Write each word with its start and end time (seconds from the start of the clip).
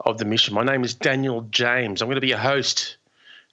of 0.00 0.18
the 0.18 0.24
mission. 0.24 0.54
My 0.54 0.64
name 0.64 0.84
is 0.84 0.94
Daniel 0.94 1.42
James. 1.50 2.00
I'm 2.00 2.08
going 2.08 2.16
to 2.16 2.20
be 2.20 2.32
a 2.32 2.38
host 2.38 2.96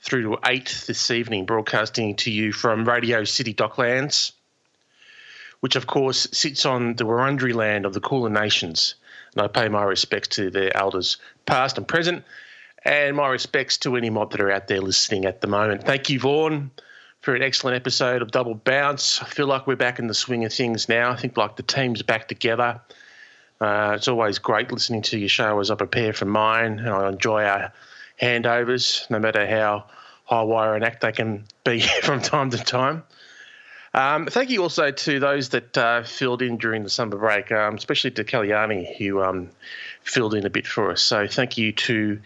through 0.02 0.24
to 0.24 0.40
8 0.46 0.84
this 0.88 1.12
evening, 1.12 1.46
broadcasting 1.46 2.16
to 2.18 2.32
you 2.32 2.52
from 2.52 2.88
Radio 2.88 3.24
City 3.24 3.54
Docklands, 3.54 4.32
which 5.60 5.76
of 5.76 5.88
course 5.88 6.28
sits 6.32 6.66
on 6.66 6.96
the 6.96 7.06
Wurundjeri 7.06 7.54
land 7.54 7.86
of 7.86 7.94
the 7.94 8.02
Kulin 8.02 8.34
Nations. 8.34 8.96
And 9.34 9.42
I 9.42 9.48
pay 9.48 9.68
my 9.70 9.84
respects 9.84 10.30
to 10.30 10.50
their 10.50 10.76
elders, 10.76 11.18
past 11.46 11.78
and 11.78 11.88
present, 11.88 12.24
and 12.84 13.16
my 13.16 13.28
respects 13.28 13.78
to 13.80 13.96
any 13.96 14.10
mob 14.10 14.32
that 14.32 14.42
are 14.42 14.52
out 14.52 14.68
there 14.68 14.82
listening 14.82 15.26
at 15.26 15.42
the 15.42 15.48
moment. 15.48 15.84
Thank 15.84 16.10
you, 16.10 16.20
Vaughan 16.20 16.72
for 17.26 17.34
an 17.34 17.42
excellent 17.42 17.76
episode 17.76 18.22
of 18.22 18.30
Double 18.30 18.54
Bounce. 18.54 19.20
I 19.20 19.26
feel 19.26 19.48
like 19.48 19.66
we're 19.66 19.76
back 19.76 19.98
in 19.98 20.06
the 20.06 20.14
swing 20.14 20.46
of 20.46 20.54
things 20.54 20.88
now. 20.88 21.10
I 21.10 21.16
think 21.16 21.36
like 21.36 21.56
the 21.56 21.64
team's 21.64 22.04
back 22.04 22.28
together. 22.28 22.80
Uh, 23.62 23.94
it's 23.96 24.08
always 24.08 24.40
great 24.40 24.72
listening 24.72 25.02
to 25.02 25.18
your 25.18 25.30
show 25.30 25.60
as 25.60 25.72
I 25.72 25.76
prepare 25.76 26.14
for 26.14 26.26
mine, 26.26 26.80
and 26.80 26.90
I 26.90 27.10
enjoy 27.10 27.44
our 27.44 27.72
handovers, 28.22 29.10
no 29.10 29.20
matter 29.20 29.48
how 29.48 29.86
high 30.26 30.44
wire 30.44 30.76
and 30.76 30.84
act 30.84 31.02
they 31.02 31.12
can 31.12 31.46
be 31.64 31.80
from 32.04 32.22
time 32.22 32.50
to 32.50 32.58
time. 32.58 33.04
Um, 33.94 34.26
thank 34.26 34.50
you 34.50 34.62
also 34.62 34.92
to 34.92 35.20
those 35.22 35.50
that 35.50 35.78
uh, 35.78 36.04
filled 36.04 36.42
in 36.42 36.58
during 36.58 36.84
the 36.84 36.90
summer 36.90 37.16
break, 37.16 37.50
um, 37.54 37.76
especially 37.76 38.12
to 38.12 38.26
Kalyani, 38.26 38.98
who 38.98 39.24
um, 39.24 39.50
filled 40.04 40.34
in 40.34 40.46
a 40.46 40.50
bit 40.50 40.68
for 40.68 40.92
us. 40.92 41.02
So 41.02 41.28
thank 41.28 41.58
you 41.58 41.72
to 41.72 42.20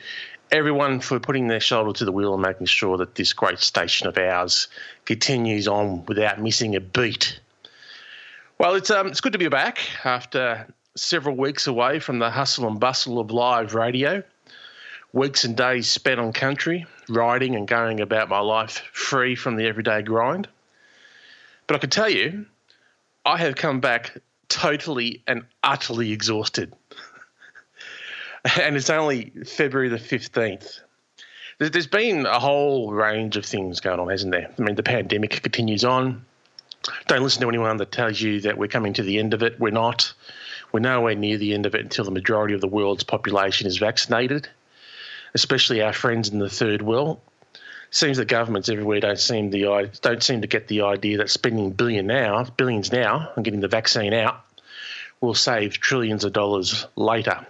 everyone 0.52 1.00
for 1.00 1.20
putting 1.20 1.48
their 1.48 1.60
shoulder 1.60 1.94
to 2.00 2.06
the 2.06 2.12
wheel 2.12 2.34
and 2.34 2.42
making 2.42 2.66
sure 2.66 2.98
that 2.98 3.14
this 3.14 3.34
great 3.34 3.60
station 3.60 4.08
of 4.08 4.18
ours 4.18 4.68
continues 5.06 5.68
on 5.68 6.04
without 6.08 6.42
missing 6.42 6.76
a 6.76 6.80
beat. 6.80 7.40
Well, 8.58 8.74
it's 8.74 8.90
um, 8.90 9.08
it's 9.08 9.22
good 9.22 9.34
to 9.34 9.40
be 9.40 9.48
back 9.48 9.80
after 10.04 10.68
several 10.96 11.36
weeks 11.36 11.68
away 11.68 12.00
from 12.00 12.20
the 12.20 12.30
hustle 12.30 12.68
and 12.68 12.80
bustle 12.80 13.20
of 13.20 13.32
live 13.32 13.74
radio. 13.74 14.24
Weeks 15.12 15.44
and 15.44 15.58
days 15.58 15.90
spent 15.90 16.20
on 16.20 16.34
country, 16.34 16.86
riding 17.08 17.56
and 17.56 17.68
going 17.68 18.00
about 18.00 18.30
my 18.30 18.40
life 18.40 18.84
free 18.94 19.36
from 19.36 19.56
the 19.56 19.66
everyday 19.66 20.02
grind. 20.04 20.48
But 21.66 21.76
I 21.76 21.80
can 21.80 21.90
tell 21.90 22.10
you, 22.10 22.46
I 23.26 23.38
have 23.38 23.56
come 23.56 23.80
back 23.80 24.18
totally 24.50 25.24
and 25.28 25.46
utterly 25.64 26.12
exhausted. 26.12 26.74
and 28.60 28.76
it's 28.76 28.90
only 28.90 29.32
February 29.46 29.90
the 29.90 29.98
15th. 29.98 30.80
There's 31.60 31.88
been 31.88 32.26
a 32.26 32.40
whole 32.40 32.94
range 32.94 33.36
of 33.36 33.46
things 33.46 33.82
going 33.82 34.00
on, 34.00 34.10
hasn't 34.10 34.32
there? 34.32 34.50
I 34.58 34.62
mean, 34.62 34.76
the 34.76 34.84
pandemic 34.84 35.42
continues 35.44 35.84
on. 35.84 36.26
Don't 37.08 37.22
listen 37.22 37.42
to 37.42 37.50
anyone 37.50 37.78
that 37.78 37.92
tells 37.92 38.22
you 38.22 38.40
that 38.42 38.58
we're 38.58 38.68
coming 38.68 38.94
to 38.94 39.04
the 39.04 39.20
end 39.20 39.34
of 39.34 39.44
it. 39.44 39.60
We're 39.60 39.72
not. 39.72 40.14
We're 40.72 40.80
nowhere 40.80 41.16
near 41.16 41.38
the 41.38 41.54
end 41.54 41.66
of 41.66 41.76
it 41.76 41.82
until 41.82 42.06
the 42.06 42.12
majority 42.12 42.54
of 42.54 42.62
the 42.62 42.68
world's 42.68 43.04
population 43.04 43.68
is 43.68 43.78
vaccinated, 43.78 44.48
especially 45.34 45.82
our 45.82 45.94
friends 45.94 46.30
in 46.30 46.40
the 46.40 46.50
third 46.50 46.82
world. 46.82 47.20
Seems 47.92 48.18
that 48.18 48.28
governments 48.28 48.70
everywhere 48.70 49.00
don't 49.00 49.20
seem 49.20 49.50
the 49.50 49.90
don't 50.02 50.22
seem 50.22 50.42
to 50.42 50.48
get 50.48 50.68
the 50.68 50.82
idea 50.82 51.18
that 51.18 51.32
spending 51.32 51.72
billion 51.72 52.06
now, 52.06 52.44
billions 52.44 52.92
now, 52.92 53.32
and 53.36 53.44
getting 53.44 53.62
the 53.62 53.68
vaccine 53.68 54.14
out 54.14 54.42
will 55.22 55.34
save 55.34 55.74
trillions 55.74 56.24
of 56.24 56.34
dollars 56.34 56.86
later 56.96 57.46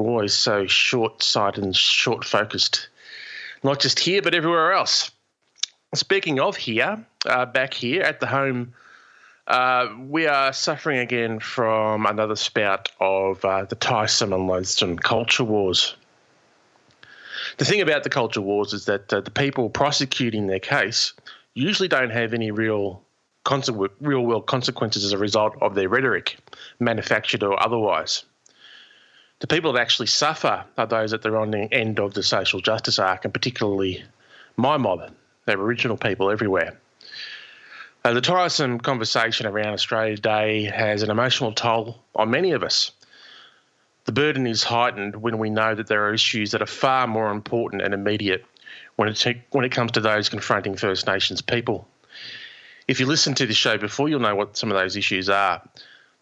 we're 0.00 0.10
always 0.10 0.34
so 0.34 0.66
short 0.66 1.22
sighted 1.22 1.62
and 1.62 1.76
short 1.76 2.24
focused, 2.24 2.88
not 3.62 3.80
just 3.80 4.00
here, 4.00 4.22
but 4.22 4.34
everywhere 4.34 4.72
else. 4.72 5.10
Speaking 5.94 6.40
of 6.40 6.56
here, 6.56 7.04
uh, 7.26 7.46
back 7.46 7.74
here 7.74 8.02
at 8.02 8.20
the 8.20 8.26
home, 8.26 8.74
uh, 9.46 9.88
we 10.06 10.26
are 10.26 10.52
suffering 10.52 10.98
again 10.98 11.40
from 11.40 12.06
another 12.06 12.36
spout 12.36 12.90
of 13.00 13.44
uh, 13.44 13.64
the 13.64 13.74
tiresome 13.74 14.32
and 14.32 14.46
loathsome 14.46 14.96
culture 14.96 15.44
wars. 15.44 15.96
The 17.58 17.64
thing 17.64 17.80
about 17.80 18.04
the 18.04 18.10
culture 18.10 18.40
wars 18.40 18.72
is 18.72 18.84
that 18.84 19.12
uh, 19.12 19.20
the 19.20 19.30
people 19.30 19.70
prosecuting 19.70 20.46
their 20.46 20.60
case 20.60 21.12
usually 21.54 21.88
don't 21.88 22.10
have 22.10 22.34
any 22.34 22.50
real 22.50 23.02
real 24.00 24.20
world 24.20 24.46
consequences 24.46 25.04
as 25.04 25.12
a 25.12 25.18
result 25.18 25.56
of 25.62 25.74
their 25.74 25.88
rhetoric, 25.88 26.36
manufactured 26.78 27.42
or 27.42 27.60
otherwise 27.62 28.24
the 29.40 29.46
people 29.46 29.72
that 29.72 29.80
actually 29.80 30.06
suffer 30.06 30.64
are 30.78 30.86
those 30.86 31.12
at 31.12 31.22
the 31.22 31.68
end 31.72 31.98
of 31.98 32.14
the 32.14 32.22
social 32.22 32.60
justice 32.60 32.98
arc, 32.98 33.24
and 33.24 33.34
particularly 33.34 34.04
my 34.56 34.76
mob, 34.76 35.10
the 35.46 35.52
Aboriginal 35.52 35.96
people 35.96 36.30
everywhere. 36.30 36.78
Uh, 38.02 38.14
the 38.14 38.20
tiresome 38.22 38.80
conversation 38.80 39.46
around 39.46 39.74
Australia 39.74 40.16
Day 40.16 40.64
has 40.64 41.02
an 41.02 41.10
emotional 41.10 41.52
toll 41.52 42.02
on 42.14 42.30
many 42.30 42.52
of 42.52 42.62
us. 42.62 42.92
The 44.04 44.12
burden 44.12 44.46
is 44.46 44.62
heightened 44.62 45.16
when 45.16 45.38
we 45.38 45.50
know 45.50 45.74
that 45.74 45.86
there 45.86 46.06
are 46.06 46.14
issues 46.14 46.52
that 46.52 46.62
are 46.62 46.66
far 46.66 47.06
more 47.06 47.30
important 47.30 47.82
and 47.82 47.92
immediate 47.92 48.44
when 48.96 49.08
it, 49.08 49.26
when 49.50 49.66
it 49.66 49.72
comes 49.72 49.92
to 49.92 50.00
those 50.00 50.30
confronting 50.30 50.76
First 50.76 51.06
Nations 51.06 51.42
people. 51.42 51.86
If 52.88 53.00
you 53.00 53.06
listened 53.06 53.36
to 53.36 53.46
the 53.46 53.54
show 53.54 53.76
before, 53.76 54.08
you'll 54.08 54.20
know 54.20 54.34
what 54.34 54.56
some 54.56 54.70
of 54.70 54.78
those 54.78 54.96
issues 54.96 55.28
are. 55.28 55.62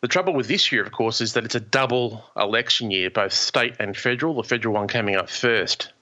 The 0.01 0.09
trouble 0.09 0.35
with 0.35 0.49
this 0.49 0.73
year, 0.73 0.83
of 0.83 0.91
course, 0.91 1.21
is 1.21 1.35
that 1.35 1.45
it's 1.45 1.55
a 1.55 1.61
double 1.61 2.25
election 2.37 2.91
year, 2.91 3.09
both 3.09 3.33
state 3.33 3.77
and 3.79 3.97
federal, 3.97 4.35
the 4.35 4.43
federal 4.43 4.75
one 4.75 4.89
coming 4.89 5.15
up 5.15 5.31
first. 5.31 5.93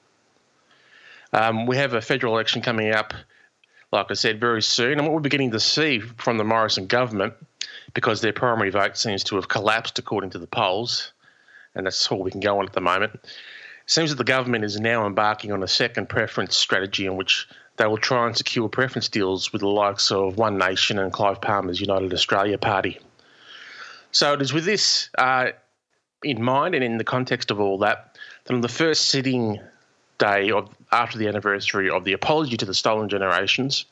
Um, 1.32 1.66
we 1.66 1.76
have 1.76 1.92
a 1.92 2.00
federal 2.00 2.32
election 2.34 2.62
coming 2.62 2.92
up, 2.92 3.12
like 3.96 4.10
I 4.10 4.14
said, 4.14 4.38
very 4.38 4.62
soon. 4.62 4.92
And 4.92 5.02
what 5.02 5.12
we're 5.12 5.20
beginning 5.20 5.50
to 5.52 5.60
see 5.60 6.00
from 6.00 6.36
the 6.36 6.44
Morrison 6.44 6.86
government, 6.86 7.34
because 7.94 8.20
their 8.20 8.32
primary 8.32 8.70
vote 8.70 8.96
seems 8.96 9.24
to 9.24 9.36
have 9.36 9.48
collapsed 9.48 9.98
according 9.98 10.30
to 10.30 10.38
the 10.38 10.46
polls, 10.46 11.12
and 11.74 11.86
that's 11.86 12.06
all 12.08 12.22
we 12.22 12.30
can 12.30 12.40
go 12.40 12.58
on 12.58 12.66
at 12.66 12.74
the 12.74 12.80
moment, 12.80 13.18
seems 13.86 14.10
that 14.10 14.16
the 14.16 14.24
government 14.24 14.64
is 14.64 14.78
now 14.78 15.06
embarking 15.06 15.50
on 15.50 15.62
a 15.62 15.68
second 15.68 16.08
preference 16.08 16.56
strategy 16.56 17.06
in 17.06 17.16
which 17.16 17.48
they 17.78 17.86
will 17.86 17.96
try 17.96 18.26
and 18.26 18.36
secure 18.36 18.68
preference 18.68 19.08
deals 19.08 19.52
with 19.52 19.60
the 19.60 19.68
likes 19.68 20.10
of 20.10 20.36
One 20.36 20.58
Nation 20.58 20.98
and 20.98 21.12
Clive 21.12 21.40
Palmer's 21.40 21.80
United 21.80 22.12
Australia 22.12 22.58
Party. 22.58 22.98
So 24.12 24.34
it 24.34 24.42
is 24.42 24.52
with 24.52 24.64
this 24.64 25.10
uh, 25.16 25.48
in 26.22 26.42
mind 26.42 26.74
and 26.74 26.84
in 26.84 26.98
the 26.98 27.04
context 27.04 27.50
of 27.50 27.60
all 27.60 27.78
that, 27.78 28.18
that 28.44 28.54
on 28.54 28.60
the 28.60 28.68
first 28.68 29.08
sitting 29.08 29.60
day 30.18 30.50
of 30.50 30.74
after 30.92 31.18
the 31.18 31.28
anniversary 31.28 31.90
of 31.90 32.04
the 32.04 32.12
apology 32.12 32.56
to 32.56 32.64
the 32.64 32.74
stolen 32.74 33.08
generations, 33.08 33.84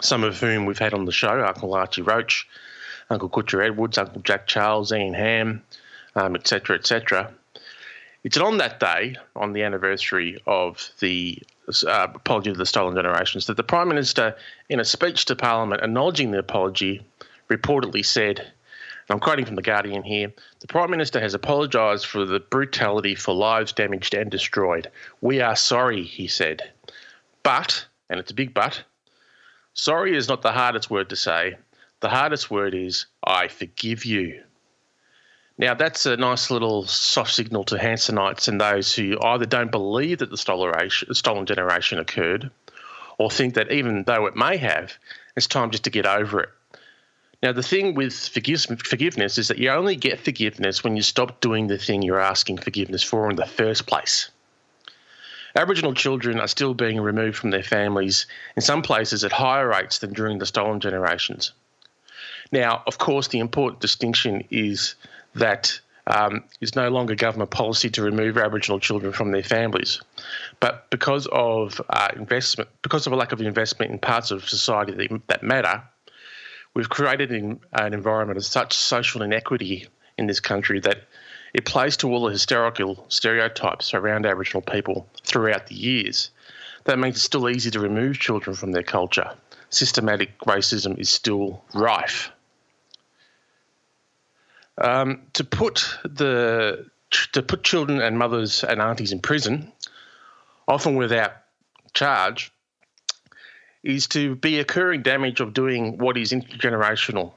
some 0.00 0.24
of 0.24 0.38
whom 0.38 0.66
we've 0.66 0.78
had 0.78 0.94
on 0.94 1.04
the 1.04 1.12
show, 1.12 1.44
Uncle 1.44 1.74
Archie 1.74 2.02
Roach, 2.02 2.46
Uncle 3.10 3.28
Kutcher 3.28 3.64
Edwards, 3.64 3.98
Uncle 3.98 4.22
Jack 4.22 4.46
Charles, 4.46 4.92
Ian 4.92 5.14
Hamm, 5.14 5.62
etc., 6.16 6.74
um, 6.74 6.80
etc. 6.80 7.32
Et 7.54 7.60
it's 8.24 8.36
on 8.36 8.58
that 8.58 8.80
day, 8.80 9.16
on 9.36 9.52
the 9.52 9.62
anniversary 9.62 10.38
of 10.46 10.90
the 11.00 11.38
uh, 11.86 12.08
apology 12.14 12.52
to 12.52 12.58
the 12.58 12.66
stolen 12.66 12.96
generations, 12.96 13.46
that 13.46 13.56
the 13.56 13.62
Prime 13.62 13.88
Minister, 13.88 14.36
in 14.68 14.80
a 14.80 14.84
speech 14.84 15.24
to 15.26 15.36
Parliament 15.36 15.82
acknowledging 15.82 16.30
the 16.30 16.38
apology, 16.38 17.00
reportedly 17.48 18.04
said, 18.04 18.52
I'm 19.10 19.20
quoting 19.20 19.46
from 19.46 19.56
The 19.56 19.62
Guardian 19.62 20.02
here 20.02 20.32
The 20.60 20.66
Prime 20.66 20.90
Minister 20.90 21.18
has 21.20 21.32
apologised 21.32 22.04
for 22.04 22.26
the 22.26 22.40
brutality 22.40 23.14
for 23.14 23.34
lives 23.34 23.72
damaged 23.72 24.12
and 24.14 24.30
destroyed. 24.30 24.90
We 25.22 25.40
are 25.40 25.56
sorry, 25.56 26.04
he 26.04 26.28
said. 26.28 26.62
But, 27.42 27.86
and 28.10 28.20
it's 28.20 28.30
a 28.30 28.34
big 28.34 28.52
but, 28.52 28.82
sorry 29.72 30.14
is 30.14 30.28
not 30.28 30.42
the 30.42 30.52
hardest 30.52 30.90
word 30.90 31.08
to 31.08 31.16
say. 31.16 31.56
The 32.00 32.10
hardest 32.10 32.50
word 32.50 32.74
is, 32.74 33.06
I 33.24 33.48
forgive 33.48 34.04
you. 34.04 34.42
Now, 35.56 35.74
that's 35.74 36.06
a 36.06 36.16
nice 36.16 36.50
little 36.50 36.84
soft 36.86 37.34
signal 37.34 37.64
to 37.64 37.76
Hansonites 37.76 38.46
and 38.46 38.60
those 38.60 38.94
who 38.94 39.18
either 39.20 39.46
don't 39.46 39.72
believe 39.72 40.18
that 40.18 40.30
the 40.30 40.36
stolen 40.36 41.46
generation 41.46 41.98
occurred 41.98 42.50
or 43.16 43.30
think 43.30 43.54
that 43.54 43.72
even 43.72 44.04
though 44.04 44.26
it 44.26 44.36
may 44.36 44.58
have, 44.58 44.92
it's 45.34 45.48
time 45.48 45.70
just 45.70 45.84
to 45.84 45.90
get 45.90 46.06
over 46.06 46.40
it. 46.40 46.50
Now, 47.42 47.52
the 47.52 47.62
thing 47.62 47.94
with 47.94 48.14
forgiveness 48.14 49.38
is 49.38 49.48
that 49.48 49.58
you 49.58 49.70
only 49.70 49.94
get 49.94 50.18
forgiveness 50.18 50.82
when 50.82 50.96
you 50.96 51.02
stop 51.02 51.40
doing 51.40 51.68
the 51.68 51.78
thing 51.78 52.02
you're 52.02 52.20
asking 52.20 52.58
forgiveness 52.58 53.02
for 53.02 53.30
in 53.30 53.36
the 53.36 53.46
first 53.46 53.86
place. 53.86 54.30
Aboriginal 55.54 55.94
children 55.94 56.40
are 56.40 56.48
still 56.48 56.74
being 56.74 57.00
removed 57.00 57.36
from 57.36 57.50
their 57.50 57.62
families 57.62 58.26
in 58.56 58.62
some 58.62 58.82
places 58.82 59.24
at 59.24 59.32
higher 59.32 59.68
rates 59.68 59.98
than 59.98 60.12
during 60.12 60.38
the 60.38 60.46
stolen 60.46 60.80
generations. 60.80 61.52
Now, 62.50 62.82
of 62.86 62.98
course, 62.98 63.28
the 63.28 63.38
important 63.38 63.80
distinction 63.80 64.44
is 64.50 64.96
that 65.34 65.80
um, 66.08 66.44
is 66.60 66.74
no 66.74 66.88
longer 66.88 67.14
government 67.14 67.50
policy 67.50 67.90
to 67.90 68.02
remove 68.02 68.38
Aboriginal 68.38 68.80
children 68.80 69.12
from 69.12 69.30
their 69.30 69.42
families. 69.42 70.00
But 70.58 70.90
because 70.90 71.28
of 71.30 71.80
uh, 71.90 72.08
investment, 72.16 72.70
because 72.82 73.06
of 73.06 73.12
a 73.12 73.16
lack 73.16 73.32
of 73.32 73.40
investment 73.40 73.92
in 73.92 73.98
parts 73.98 74.30
of 74.30 74.48
society 74.48 74.92
that, 74.92 75.20
that 75.28 75.42
matter, 75.42 75.82
we've 76.74 76.88
created 76.88 77.30
an, 77.32 77.60
environment 77.72 78.36
of 78.36 78.44
such 78.44 78.74
social 78.74 79.22
inequity 79.22 79.88
in 80.16 80.26
this 80.26 80.40
country 80.40 80.80
that 80.80 81.04
it 81.54 81.64
plays 81.64 81.96
to 81.98 82.12
all 82.12 82.26
the 82.26 82.32
historical 82.32 83.06
stereotypes 83.08 83.94
around 83.94 84.26
Aboriginal 84.26 84.62
people 84.62 85.08
throughout 85.24 85.66
the 85.66 85.74
years. 85.74 86.30
That 86.84 86.98
means 86.98 87.16
it's 87.16 87.24
still 87.24 87.48
easy 87.48 87.70
to 87.70 87.80
remove 87.80 88.18
children 88.18 88.54
from 88.54 88.72
their 88.72 88.82
culture. 88.82 89.30
Systematic 89.70 90.38
racism 90.40 90.98
is 90.98 91.10
still 91.10 91.62
rife. 91.74 92.30
Um, 94.78 95.22
to 95.32 95.44
put 95.44 95.98
the 96.04 96.86
to 97.32 97.42
put 97.42 97.64
children 97.64 98.00
and 98.00 98.18
mothers 98.18 98.62
and 98.62 98.80
aunties 98.80 99.12
in 99.12 99.20
prison, 99.20 99.72
often 100.68 100.96
without 100.96 101.32
charge, 101.94 102.52
is 103.82 104.06
to 104.08 104.34
be 104.36 104.58
occurring 104.58 105.02
damage 105.02 105.40
of 105.40 105.54
doing 105.54 105.98
what 105.98 106.16
is 106.16 106.32
intergenerational 106.32 107.32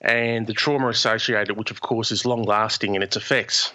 and 0.00 0.46
the 0.46 0.52
trauma 0.52 0.88
associated, 0.88 1.56
which 1.56 1.70
of 1.70 1.80
course 1.80 2.12
is 2.12 2.26
long 2.26 2.42
lasting 2.42 2.94
in 2.94 3.02
its 3.02 3.16
effects. 3.16 3.72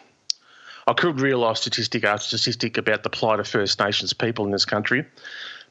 I 0.88 0.94
could 0.94 1.21
off 1.33 1.57
statistic 1.57 2.03
after 2.03 2.25
statistic 2.25 2.77
about 2.77 3.03
the 3.03 3.09
plight 3.09 3.39
of 3.39 3.47
First 3.47 3.80
Nations 3.80 4.13
people 4.13 4.45
in 4.45 4.51
this 4.51 4.65
country, 4.65 5.06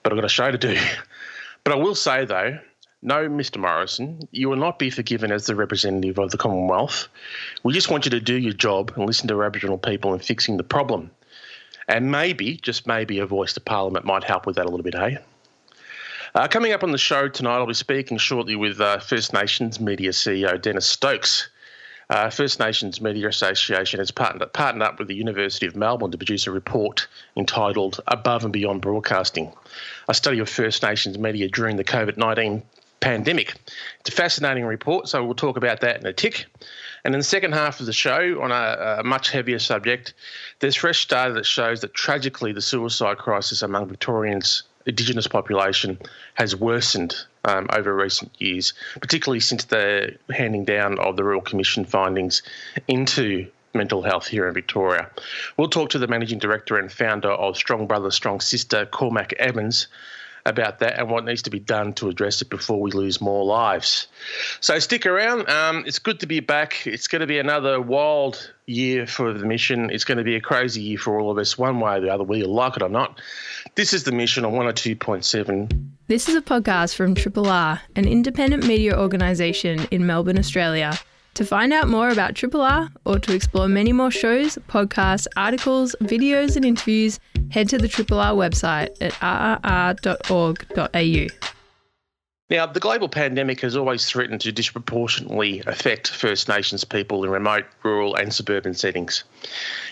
but 0.02 0.12
I've 0.12 0.16
got 0.16 0.24
a 0.24 0.28
show 0.28 0.50
to 0.50 0.58
do. 0.58 0.78
But 1.64 1.72
I 1.74 1.82
will 1.82 1.96
say, 1.96 2.24
though, 2.24 2.58
no, 3.02 3.28
Mr. 3.28 3.58
Morrison, 3.58 4.26
you 4.30 4.48
will 4.48 4.56
not 4.56 4.78
be 4.78 4.90
forgiven 4.90 5.30
as 5.30 5.44
the 5.44 5.54
representative 5.54 6.18
of 6.18 6.30
the 6.30 6.38
Commonwealth. 6.38 7.08
We 7.62 7.74
just 7.74 7.90
want 7.90 8.06
you 8.06 8.10
to 8.12 8.20
do 8.20 8.34
your 8.38 8.54
job 8.54 8.92
and 8.96 9.06
listen 9.06 9.28
to 9.28 9.42
Aboriginal 9.42 9.76
people 9.76 10.14
in 10.14 10.20
fixing 10.20 10.56
the 10.56 10.62
problem. 10.62 11.10
And 11.86 12.10
maybe, 12.10 12.56
just 12.56 12.86
maybe, 12.86 13.18
a 13.18 13.26
voice 13.26 13.52
to 13.54 13.60
Parliament 13.60 14.06
might 14.06 14.24
help 14.24 14.46
with 14.46 14.56
that 14.56 14.64
a 14.64 14.68
little 14.68 14.84
bit, 14.84 14.94
hey? 14.94 15.18
Uh, 16.38 16.46
coming 16.46 16.70
up 16.70 16.84
on 16.84 16.92
the 16.92 16.98
show 16.98 17.26
tonight, 17.26 17.56
I'll 17.56 17.66
be 17.66 17.74
speaking 17.74 18.16
shortly 18.16 18.54
with 18.54 18.80
uh, 18.80 19.00
First 19.00 19.32
Nations 19.32 19.80
Media 19.80 20.10
CEO 20.10 20.62
Dennis 20.62 20.86
Stokes. 20.86 21.48
Uh, 22.10 22.30
First 22.30 22.60
Nations 22.60 23.00
Media 23.00 23.26
Association 23.26 23.98
has 23.98 24.12
partnered, 24.12 24.52
partnered 24.52 24.86
up 24.86 25.00
with 25.00 25.08
the 25.08 25.16
University 25.16 25.66
of 25.66 25.74
Melbourne 25.74 26.12
to 26.12 26.16
produce 26.16 26.46
a 26.46 26.52
report 26.52 27.08
entitled 27.36 27.98
Above 28.06 28.44
and 28.44 28.52
Beyond 28.52 28.82
Broadcasting, 28.82 29.52
a 30.08 30.14
study 30.14 30.38
of 30.38 30.48
First 30.48 30.80
Nations 30.84 31.18
media 31.18 31.48
during 31.48 31.74
the 31.74 31.82
COVID 31.82 32.16
19 32.16 32.62
pandemic. 33.00 33.54
It's 33.98 34.10
a 34.10 34.12
fascinating 34.12 34.64
report, 34.64 35.08
so 35.08 35.24
we'll 35.24 35.34
talk 35.34 35.56
about 35.56 35.80
that 35.80 36.00
in 36.00 36.06
a 36.06 36.12
tick. 36.12 36.46
And 37.04 37.16
in 37.16 37.18
the 37.18 37.24
second 37.24 37.54
half 37.54 37.80
of 37.80 37.86
the 37.86 37.92
show, 37.92 38.40
on 38.40 38.52
a, 38.52 38.98
a, 39.00 39.02
much 39.02 39.30
heavier 39.30 39.58
subject, 39.58 40.14
there's 40.60 40.76
fresh 40.76 41.08
data 41.08 41.34
that 41.34 41.46
shows 41.46 41.80
that 41.80 41.94
tragically 41.94 42.52
the 42.52 42.62
suicide 42.62 43.18
crisis 43.18 43.60
among 43.60 43.88
Victorians 43.88 44.62
Indigenous 44.88 45.26
population 45.26 45.98
has 46.34 46.56
worsened 46.56 47.14
um, 47.44 47.66
over 47.72 47.94
recent 47.94 48.32
years, 48.40 48.72
particularly 49.00 49.40
since 49.40 49.64
the 49.64 50.16
handing 50.30 50.64
down 50.64 50.98
of 50.98 51.16
the 51.16 51.24
Royal 51.24 51.42
Commission 51.42 51.84
findings 51.84 52.42
into 52.88 53.46
mental 53.74 54.02
health 54.02 54.26
here 54.26 54.48
in 54.48 54.54
Victoria. 54.54 55.10
We'll 55.56 55.68
talk 55.68 55.90
to 55.90 55.98
the 55.98 56.08
managing 56.08 56.38
director 56.38 56.78
and 56.78 56.90
founder 56.90 57.30
of 57.30 57.56
Strong 57.56 57.86
Brother, 57.86 58.10
Strong 58.10 58.40
Sister, 58.40 58.86
Cormach 58.86 59.34
Evans, 59.34 59.88
about 60.48 60.80
that 60.80 60.98
and 60.98 61.10
what 61.10 61.24
needs 61.24 61.42
to 61.42 61.50
be 61.50 61.60
done 61.60 61.92
to 61.94 62.08
address 62.08 62.42
it 62.42 62.50
before 62.50 62.80
we 62.80 62.90
lose 62.90 63.20
more 63.20 63.44
lives. 63.44 64.08
So 64.60 64.78
stick 64.78 65.06
around. 65.06 65.48
Um, 65.48 65.84
it's 65.86 65.98
good 65.98 66.20
to 66.20 66.26
be 66.26 66.40
back. 66.40 66.86
It's 66.86 67.06
going 67.06 67.20
to 67.20 67.26
be 67.26 67.38
another 67.38 67.80
wild 67.80 68.50
year 68.66 69.06
for 69.06 69.32
the 69.32 69.46
mission. 69.46 69.90
It's 69.90 70.04
going 70.04 70.18
to 70.18 70.24
be 70.24 70.36
a 70.36 70.40
crazy 70.40 70.80
year 70.80 70.98
for 70.98 71.20
all 71.20 71.30
of 71.30 71.38
us, 71.38 71.56
one 71.56 71.80
way 71.80 71.96
or 71.96 72.00
the 72.00 72.12
other, 72.12 72.24
whether 72.24 72.40
you 72.40 72.48
like 72.48 72.76
it 72.76 72.82
or 72.82 72.88
not. 72.88 73.20
This 73.74 73.92
is 73.92 74.04
the 74.04 74.12
mission 74.12 74.44
on 74.44 74.52
102.7. 74.52 75.88
This 76.06 76.28
is 76.28 76.34
a 76.34 76.42
podcast 76.42 76.94
from 76.94 77.14
Triple 77.14 77.48
R, 77.48 77.80
an 77.94 78.08
independent 78.08 78.66
media 78.66 78.98
organisation 78.98 79.86
in 79.90 80.06
Melbourne, 80.06 80.38
Australia. 80.38 80.98
To 81.38 81.44
find 81.44 81.72
out 81.72 81.86
more 81.86 82.08
about 82.08 82.34
Triple 82.34 82.62
R 82.62 82.88
or 83.04 83.20
to 83.20 83.32
explore 83.32 83.68
many 83.68 83.92
more 83.92 84.10
shows, 84.10 84.58
podcasts, 84.68 85.28
articles, 85.36 85.94
videos, 86.02 86.56
and 86.56 86.64
interviews, 86.64 87.20
head 87.52 87.68
to 87.68 87.78
the 87.78 87.86
Triple 87.86 88.18
R 88.18 88.32
website 88.32 88.88
at 89.00 89.12
rrr.org.au. 90.02 91.26
Now, 92.50 92.66
the 92.66 92.80
global 92.80 93.08
pandemic 93.08 93.60
has 93.60 93.76
always 93.76 94.04
threatened 94.04 94.40
to 94.40 94.50
disproportionately 94.50 95.62
affect 95.64 96.08
First 96.10 96.48
Nations 96.48 96.82
people 96.82 97.22
in 97.22 97.30
remote, 97.30 97.66
rural, 97.84 98.16
and 98.16 98.34
suburban 98.34 98.74
settings. 98.74 99.22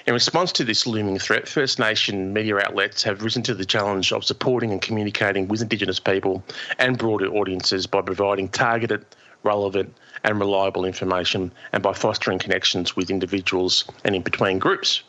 In 0.04 0.14
response 0.14 0.50
to 0.50 0.64
this 0.64 0.84
looming 0.84 1.20
threat, 1.20 1.46
First 1.46 1.78
Nation 1.78 2.32
media 2.32 2.56
outlets 2.56 3.04
have 3.04 3.22
risen 3.22 3.44
to 3.44 3.54
the 3.54 3.64
challenge 3.64 4.12
of 4.12 4.24
supporting 4.24 4.72
and 4.72 4.82
communicating 4.82 5.46
with 5.46 5.62
Indigenous 5.62 6.00
people 6.00 6.42
and 6.80 6.98
broader 6.98 7.28
audiences 7.28 7.86
by 7.86 8.02
providing 8.02 8.48
targeted, 8.48 9.06
relevant, 9.42 9.94
and 10.24 10.40
reliable 10.40 10.84
information 10.84 11.52
and 11.72 11.82
by 11.82 11.92
fostering 11.92 12.38
connections 12.38 12.96
with 12.96 13.10
individuals 13.10 13.84
and 14.04 14.14
in 14.14 14.22
between 14.22 14.58
groups. 14.58 15.02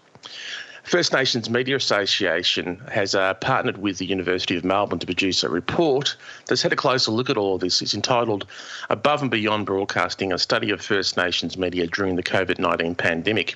First 0.88 1.12
Nations 1.12 1.50
Media 1.50 1.76
Association 1.76 2.82
has 2.90 3.14
uh, 3.14 3.34
partnered 3.34 3.78
with 3.78 3.98
the 3.98 4.06
University 4.06 4.56
of 4.56 4.64
Melbourne 4.64 5.00
to 5.00 5.06
produce 5.06 5.44
a 5.44 5.50
report 5.50 6.16
that's 6.46 6.62
had 6.62 6.72
a 6.72 6.78
closer 6.78 7.12
look 7.12 7.30
at 7.30 7.36
all 7.36 7.56
of 7.56 7.62
this. 7.62 7.82
It's 7.82 7.94
entitled 7.94 8.46
Above 8.90 9.22
and 9.22 9.30
Beyond 9.30 9.66
Broadcasting 9.66 10.32
A 10.32 10.38
Study 10.38 10.72
of 10.72 10.82
First 10.82 11.18
Nations 11.18 11.58
Media 11.58 11.88
During 11.88 12.16
the 12.16 12.24
COVID 12.24 12.58
19 12.58 12.96
Pandemic. 12.96 13.56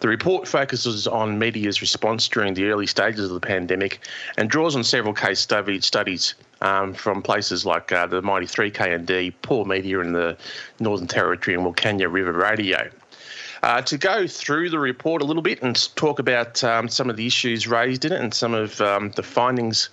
The 0.00 0.08
report 0.08 0.46
focuses 0.46 1.06
on 1.06 1.38
media's 1.38 1.80
response 1.80 2.28
during 2.28 2.52
the 2.52 2.68
early 2.68 2.86
stages 2.86 3.24
of 3.24 3.40
the 3.40 3.46
pandemic 3.46 4.06
and 4.36 4.50
draws 4.50 4.76
on 4.76 4.84
several 4.84 5.14
case 5.14 5.40
studies 5.40 6.34
um, 6.60 6.94
from 6.94 7.22
places 7.22 7.64
like 7.64 7.92
uh, 7.92 8.06
the 8.06 8.22
mighty 8.22 8.46
3KND, 8.46 9.34
PAW 9.42 9.64
Media 9.64 10.00
in 10.00 10.12
the 10.12 10.36
Northern 10.78 11.06
Territory, 11.06 11.56
and 11.56 11.64
Wilcannia 11.64 12.12
River 12.12 12.32
Radio. 12.32 12.90
Uh, 13.62 13.82
to 13.82 13.98
go 13.98 14.26
through 14.26 14.70
the 14.70 14.78
report 14.78 15.20
a 15.20 15.24
little 15.24 15.42
bit 15.42 15.62
and 15.62 15.94
talk 15.94 16.18
about 16.18 16.64
um, 16.64 16.88
some 16.88 17.10
of 17.10 17.16
the 17.16 17.26
issues 17.26 17.66
raised 17.66 18.06
in 18.06 18.12
it 18.12 18.20
and 18.20 18.32
some 18.32 18.54
of 18.54 18.80
um, 18.80 19.10
the 19.12 19.22
findings 19.22 19.90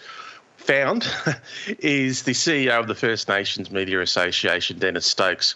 found 0.67 1.09
is 1.79 2.23
the 2.23 2.33
CEO 2.33 2.77
of 2.77 2.87
the 2.87 2.93
First 2.93 3.29
Nations 3.29 3.71
Media 3.71 4.01
Association, 4.01 4.77
Dennis 4.77 5.05
Stokes. 5.05 5.55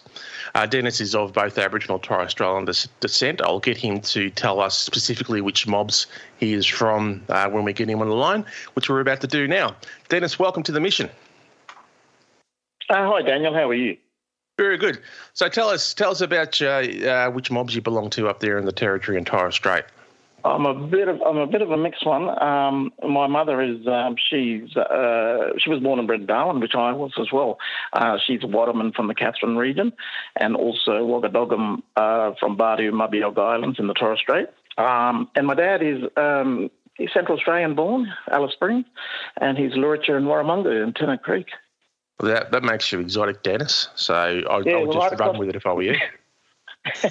Uh, 0.54 0.64
Dennis 0.64 1.00
is 1.00 1.14
of 1.14 1.34
both 1.34 1.58
Aboriginal 1.58 1.96
and 1.96 2.02
Torres 2.02 2.30
Strait 2.30 2.46
Islander 2.46 2.72
descent. 3.00 3.42
I'll 3.42 3.60
get 3.60 3.76
him 3.76 4.00
to 4.00 4.30
tell 4.30 4.58
us 4.58 4.76
specifically 4.76 5.42
which 5.42 5.66
mobs 5.66 6.06
he 6.38 6.54
is 6.54 6.66
from 6.66 7.22
uh, 7.28 7.48
when 7.50 7.62
we 7.62 7.74
get 7.74 7.88
him 7.88 8.00
on 8.00 8.08
the 8.08 8.14
line, 8.14 8.46
which 8.72 8.88
we're 8.88 9.00
about 9.00 9.20
to 9.20 9.26
do 9.26 9.46
now. 9.46 9.76
Dennis, 10.08 10.38
welcome 10.38 10.62
to 10.62 10.72
the 10.72 10.80
mission. 10.80 11.10
Uh, 12.88 13.06
hi, 13.06 13.22
Daniel. 13.22 13.54
How 13.54 13.68
are 13.68 13.74
you? 13.74 13.98
Very 14.58 14.78
good. 14.78 14.98
So 15.34 15.48
tell 15.48 15.68
us, 15.68 15.92
tell 15.94 16.10
us 16.10 16.20
about 16.20 16.60
uh, 16.60 16.66
uh, 16.66 17.30
which 17.30 17.50
mobs 17.50 17.74
you 17.74 17.82
belong 17.82 18.10
to 18.10 18.28
up 18.28 18.40
there 18.40 18.58
in 18.58 18.64
the 18.64 18.72
territory 18.72 19.18
in 19.18 19.24
Torres 19.24 19.54
Strait. 19.54 19.84
I'm 20.44 20.66
a 20.66 20.74
bit 20.74 21.08
of 21.08 21.20
I'm 21.22 21.36
a 21.36 21.46
bit 21.46 21.62
of 21.62 21.70
a 21.70 21.76
mixed 21.76 22.04
one. 22.04 22.28
Um, 22.42 22.92
my 23.06 23.26
mother 23.26 23.60
is 23.60 23.86
um, 23.86 24.16
she's 24.16 24.76
uh, 24.76 25.50
she 25.58 25.70
was 25.70 25.80
born 25.80 25.98
and 25.98 26.08
bred 26.08 26.20
in 26.20 26.26
Darwin, 26.26 26.60
which 26.60 26.74
I 26.74 26.92
was 26.92 27.12
as 27.20 27.32
well. 27.32 27.58
Uh, 27.92 28.18
she's 28.24 28.42
a 28.42 28.46
Wardaman 28.46 28.94
from 28.94 29.08
the 29.08 29.14
Katherine 29.14 29.56
region, 29.56 29.92
and 30.36 30.56
also 30.56 31.06
Wagadagam 31.06 31.82
uh, 31.96 32.32
from 32.40 32.56
Badu 32.56 32.90
Mabuiag 32.92 33.38
Islands 33.38 33.78
in 33.78 33.86
the 33.86 33.94
Torres 33.94 34.20
Strait. 34.20 34.48
Um, 34.78 35.28
and 35.34 35.46
my 35.46 35.54
dad 35.54 35.82
is 35.82 36.02
um, 36.16 36.70
he's 36.96 37.12
Central 37.12 37.38
Australian 37.38 37.74
born, 37.74 38.12
Alice 38.30 38.52
Springs, 38.52 38.86
and 39.40 39.56
he's 39.56 39.72
Luritja 39.72 40.16
and 40.16 40.26
Warramunga 40.26 40.82
in 40.82 40.92
Tennant 40.92 41.22
Creek. 41.22 41.48
Well, 42.20 42.32
that 42.32 42.52
that 42.52 42.62
makes 42.62 42.90
you 42.92 43.00
exotic, 43.00 43.42
Dennis. 43.42 43.88
So 43.94 44.14
I, 44.14 44.28
yeah, 44.30 44.48
I 44.48 44.56
would 44.56 44.88
well, 44.88 45.10
just 45.10 45.20
run 45.20 45.38
with 45.38 45.48
it 45.48 45.56
if 45.56 45.66
I 45.66 45.72
were 45.72 45.82
you. 45.82 45.96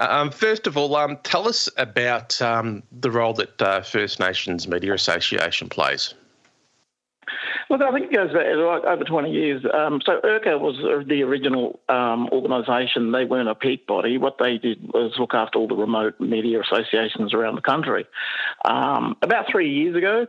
um, 0.00 0.30
first 0.30 0.66
of 0.66 0.76
all, 0.76 0.94
um, 0.96 1.18
tell 1.22 1.48
us 1.48 1.68
about 1.76 2.40
um, 2.40 2.82
the 2.92 3.10
role 3.10 3.34
that 3.34 3.60
uh, 3.62 3.82
First 3.82 4.20
Nations 4.20 4.68
Media 4.68 4.94
Association 4.94 5.68
plays. 5.68 6.14
Look, 7.70 7.82
I 7.82 7.92
think 7.92 8.06
it 8.06 8.16
goes 8.16 8.32
back 8.32 8.46
over 8.46 9.04
20 9.04 9.30
years. 9.30 9.64
Um, 9.72 10.00
so 10.04 10.20
IRCA 10.24 10.58
was 10.58 11.06
the 11.06 11.22
original 11.22 11.78
um, 11.88 12.28
organisation. 12.32 13.12
They 13.12 13.24
weren't 13.24 13.48
a 13.48 13.54
peak 13.54 13.86
body. 13.86 14.18
What 14.18 14.38
they 14.38 14.58
did 14.58 14.92
was 14.92 15.12
look 15.20 15.34
after 15.34 15.60
all 15.60 15.68
the 15.68 15.76
remote 15.76 16.18
media 16.18 16.60
associations 16.60 17.32
around 17.32 17.54
the 17.54 17.60
country. 17.60 18.06
Um, 18.64 19.16
about 19.22 19.46
three 19.48 19.72
years 19.72 19.94
ago, 19.94 20.26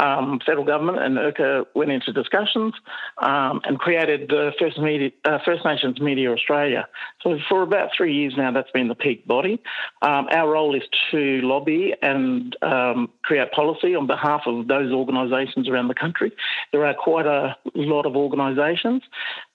um, 0.00 0.40
federal 0.44 0.64
government 0.64 0.98
and 0.98 1.18
IRCA 1.18 1.66
went 1.74 1.90
into 1.90 2.12
discussions 2.12 2.74
um, 3.18 3.60
and 3.64 3.78
created 3.78 4.32
uh, 4.32 4.50
First, 4.58 4.78
Media, 4.78 5.10
uh, 5.24 5.38
First 5.44 5.64
Nations 5.64 6.00
Media 6.00 6.32
Australia. 6.32 6.88
So 7.22 7.38
for 7.48 7.62
about 7.62 7.90
three 7.96 8.14
years 8.14 8.34
now, 8.36 8.50
that's 8.50 8.70
been 8.70 8.88
the 8.88 8.94
peak 8.94 9.26
body. 9.26 9.60
Um, 10.02 10.28
our 10.32 10.50
role 10.50 10.74
is 10.74 10.82
to 11.10 11.40
lobby 11.42 11.94
and 12.02 12.56
um, 12.62 13.10
create 13.22 13.52
policy 13.52 13.94
on 13.94 14.06
behalf 14.06 14.42
of 14.46 14.68
those 14.68 14.90
organisations 14.92 15.68
around 15.68 15.88
the 15.88 15.94
country. 15.94 16.32
There 16.72 16.86
are 16.86 16.94
quite 16.94 17.26
a 17.26 17.56
lot 17.74 18.06
of 18.06 18.16
organisations. 18.16 19.02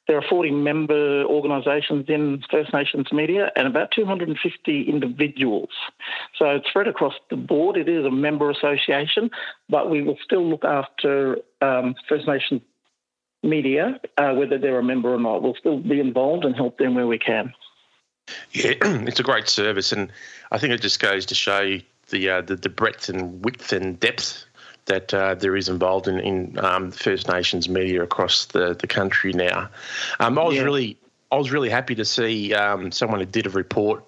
There 0.07 0.17
are 0.17 0.23
40 0.27 0.51
member 0.51 1.23
organisations 1.23 2.05
in 2.07 2.43
First 2.51 2.73
Nations 2.73 3.11
media 3.11 3.51
and 3.55 3.67
about 3.67 3.91
250 3.91 4.83
individuals. 4.83 5.69
So 6.37 6.45
it's 6.51 6.67
spread 6.69 6.87
across 6.87 7.15
the 7.29 7.35
board. 7.35 7.77
It 7.77 7.89
is 7.89 8.05
a 8.05 8.11
member 8.11 8.49
association, 8.49 9.31
but 9.69 9.89
we 9.89 10.01
will 10.01 10.17
still 10.23 10.47
look 10.47 10.63
after 10.63 11.37
um, 11.61 11.95
First 12.07 12.27
Nations 12.27 12.61
media, 13.41 13.99
uh, 14.17 14.33
whether 14.33 14.57
they're 14.57 14.79
a 14.79 14.83
member 14.83 15.13
or 15.13 15.19
not. 15.19 15.41
We'll 15.41 15.55
still 15.55 15.79
be 15.79 15.99
involved 15.99 16.45
and 16.45 16.55
help 16.55 16.77
them 16.77 16.95
where 16.95 17.07
we 17.07 17.17
can. 17.17 17.53
Yeah, 18.51 18.73
it's 18.81 19.19
a 19.19 19.23
great 19.23 19.47
service, 19.47 19.91
and 19.91 20.11
I 20.51 20.57
think 20.57 20.73
it 20.73 20.81
just 20.81 20.99
goes 20.99 21.25
to 21.27 21.35
show 21.35 21.77
the 22.09 22.29
uh, 22.29 22.41
the, 22.41 22.55
the 22.55 22.69
breadth 22.69 23.09
and 23.09 23.43
width 23.43 23.71
and 23.71 23.99
depth 23.99 24.45
that 24.85 25.13
uh, 25.13 25.35
there 25.35 25.55
is 25.55 25.69
involved 25.69 26.07
in, 26.07 26.19
in 26.19 26.59
um, 26.59 26.91
First 26.91 27.27
Nations 27.27 27.67
media 27.67 28.03
across 28.03 28.45
the, 28.45 28.75
the 28.75 28.87
country 28.87 29.33
now. 29.33 29.69
Um, 30.19 30.37
I 30.37 30.43
was 30.43 30.55
yeah. 30.55 30.63
really 30.63 30.97
I 31.31 31.37
was 31.37 31.51
really 31.51 31.69
happy 31.69 31.95
to 31.95 32.05
see 32.05 32.53
um, 32.53 32.91
someone 32.91 33.19
who 33.19 33.25
did 33.25 33.47
a 33.47 33.49
report 33.49 34.03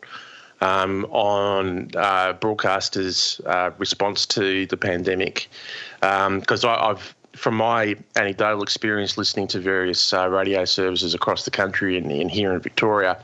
um, 0.61 1.05
on 1.05 1.89
uh, 1.95 2.33
broadcasters' 2.33 3.45
uh, 3.45 3.71
response 3.77 4.25
to 4.27 4.65
the 4.67 4.77
pandemic 4.77 5.49
because 5.99 6.63
um, 6.63 6.69
I've 6.79 7.15
from 7.33 7.55
my 7.55 7.95
anecdotal 8.15 8.63
experience 8.63 9.17
listening 9.17 9.47
to 9.47 9.59
various 9.59 10.11
uh, 10.11 10.27
radio 10.27 10.65
services 10.65 11.13
across 11.13 11.45
the 11.45 11.51
country 11.51 11.95
and, 11.97 12.11
and 12.11 12.31
here 12.31 12.51
in 12.53 12.59
Victoria. 12.59 13.17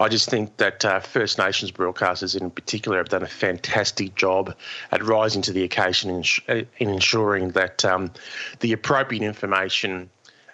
I 0.00 0.08
just 0.08 0.28
think 0.28 0.56
that 0.58 0.84
uh, 0.84 1.00
First 1.00 1.38
Nations 1.38 1.70
broadcasters 1.70 2.40
in 2.40 2.50
particular 2.50 2.98
have 2.98 3.08
done 3.08 3.22
a 3.22 3.28
fantastic 3.28 4.14
job 4.14 4.54
at 4.90 5.02
rising 5.02 5.42
to 5.42 5.52
the 5.52 5.62
occasion 5.62 6.10
in, 6.10 6.24
uh, 6.48 6.64
in 6.78 6.88
ensuring 6.90 7.50
that 7.50 7.84
um, 7.84 8.10
the 8.60 8.72
appropriate 8.72 9.22
information 9.22 10.10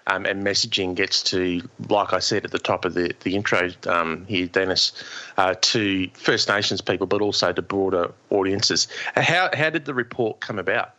um, 0.07 0.27
and 0.27 0.45
messaging 0.45 0.95
gets 0.95 1.23
to, 1.23 1.63
like 1.89 2.13
I 2.13 2.19
said 2.19 2.45
at 2.45 2.51
the 2.51 2.59
top 2.59 2.85
of 2.85 2.95
the, 2.95 3.15
the 3.21 3.37
intro 3.37 3.71
um, 3.87 4.25
here, 4.27 4.47
Dennis, 4.47 4.93
uh, 5.37 5.55
to 5.61 6.09
First 6.15 6.49
Nations 6.49 6.81
people, 6.81 7.07
but 7.07 7.23
also 7.23 7.53
to 7.53 7.63
broader 7.63 8.13
audiences. 8.31 8.89
How, 9.15 9.51
how 9.53 9.71
did 9.71 9.85
the 9.85 9.95
report 9.95 10.41
come 10.41 10.59
about? 10.59 10.95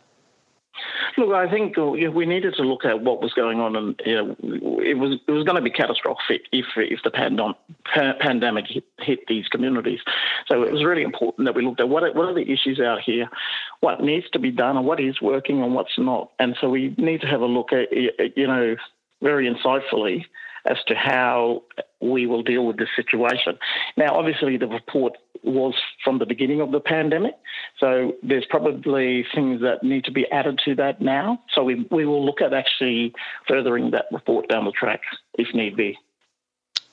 Look, 1.17 1.33
I 1.33 1.49
think 1.49 1.77
uh, 1.77 1.85
we 1.85 2.25
needed 2.25 2.55
to 2.55 2.63
look 2.63 2.85
at 2.85 3.01
what 3.01 3.21
was 3.21 3.33
going 3.33 3.59
on, 3.59 3.75
and 3.75 4.01
you 4.05 4.15
know, 4.15 4.35
it 4.81 4.97
was 4.97 5.19
it 5.27 5.31
was 5.31 5.43
going 5.43 5.55
to 5.55 5.61
be 5.61 5.69
catastrophic 5.69 6.43
if 6.51 6.65
if 6.77 6.99
the 7.03 7.11
pandem- 7.11 7.55
pandemic 8.19 8.65
hit, 8.67 8.85
hit, 8.99 9.19
these 9.27 9.47
communities. 9.47 9.99
So 10.47 10.63
it 10.63 10.71
was 10.71 10.83
really 10.83 11.03
important 11.03 11.45
that 11.45 11.55
we 11.55 11.63
looked 11.63 11.79
at 11.79 11.89
what 11.89 12.03
are, 12.03 12.13
what 12.13 12.27
are 12.27 12.33
the 12.33 12.51
issues 12.51 12.79
out 12.79 13.01
here, 13.01 13.29
what 13.81 14.01
needs 14.01 14.29
to 14.31 14.39
be 14.39 14.51
done, 14.51 14.77
and 14.77 14.85
what 14.85 14.99
is 14.99 15.21
working 15.21 15.61
and 15.61 15.73
what's 15.73 15.97
not. 15.97 16.31
And 16.39 16.55
so 16.59 16.69
we 16.69 16.93
need 16.97 17.21
to 17.21 17.27
have 17.27 17.41
a 17.41 17.45
look 17.45 17.71
at 17.73 17.91
you 17.91 18.47
know 18.47 18.75
very 19.21 19.51
insightfully 19.51 20.25
as 20.65 20.77
to 20.87 20.95
how 20.95 21.63
we 21.99 22.25
will 22.25 22.43
deal 22.43 22.65
with 22.65 22.77
this 22.77 22.89
situation. 22.95 23.57
Now, 23.97 24.15
obviously, 24.15 24.57
the 24.57 24.67
report 24.67 25.17
was 25.43 25.73
from 26.03 26.19
the 26.19 26.25
beginning 26.25 26.61
of 26.61 26.71
the 26.71 26.79
pandemic, 26.79 27.33
so 27.79 28.15
there's 28.21 28.45
probably 28.45 29.25
things 29.33 29.61
that 29.61 29.83
need 29.83 30.05
to 30.05 30.11
be 30.11 30.29
added 30.31 30.59
to 30.65 30.75
that 30.75 31.01
now. 31.01 31.41
So 31.53 31.63
we, 31.63 31.87
we 31.89 32.05
will 32.05 32.23
look 32.23 32.41
at 32.41 32.53
actually 32.53 33.13
furthering 33.47 33.91
that 33.91 34.05
report 34.11 34.47
down 34.49 34.65
the 34.65 34.71
track 34.71 35.01
if 35.37 35.53
need 35.53 35.75
be. 35.75 35.97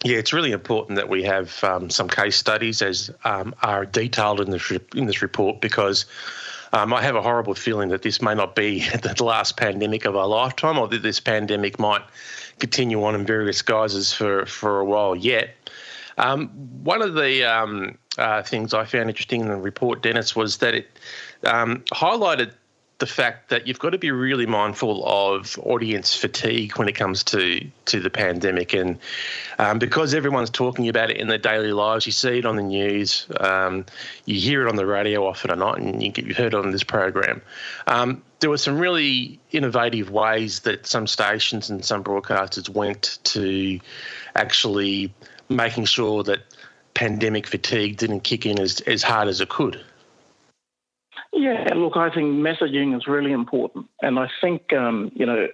Yeah, 0.04 0.18
it's 0.18 0.32
really 0.32 0.52
important 0.52 0.96
that 0.96 1.08
we 1.08 1.25
have 1.25 1.62
um, 1.64 1.90
some 1.90 2.08
case 2.08 2.37
studies 2.37 2.82
as 2.82 3.10
um, 3.25 3.52
are 3.62 3.84
detailed 3.84 4.40
in 4.40 4.50
this 4.50 4.70
in 4.94 5.06
this 5.06 5.22
report 5.22 5.60
because 5.60 6.06
um, 6.72 6.92
I 6.92 7.02
have 7.02 7.16
a 7.16 7.22
horrible 7.22 7.54
feeling 7.54 7.88
that 7.88 8.02
this 8.02 8.22
may 8.22 8.34
not 8.34 8.54
be 8.54 8.80
the 9.02 9.25
last 9.25 9.56
pandemic 9.56 10.04
of 10.04 10.14
our 10.14 10.26
lifetime, 10.26 10.78
or 10.78 10.87
that 10.88 11.02
this 11.02 11.20
pandemic 11.20 11.78
might 11.78 12.02
continue 12.58 13.02
on 13.04 13.14
in 13.14 13.24
various 13.24 13.62
guises 13.62 14.12
for, 14.12 14.46
for 14.46 14.80
a 14.80 14.84
while 14.84 15.14
yet. 15.14 15.54
Um, 16.18 16.48
one 16.82 17.00
of 17.00 17.14
the 17.14 17.44
um, 17.44 17.96
uh, 18.18 18.42
things 18.42 18.74
I 18.74 18.84
found 18.84 19.08
interesting 19.08 19.40
in 19.40 19.48
the 19.48 19.56
report, 19.56 20.02
Dennis, 20.02 20.34
was 20.34 20.58
that 20.58 20.74
it 20.74 20.88
um, 21.44 21.84
highlighted 21.92 22.52
the 22.99 23.07
fact 23.07 23.49
that 23.50 23.67
you've 23.67 23.78
got 23.78 23.90
to 23.90 23.99
be 23.99 24.11
really 24.11 24.47
mindful 24.47 25.07
of 25.07 25.57
audience 25.62 26.17
fatigue 26.17 26.76
when 26.78 26.88
it 26.88 26.95
comes 26.95 27.23
to 27.25 27.64
to 27.85 28.00
the 28.00 28.11
pandemic, 28.11 28.75
and 28.75 28.99
um, 29.59 29.78
because 29.78 30.14
everyone's 30.14 30.50
talking 30.50 30.88
about 30.88 31.11
it 31.11 31.17
in 31.17 31.28
their 31.28 31.38
daily 31.38 31.73
lives, 31.73 32.07
you 32.07 32.12
see 32.12 32.38
it 32.38 32.45
on 32.45 32.57
the 32.57 32.62
news, 32.62 33.26
um, 33.38 33.87
you 34.25 34.40
hear 34.40 34.67
it 34.67 34.69
on 34.69 34.76
the 34.76 34.87
radio 34.87 35.26
often 35.26 35.50
or 35.50 35.57
not, 35.57 35.78
and 35.78 36.02
you 36.02 36.12
have 36.12 36.37
heard 36.37 36.55
it 36.55 36.59
on 36.59 36.73
this 36.73 36.83
program. 36.83 37.40
Um, 37.87 38.23
there 38.40 38.50
were 38.50 38.59
some 38.59 38.78
really 38.78 39.38
innovative 39.52 40.11
ways 40.11 40.61
that 40.61 40.87
some 40.87 41.07
stations 41.07 41.71
and 41.71 41.85
some 41.85 42.02
broadcasters 42.02 42.69
went 42.69 43.19
to 43.25 43.78
actually 44.35 45.12
making 45.49 45.85
sure 45.85 46.23
that 46.25 46.40
pandemic 46.95 47.47
fatigue 47.47 47.97
didn't 47.97 48.21
kick 48.21 48.45
in 48.45 48.59
as, 48.59 48.81
as 48.83 49.02
hard 49.02 49.28
as 49.28 49.40
it 49.40 49.49
could. 49.49 49.81
Yeah, 51.38 51.73
look, 51.76 51.97
I 51.97 52.11
think 52.11 52.35
messaging 52.35 52.97
is 52.97 53.07
really 53.07 53.30
important, 53.30 53.87
and 54.02 54.18
I 54.18 54.28
think 54.40 54.73
um, 54.73 55.12
you 55.14 55.25
know, 55.25 55.47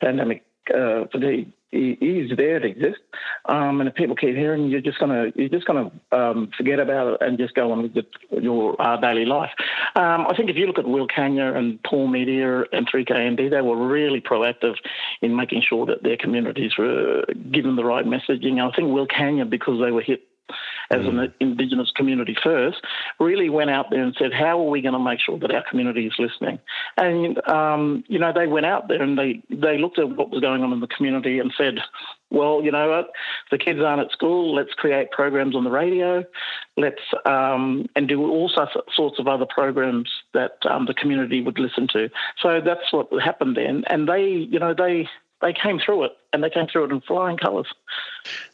pandemic 0.00 0.42
uh, 0.74 1.04
fatigue 1.12 1.52
is 1.70 2.36
there, 2.36 2.56
it 2.56 2.64
exists, 2.64 3.00
um, 3.44 3.80
and 3.80 3.88
if 3.88 3.94
people 3.94 4.16
keep 4.16 4.34
hearing, 4.34 4.68
you're 4.68 4.80
just 4.80 4.98
gonna 4.98 5.30
you're 5.36 5.48
just 5.48 5.66
gonna 5.66 5.92
um, 6.10 6.50
forget 6.56 6.80
about 6.80 7.14
it 7.14 7.16
and 7.20 7.38
just 7.38 7.54
go 7.54 7.70
on 7.70 7.82
with 7.84 8.04
your 8.42 8.74
uh, 8.82 8.96
daily 8.96 9.24
life. 9.24 9.50
Um, 9.94 10.26
I 10.28 10.34
think 10.36 10.50
if 10.50 10.56
you 10.56 10.66
look 10.66 10.80
at 10.80 10.88
Will 10.88 11.06
Wilcannia 11.06 11.56
and 11.56 11.80
PAW 11.84 12.08
Media 12.08 12.64
and 12.72 12.90
3KND, 12.90 13.50
they 13.50 13.62
were 13.62 13.86
really 13.86 14.20
proactive 14.20 14.74
in 15.22 15.36
making 15.36 15.62
sure 15.62 15.86
that 15.86 16.02
their 16.02 16.16
communities 16.16 16.72
were 16.76 17.24
given 17.52 17.76
the 17.76 17.84
right 17.84 18.04
messaging. 18.04 18.60
I 18.60 18.74
think 18.74 18.88
Will 18.88 19.06
Wilcannia, 19.06 19.48
because 19.48 19.80
they 19.80 19.92
were 19.92 20.02
hit 20.02 20.22
as 20.90 21.00
mm. 21.00 21.24
an 21.24 21.34
Indigenous 21.40 21.92
community 21.94 22.36
first, 22.42 22.78
really 23.20 23.48
went 23.48 23.70
out 23.70 23.86
there 23.90 24.02
and 24.02 24.14
said, 24.18 24.32
how 24.32 24.58
are 24.60 24.70
we 24.70 24.80
going 24.80 24.94
to 24.94 24.98
make 24.98 25.20
sure 25.20 25.38
that 25.38 25.54
our 25.54 25.64
community 25.68 26.06
is 26.06 26.14
listening? 26.18 26.58
And, 26.96 27.46
um, 27.48 28.04
you 28.08 28.18
know, 28.18 28.32
they 28.32 28.46
went 28.46 28.66
out 28.66 28.88
there 28.88 29.02
and 29.02 29.18
they, 29.18 29.42
they 29.50 29.78
looked 29.78 29.98
at 29.98 30.10
what 30.10 30.30
was 30.30 30.40
going 30.40 30.62
on 30.62 30.72
in 30.72 30.80
the 30.80 30.86
community 30.86 31.38
and 31.38 31.52
said, 31.56 31.78
well, 32.30 32.62
you 32.64 32.72
know 32.72 32.88
what, 32.90 33.10
the 33.50 33.58
kids 33.58 33.80
aren't 33.80 34.00
at 34.00 34.10
school, 34.10 34.54
let's 34.54 34.72
create 34.72 35.12
programs 35.12 35.54
on 35.54 35.62
the 35.62 35.70
radio, 35.70 36.24
let's, 36.76 37.02
um, 37.26 37.86
and 37.94 38.08
do 38.08 38.22
all 38.22 38.48
sorts 38.48 39.18
of 39.18 39.28
other 39.28 39.46
programs 39.46 40.08
that 40.32 40.58
um, 40.68 40.86
the 40.86 40.94
community 40.94 41.40
would 41.42 41.58
listen 41.58 41.86
to. 41.92 42.10
So 42.40 42.60
that's 42.64 42.92
what 42.92 43.08
happened 43.22 43.56
then. 43.56 43.84
And 43.86 44.08
they, 44.08 44.24
you 44.24 44.58
know, 44.58 44.74
they, 44.74 45.08
they 45.44 45.52
came 45.52 45.78
through 45.78 46.04
it, 46.04 46.12
and 46.32 46.42
they 46.42 46.48
came 46.48 46.66
through 46.66 46.84
it 46.84 46.90
in 46.90 47.02
flying 47.02 47.36
colours. 47.36 47.66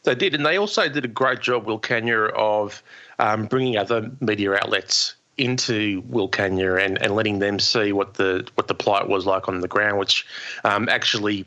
They 0.03 0.13
did, 0.13 0.35
and 0.35 0.45
they 0.45 0.57
also 0.57 0.89
did 0.89 1.05
a 1.05 1.07
great 1.07 1.39
job, 1.39 1.65
Wilcannia, 1.65 2.31
of 2.33 2.83
um, 3.17 3.45
bringing 3.45 3.77
other 3.77 4.11
media 4.19 4.53
outlets 4.55 5.15
into 5.37 6.01
Wilcannia 6.03 6.83
and, 6.83 7.01
and 7.01 7.15
letting 7.15 7.39
them 7.39 7.59
see 7.59 7.93
what 7.93 8.15
the 8.15 8.45
what 8.55 8.67
the 8.67 8.75
plight 8.75 9.07
was 9.07 9.25
like 9.25 9.47
on 9.47 9.61
the 9.61 9.67
ground, 9.67 9.97
which 9.97 10.27
um, 10.65 10.89
actually. 10.89 11.45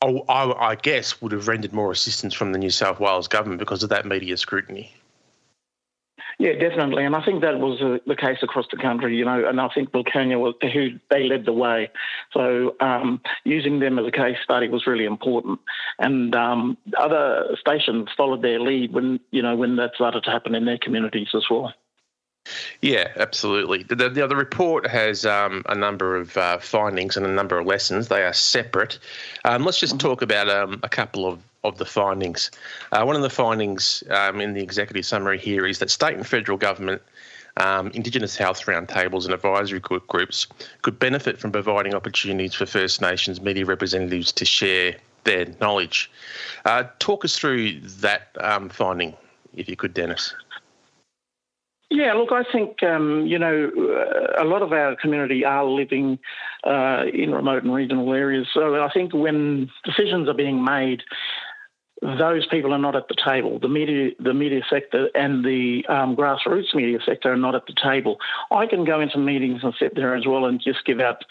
I, 0.00 0.22
I 0.28 0.76
guess 0.76 1.20
would 1.20 1.32
have 1.32 1.48
rendered 1.48 1.72
more 1.72 1.90
assistance 1.90 2.32
from 2.32 2.52
the 2.52 2.58
New 2.58 2.70
South 2.70 3.00
Wales 3.00 3.26
government 3.26 3.58
because 3.58 3.82
of 3.82 3.88
that 3.88 4.06
media 4.06 4.36
scrutiny. 4.36 4.92
Yeah, 6.38 6.52
definitely, 6.52 7.04
and 7.04 7.16
I 7.16 7.24
think 7.24 7.40
that 7.40 7.58
was 7.58 7.82
uh, 7.82 7.98
the 8.06 8.14
case 8.14 8.38
across 8.42 8.66
the 8.70 8.76
country. 8.76 9.16
You 9.16 9.24
know, 9.24 9.44
and 9.44 9.60
I 9.60 9.68
think 9.74 9.90
Wilcannia 9.90 10.38
was 10.38 10.54
who 10.72 10.90
they 11.10 11.28
led 11.28 11.44
the 11.44 11.52
way. 11.52 11.90
So 12.32 12.76
um, 12.78 13.20
using 13.42 13.80
them 13.80 13.98
as 13.98 14.06
a 14.06 14.12
case 14.12 14.36
study 14.44 14.68
was 14.68 14.86
really 14.86 15.04
important, 15.04 15.58
and 15.98 16.36
um, 16.36 16.78
other 16.96 17.56
stations 17.58 18.10
followed 18.16 18.42
their 18.42 18.60
lead 18.60 18.92
when 18.92 19.18
you 19.32 19.42
know 19.42 19.56
when 19.56 19.74
that 19.76 19.96
started 19.96 20.22
to 20.24 20.30
happen 20.30 20.54
in 20.54 20.64
their 20.64 20.78
communities 20.78 21.30
as 21.34 21.44
well. 21.50 21.74
Yeah, 22.80 23.08
absolutely. 23.16 23.82
The, 23.82 24.08
the, 24.08 24.26
the 24.26 24.36
report 24.36 24.86
has 24.86 25.26
um, 25.26 25.62
a 25.66 25.74
number 25.74 26.16
of 26.16 26.36
uh, 26.36 26.58
findings 26.58 27.16
and 27.16 27.26
a 27.26 27.30
number 27.30 27.58
of 27.58 27.66
lessons. 27.66 28.08
They 28.08 28.22
are 28.22 28.32
separate. 28.32 28.98
Um, 29.44 29.64
let's 29.64 29.80
just 29.80 29.94
mm-hmm. 29.94 30.08
talk 30.08 30.22
about 30.22 30.48
um, 30.48 30.80
a 30.82 30.88
couple 30.88 31.26
of 31.26 31.42
of 31.64 31.78
the 31.78 31.84
findings. 31.84 32.50
Uh, 32.92 33.04
one 33.04 33.16
of 33.16 33.22
the 33.22 33.30
findings 33.30 34.02
um, 34.10 34.40
in 34.40 34.54
the 34.54 34.62
executive 34.62 35.04
summary 35.04 35.38
here 35.38 35.66
is 35.66 35.78
that 35.78 35.90
state 35.90 36.14
and 36.14 36.26
federal 36.26 36.58
government, 36.58 37.02
um, 37.56 37.90
Indigenous 37.90 38.36
health 38.36 38.64
roundtables, 38.66 39.24
and 39.24 39.34
advisory 39.34 39.80
groups 39.80 40.46
could 40.82 40.98
benefit 40.98 41.38
from 41.38 41.50
providing 41.50 41.94
opportunities 41.94 42.54
for 42.54 42.66
First 42.66 43.00
Nations 43.00 43.40
media 43.40 43.64
representatives 43.64 44.30
to 44.32 44.44
share 44.44 44.96
their 45.24 45.46
knowledge. 45.60 46.10
Uh, 46.64 46.84
talk 47.00 47.24
us 47.24 47.36
through 47.36 47.80
that 47.80 48.28
um, 48.40 48.68
finding, 48.68 49.14
if 49.54 49.68
you 49.68 49.76
could, 49.76 49.94
Dennis. 49.94 50.34
Yeah, 51.90 52.12
look, 52.12 52.32
I 52.32 52.44
think, 52.52 52.82
um, 52.82 53.26
you 53.26 53.38
know, 53.38 53.70
a 54.38 54.44
lot 54.44 54.60
of 54.60 54.72
our 54.72 54.94
community 54.96 55.42
are 55.44 55.64
living 55.64 56.18
uh, 56.62 57.04
in 57.12 57.32
remote 57.32 57.62
and 57.62 57.74
regional 57.74 58.12
areas. 58.12 58.46
So 58.52 58.84
I 58.84 58.90
think 58.90 59.14
when 59.14 59.70
decisions 59.84 60.28
are 60.28 60.34
being 60.34 60.62
made, 60.62 61.02
those 62.02 62.46
people 62.46 62.72
are 62.72 62.78
not 62.78 62.94
at 62.94 63.08
the 63.08 63.16
table. 63.26 63.58
The 63.58 63.68
media, 63.68 64.10
the 64.20 64.34
media 64.34 64.60
sector, 64.70 65.08
and 65.14 65.44
the 65.44 65.84
um, 65.88 66.16
grassroots 66.16 66.74
media 66.74 66.98
sector 67.04 67.32
are 67.32 67.36
not 67.36 67.54
at 67.54 67.66
the 67.66 67.74
table. 67.82 68.18
I 68.50 68.66
can 68.66 68.84
go 68.84 69.00
into 69.00 69.18
meetings 69.18 69.62
and 69.64 69.74
sit 69.78 69.94
there 69.94 70.14
as 70.14 70.26
well 70.26 70.44
and 70.44 70.60
just 70.60 70.84
give 70.84 71.00
out 71.00 71.24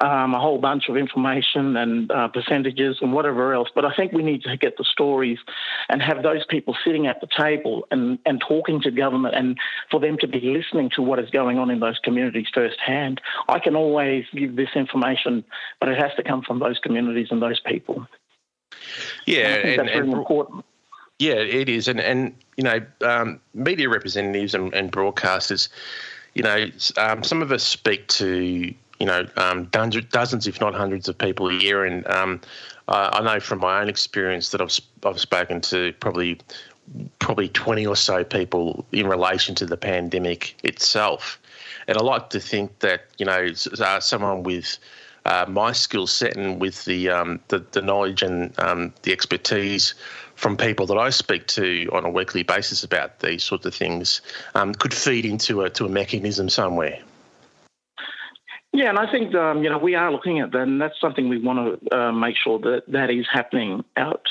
um, 0.00 0.34
a 0.34 0.40
whole 0.40 0.58
bunch 0.58 0.88
of 0.88 0.96
information 0.96 1.76
and 1.76 2.10
uh, 2.10 2.28
percentages 2.28 2.98
and 3.00 3.12
whatever 3.12 3.54
else. 3.54 3.68
But 3.74 3.84
I 3.84 3.94
think 3.94 4.12
we 4.12 4.22
need 4.22 4.42
to 4.42 4.56
get 4.56 4.76
the 4.76 4.84
stories 4.84 5.38
and 5.88 6.02
have 6.02 6.22
those 6.22 6.44
people 6.48 6.76
sitting 6.84 7.06
at 7.06 7.20
the 7.20 7.28
table 7.38 7.86
and, 7.90 8.18
and 8.24 8.42
talking 8.46 8.80
to 8.82 8.90
government 8.90 9.34
and 9.34 9.58
for 9.90 10.00
them 10.00 10.16
to 10.20 10.28
be 10.28 10.40
listening 10.40 10.90
to 10.96 11.02
what 11.02 11.18
is 11.18 11.30
going 11.30 11.58
on 11.58 11.70
in 11.70 11.80
those 11.80 11.98
communities 12.02 12.46
firsthand. 12.52 13.20
I 13.48 13.58
can 13.58 13.74
always 13.74 14.24
give 14.34 14.56
this 14.56 14.70
information, 14.74 15.44
but 15.80 15.88
it 15.88 15.98
has 15.98 16.12
to 16.16 16.22
come 16.22 16.42
from 16.42 16.58
those 16.58 16.78
communities 16.78 17.28
and 17.30 17.42
those 17.42 17.60
people. 17.60 18.06
Yeah, 19.26 19.38
and 19.38 19.46
I 19.46 19.62
think 19.62 19.78
and, 19.78 19.88
that's 19.88 19.96
really 19.96 20.08
and- 20.10 20.18
important. 20.18 20.64
Yeah, 21.20 21.34
it 21.34 21.68
is, 21.68 21.86
and 21.86 22.00
and 22.00 22.34
you 22.56 22.64
know, 22.64 22.80
um, 23.02 23.40
media 23.52 23.90
representatives 23.90 24.54
and, 24.54 24.72
and 24.72 24.90
broadcasters, 24.90 25.68
you 26.34 26.42
know, 26.42 26.70
um, 26.96 27.22
some 27.22 27.42
of 27.42 27.52
us 27.52 27.62
speak 27.62 28.06
to 28.08 28.72
you 29.00 29.06
know 29.06 29.26
um, 29.36 29.66
dozens, 29.66 30.46
if 30.46 30.60
not 30.62 30.74
hundreds, 30.74 31.08
of 31.08 31.18
people 31.18 31.48
a 31.50 31.54
year, 31.54 31.84
and 31.84 32.06
um, 32.06 32.40
I, 32.88 33.10
I 33.12 33.22
know 33.22 33.38
from 33.38 33.58
my 33.58 33.82
own 33.82 33.88
experience 33.90 34.48
that 34.50 34.62
I've 34.62 34.78
I've 35.04 35.20
spoken 35.20 35.60
to 35.62 35.92
probably 36.00 36.38
probably 37.18 37.48
twenty 37.48 37.86
or 37.86 37.96
so 37.96 38.24
people 38.24 38.86
in 38.92 39.06
relation 39.06 39.54
to 39.56 39.66
the 39.66 39.76
pandemic 39.76 40.56
itself, 40.64 41.38
and 41.86 41.98
I 41.98 42.00
like 42.02 42.30
to 42.30 42.40
think 42.40 42.78
that 42.78 43.06
you 43.18 43.26
know 43.26 43.48
uh, 43.78 44.00
someone 44.00 44.42
with 44.42 44.78
uh, 45.24 45.46
my 45.48 45.72
skill 45.72 46.06
set 46.06 46.36
and 46.36 46.60
with 46.60 46.84
the, 46.84 47.08
um, 47.08 47.40
the 47.48 47.64
the 47.72 47.82
knowledge 47.82 48.22
and 48.22 48.58
um, 48.58 48.92
the 49.02 49.12
expertise 49.12 49.94
from 50.34 50.56
people 50.56 50.86
that 50.86 50.96
I 50.96 51.10
speak 51.10 51.46
to 51.48 51.88
on 51.92 52.04
a 52.04 52.10
weekly 52.10 52.42
basis 52.42 52.82
about 52.82 53.20
these 53.20 53.44
sorts 53.44 53.66
of 53.66 53.74
things 53.74 54.22
um, 54.54 54.74
could 54.74 54.94
feed 54.94 55.26
into 55.26 55.62
a 55.62 55.70
to 55.70 55.84
a 55.84 55.88
mechanism 55.88 56.48
somewhere. 56.48 56.98
Yeah, 58.72 58.88
and 58.88 58.98
I 58.98 59.10
think 59.10 59.34
um, 59.34 59.64
you 59.64 59.68
know 59.68 59.78
we 59.78 59.96
are 59.96 60.12
looking 60.12 60.38
at 60.38 60.52
that, 60.52 60.62
and 60.62 60.80
that's 60.80 61.00
something 61.00 61.28
we 61.28 61.38
want 61.38 61.82
to 61.82 61.96
uh, 61.96 62.12
make 62.12 62.36
sure 62.36 62.58
that 62.60 62.84
that 62.88 63.10
is 63.10 63.26
happening 63.30 63.84
out. 63.96 64.26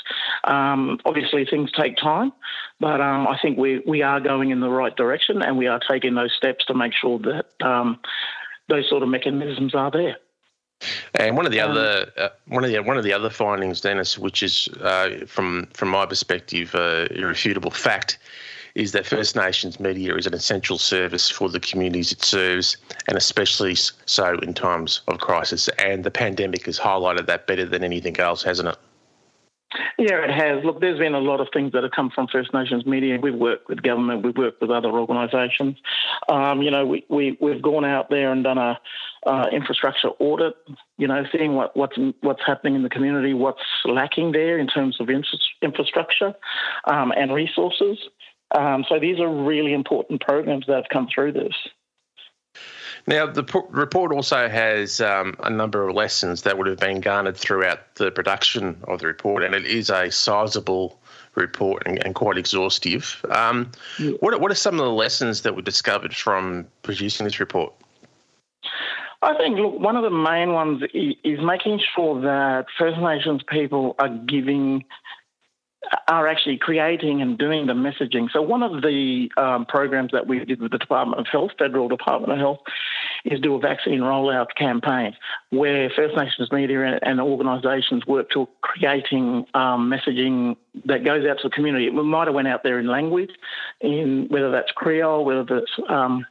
Um, 0.46 1.00
obviously, 1.06 1.46
things 1.46 1.72
take 1.74 1.98
time, 1.98 2.32
but 2.80 3.02
um, 3.02 3.28
I 3.28 3.38
think 3.42 3.58
we 3.58 3.84
we 3.86 4.02
are 4.02 4.22
going 4.22 4.52
in 4.52 4.62
the 4.62 4.70
right 4.70 4.96
direction, 4.96 5.42
and 5.42 5.58
we 5.58 5.68
are 5.68 5.80
taking 5.80 6.16
those 6.16 6.34
steps 6.34 6.66
to 6.66 6.74
make 6.74 6.94
sure 6.94 7.20
that 7.20 7.48
um, 7.62 8.00
those 8.70 8.88
sort 8.88 9.04
of 9.04 9.10
mechanisms 9.10 9.76
are 9.76 9.92
there. 9.92 10.18
And 11.16 11.36
one 11.36 11.46
of 11.46 11.52
the 11.52 11.62
Um, 11.62 11.72
other 11.72 12.12
uh, 12.18 12.30
one 12.48 12.64
of 12.64 12.72
the 12.72 12.80
one 12.80 12.98
of 12.98 13.04
the 13.04 13.14
other 13.14 13.30
findings, 13.30 13.82
Dennis, 13.82 14.18
which 14.18 14.44
is 14.44 14.70
uh, 14.82 15.26
from 15.28 15.68
from 15.74 15.90
my 15.90 16.06
perspective, 16.06 16.74
uh, 16.76 17.08
irrefutable 17.12 17.72
fact, 17.72 18.18
is 18.76 18.92
that 18.92 19.06
First 19.06 19.36
Nations 19.36 19.80
media 19.80 20.16
is 20.16 20.26
an 20.28 20.34
essential 20.34 20.78
service 20.78 21.30
for 21.30 21.50
the 21.50 21.60
communities 21.60 22.12
it 22.12 22.24
serves, 22.24 22.78
and 23.08 23.18
especially 23.18 23.76
so 23.76 24.38
in 24.40 24.54
times 24.54 25.02
of 25.08 25.20
crisis. 25.20 25.70
And 25.80 26.04
the 26.04 26.12
pandemic 26.12 26.66
has 26.66 26.80
highlighted 26.80 27.26
that 27.26 27.48
better 27.48 27.66
than 27.66 27.84
anything 27.84 28.20
else, 28.20 28.44
hasn't 28.44 28.70
it? 28.70 28.78
Yeah, 30.00 30.24
it 30.24 30.32
has. 30.32 30.64
Look, 30.66 30.82
there's 30.82 30.98
been 30.98 31.14
a 31.14 31.20
lot 31.20 31.40
of 31.40 31.48
things 31.54 31.74
that 31.74 31.84
have 31.84 31.92
come 31.92 32.10
from 32.10 32.28
First 32.28 32.54
Nations 32.54 32.86
media. 32.88 33.20
We've 33.22 33.36
worked 33.36 33.70
with 33.70 33.84
government, 33.84 34.24
we've 34.24 34.36
worked 34.36 34.62
with 34.62 34.72
other 34.72 34.90
organisations. 34.90 35.78
Um, 36.28 36.64
you 36.64 36.72
know, 36.72 36.86
we, 36.86 37.06
we, 37.08 37.38
we've 37.40 37.62
gone 37.62 37.86
out 37.86 38.10
there 38.10 38.32
and 38.32 38.44
done 38.44 38.58
a 38.58 38.80
uh, 39.28 39.46
infrastructure 39.52 40.10
audit, 40.20 40.56
you 40.98 41.08
know, 41.08 41.24
seeing 41.32 41.54
what, 41.54 41.78
what's, 41.78 41.98
what's 42.22 42.42
happening 42.46 42.76
in 42.76 42.82
the 42.82 42.90
community, 42.90 43.34
what's 43.34 43.62
lacking 43.86 44.32
there 44.32 44.58
in 44.58 44.68
terms 44.68 44.98
of 45.00 45.10
infrastructure 45.62 46.34
um, 46.86 47.12
and 47.16 47.32
resources. 47.32 48.00
Um, 48.58 48.84
so 48.90 49.00
these 49.00 49.20
are 49.20 49.30
really 49.30 49.74
important 49.74 50.22
programs 50.22 50.66
that 50.66 50.76
have 50.76 50.90
come 50.92 51.08
through 51.14 51.34
this. 51.34 51.54
Now, 53.08 53.26
the 53.26 53.44
p- 53.44 53.60
report 53.70 54.12
also 54.12 54.48
has 54.48 55.02
um, 55.02 55.36
a 55.44 55.50
number 55.50 55.88
of 55.88 55.96
lessons 55.96 56.44
that 56.44 56.58
would 56.58 56.68
have 56.68 56.80
been 56.80 57.02
garnered 57.02 57.38
throughout 57.38 57.96
the 57.96 58.12
production 58.12 58.78
of 58.88 59.00
the 59.00 59.08
report, 59.08 59.44
and 59.44 59.56
it 59.56 59.66
is 59.66 59.90
a 59.90 60.12
sizable 60.12 61.00
report 61.36 61.84
and, 61.86 62.04
and 62.06 62.16
quite 62.16 62.38
exhaustive. 62.38 63.24
Um, 63.30 63.72
Yeah. 63.98 64.12
what, 64.20 64.40
what 64.42 64.52
are 64.52 64.56
some 64.56 64.80
of 64.80 64.86
the 64.86 64.92
lessons 64.92 65.42
that 65.42 65.56
were 65.56 65.62
discovered 65.62 66.16
from 66.16 66.68
producing 66.84 67.24
this 67.26 67.40
report? 67.40 67.74
I 69.22 69.36
think, 69.36 69.58
look, 69.58 69.80
one 69.80 69.98
of 69.98 70.04
the 70.04 70.10
main 70.10 70.54
ones 70.54 70.82
is 70.94 71.40
making 71.42 71.82
sure 71.96 72.22
that 72.22 72.68
First 72.78 73.00
Nations 73.00 73.42
people 73.50 73.96
are 74.00 74.08
giving, 74.08 74.86
are 76.08 76.26
actually 76.28 76.58
creating 76.58 77.22
and 77.22 77.38
doing 77.38 77.68
the 77.68 77.74
messaging. 77.74 78.30
So, 78.32 78.42
one 78.42 78.64
of 78.64 78.82
the 78.82 79.30
um, 79.36 79.66
programs 79.66 80.12
that 80.14 80.28
we 80.28 80.46
did 80.46 80.62
with 80.62 80.72
the 80.72 80.78
Department 80.78 81.20
of 81.20 81.28
Health, 81.28 81.52
Federal 81.60 81.90
Department 81.90 82.32
of 82.32 82.40
Health, 82.40 82.60
is 83.26 83.40
do 83.40 83.56
a 83.56 83.60
vaccine 83.60 84.00
rollout 84.00 84.48
campaign 84.58 85.16
where 85.50 85.90
First 85.96 86.16
Nations 86.16 86.52
media 86.52 87.00
and, 87.02 87.20
organisations 87.20 88.06
work 88.06 88.30
to 88.32 88.48
creating 88.62 89.46
um, 89.54 89.92
messaging 89.92 90.56
that 90.86 91.04
goes 91.04 91.26
out 91.26 91.38
to 91.42 91.50
the 91.50 91.56
community. 91.56 91.90
We 91.90 92.04
might 92.04 92.28
have 92.28 92.36
went 92.36 92.48
out 92.48 92.64
there 92.64 92.80
in 92.80 92.88
language, 92.88 93.32
in 93.82 94.28
whether 94.30 94.52
that's 94.52 94.72
Creole, 94.72 95.26
whether 95.26 95.44
that's 95.44 95.72
um, 95.90 96.26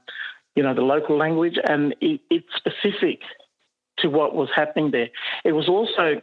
you 0.58 0.64
know, 0.64 0.74
the 0.74 0.82
local 0.82 1.16
language, 1.16 1.56
and 1.68 1.94
it, 2.00 2.20
it's 2.30 2.48
specific 2.56 3.20
to 3.98 4.08
what 4.08 4.34
was 4.34 4.48
happening 4.54 4.90
there. 4.90 5.08
It 5.44 5.52
was 5.52 5.68
also 5.68 6.20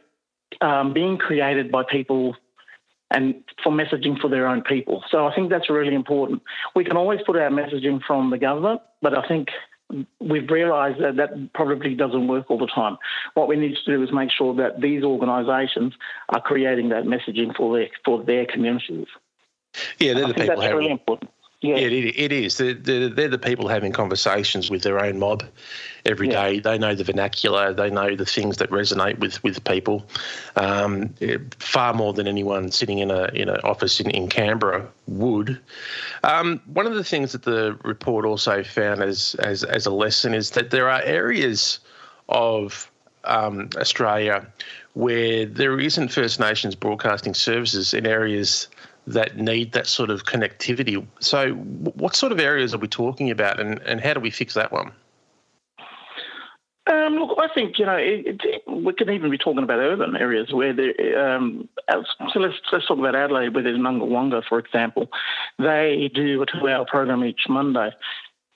um, 0.59 0.93
being 0.93 1.17
created 1.17 1.71
by 1.71 1.83
people 1.89 2.35
and 3.11 3.35
for 3.63 3.71
messaging 3.71 4.19
for 4.19 4.29
their 4.29 4.47
own 4.47 4.61
people. 4.61 5.05
So 5.09 5.25
I 5.25 5.33
think 5.33 5.49
that's 5.49 5.69
really 5.69 5.95
important. 5.95 6.41
We 6.75 6.83
can 6.83 6.97
always 6.97 7.21
put 7.25 7.37
out 7.37 7.53
messaging 7.53 8.01
from 8.05 8.29
the 8.29 8.37
government, 8.37 8.81
but 9.01 9.17
I 9.17 9.25
think 9.25 9.47
we've 10.19 10.49
realised 10.49 11.01
that 11.01 11.15
that 11.17 11.53
probably 11.53 11.95
doesn't 11.95 12.27
work 12.27 12.49
all 12.49 12.57
the 12.57 12.67
time. 12.67 12.97
What 13.33 13.47
we 13.47 13.55
need 13.55 13.75
to 13.75 13.97
do 13.97 14.03
is 14.03 14.11
make 14.11 14.31
sure 14.31 14.55
that 14.55 14.81
these 14.81 15.03
organisations 15.03 15.93
are 16.29 16.41
creating 16.41 16.89
that 16.89 17.05
messaging 17.05 17.55
for 17.55 17.77
their 17.77 17.89
for 18.03 18.23
their 18.23 18.45
communities. 18.45 19.07
Yeah, 19.99 20.13
they're 20.13 20.27
the 20.27 20.33
people 20.33 20.47
that's 20.47 20.61
having. 20.61 20.77
really 20.77 20.91
important. 20.91 21.31
Yeah. 21.61 21.77
Yeah, 21.77 21.87
it, 21.87 22.19
it 22.19 22.31
is. 22.31 22.57
They're, 22.57 22.73
they're, 22.73 23.09
they're 23.09 23.27
the 23.27 23.39
people 23.39 23.67
having 23.67 23.91
conversations 23.91 24.69
with 24.69 24.83
their 24.83 24.99
own 24.99 25.17
mob 25.19 25.43
every 26.05 26.29
Yeah. 26.29 26.43
day. 26.49 26.59
They 26.59 26.77
know 26.77 26.93
the 26.93 27.03
vernacular. 27.03 27.73
They 27.73 27.89
know 27.89 28.15
the 28.15 28.25
things 28.25 28.57
that 28.57 28.69
resonate 28.69 29.17
with, 29.19 29.41
with 29.43 29.63
people 29.63 30.05
um, 30.57 31.13
eh, 31.21 31.37
far 31.59 31.93
more 31.93 32.13
than 32.13 32.27
anyone 32.27 32.71
sitting 32.71 32.99
in 32.99 33.09
a 33.09 33.25
in 33.33 33.49
an 33.49 33.59
office 33.63 33.99
in, 33.99 34.11
in 34.11 34.27
Canberra 34.29 34.87
would. 35.07 35.59
Um, 36.23 36.61
one 36.65 36.85
of 36.85 36.93
the 36.93 37.03
things 37.03 37.31
that 37.31 37.43
the 37.43 37.77
report 37.83 38.25
also 38.25 38.63
found 38.63 39.01
as, 39.01 39.35
as, 39.39 39.63
as 39.63 39.85
a 39.85 39.91
lesson 39.91 40.33
is 40.33 40.51
that 40.51 40.69
there 40.69 40.89
are 40.89 41.01
areas 41.01 41.79
of 42.29 42.91
um, 43.23 43.69
Australia 43.77 44.45
where 44.93 45.45
there 45.45 45.79
isn't 45.79 46.09
First 46.09 46.39
Nations 46.39 46.75
broadcasting 46.75 47.33
services 47.33 47.93
in 47.93 48.05
areas 48.05 48.67
that 49.07 49.37
need 49.37 49.71
that 49.73 49.87
sort 49.87 50.09
of 50.09 50.25
connectivity. 50.25 51.05
So, 51.19 51.53
what 51.53 52.15
sort 52.15 52.31
of 52.31 52.39
areas 52.39 52.73
are 52.73 52.79
we 52.79 52.87
talking 52.87 53.29
about, 53.29 53.59
and, 53.59 53.79
and 53.83 54.01
how 54.01 54.13
do 54.13 54.19
we 54.19 54.31
fix 54.31 54.53
that 54.55 54.71
one? 54.71 54.91
Um, 56.87 57.15
look, 57.15 57.37
I 57.39 57.47
think 57.53 57.79
you 57.79 57.85
know 57.85 57.95
it, 57.95 58.41
it, 58.43 58.61
we 58.67 58.93
can 58.93 59.09
even 59.09 59.31
be 59.31 59.39
talking 59.39 59.63
about 59.63 59.79
urban 59.79 60.15
areas 60.15 60.53
where 60.53 60.71
there. 60.71 61.27
Um, 61.35 61.67
so 62.31 62.39
let's 62.39 62.55
let's 62.71 62.85
talk 62.85 62.99
about 62.99 63.15
Adelaide, 63.15 63.55
where 63.55 63.63
there's 63.63 63.79
Nunga 63.79 64.07
Wangga, 64.07 64.43
for 64.47 64.59
example. 64.59 65.09
They 65.57 66.11
do 66.13 66.43
a 66.43 66.45
two-hour 66.45 66.85
program 66.85 67.23
each 67.23 67.41
Monday. 67.49 67.91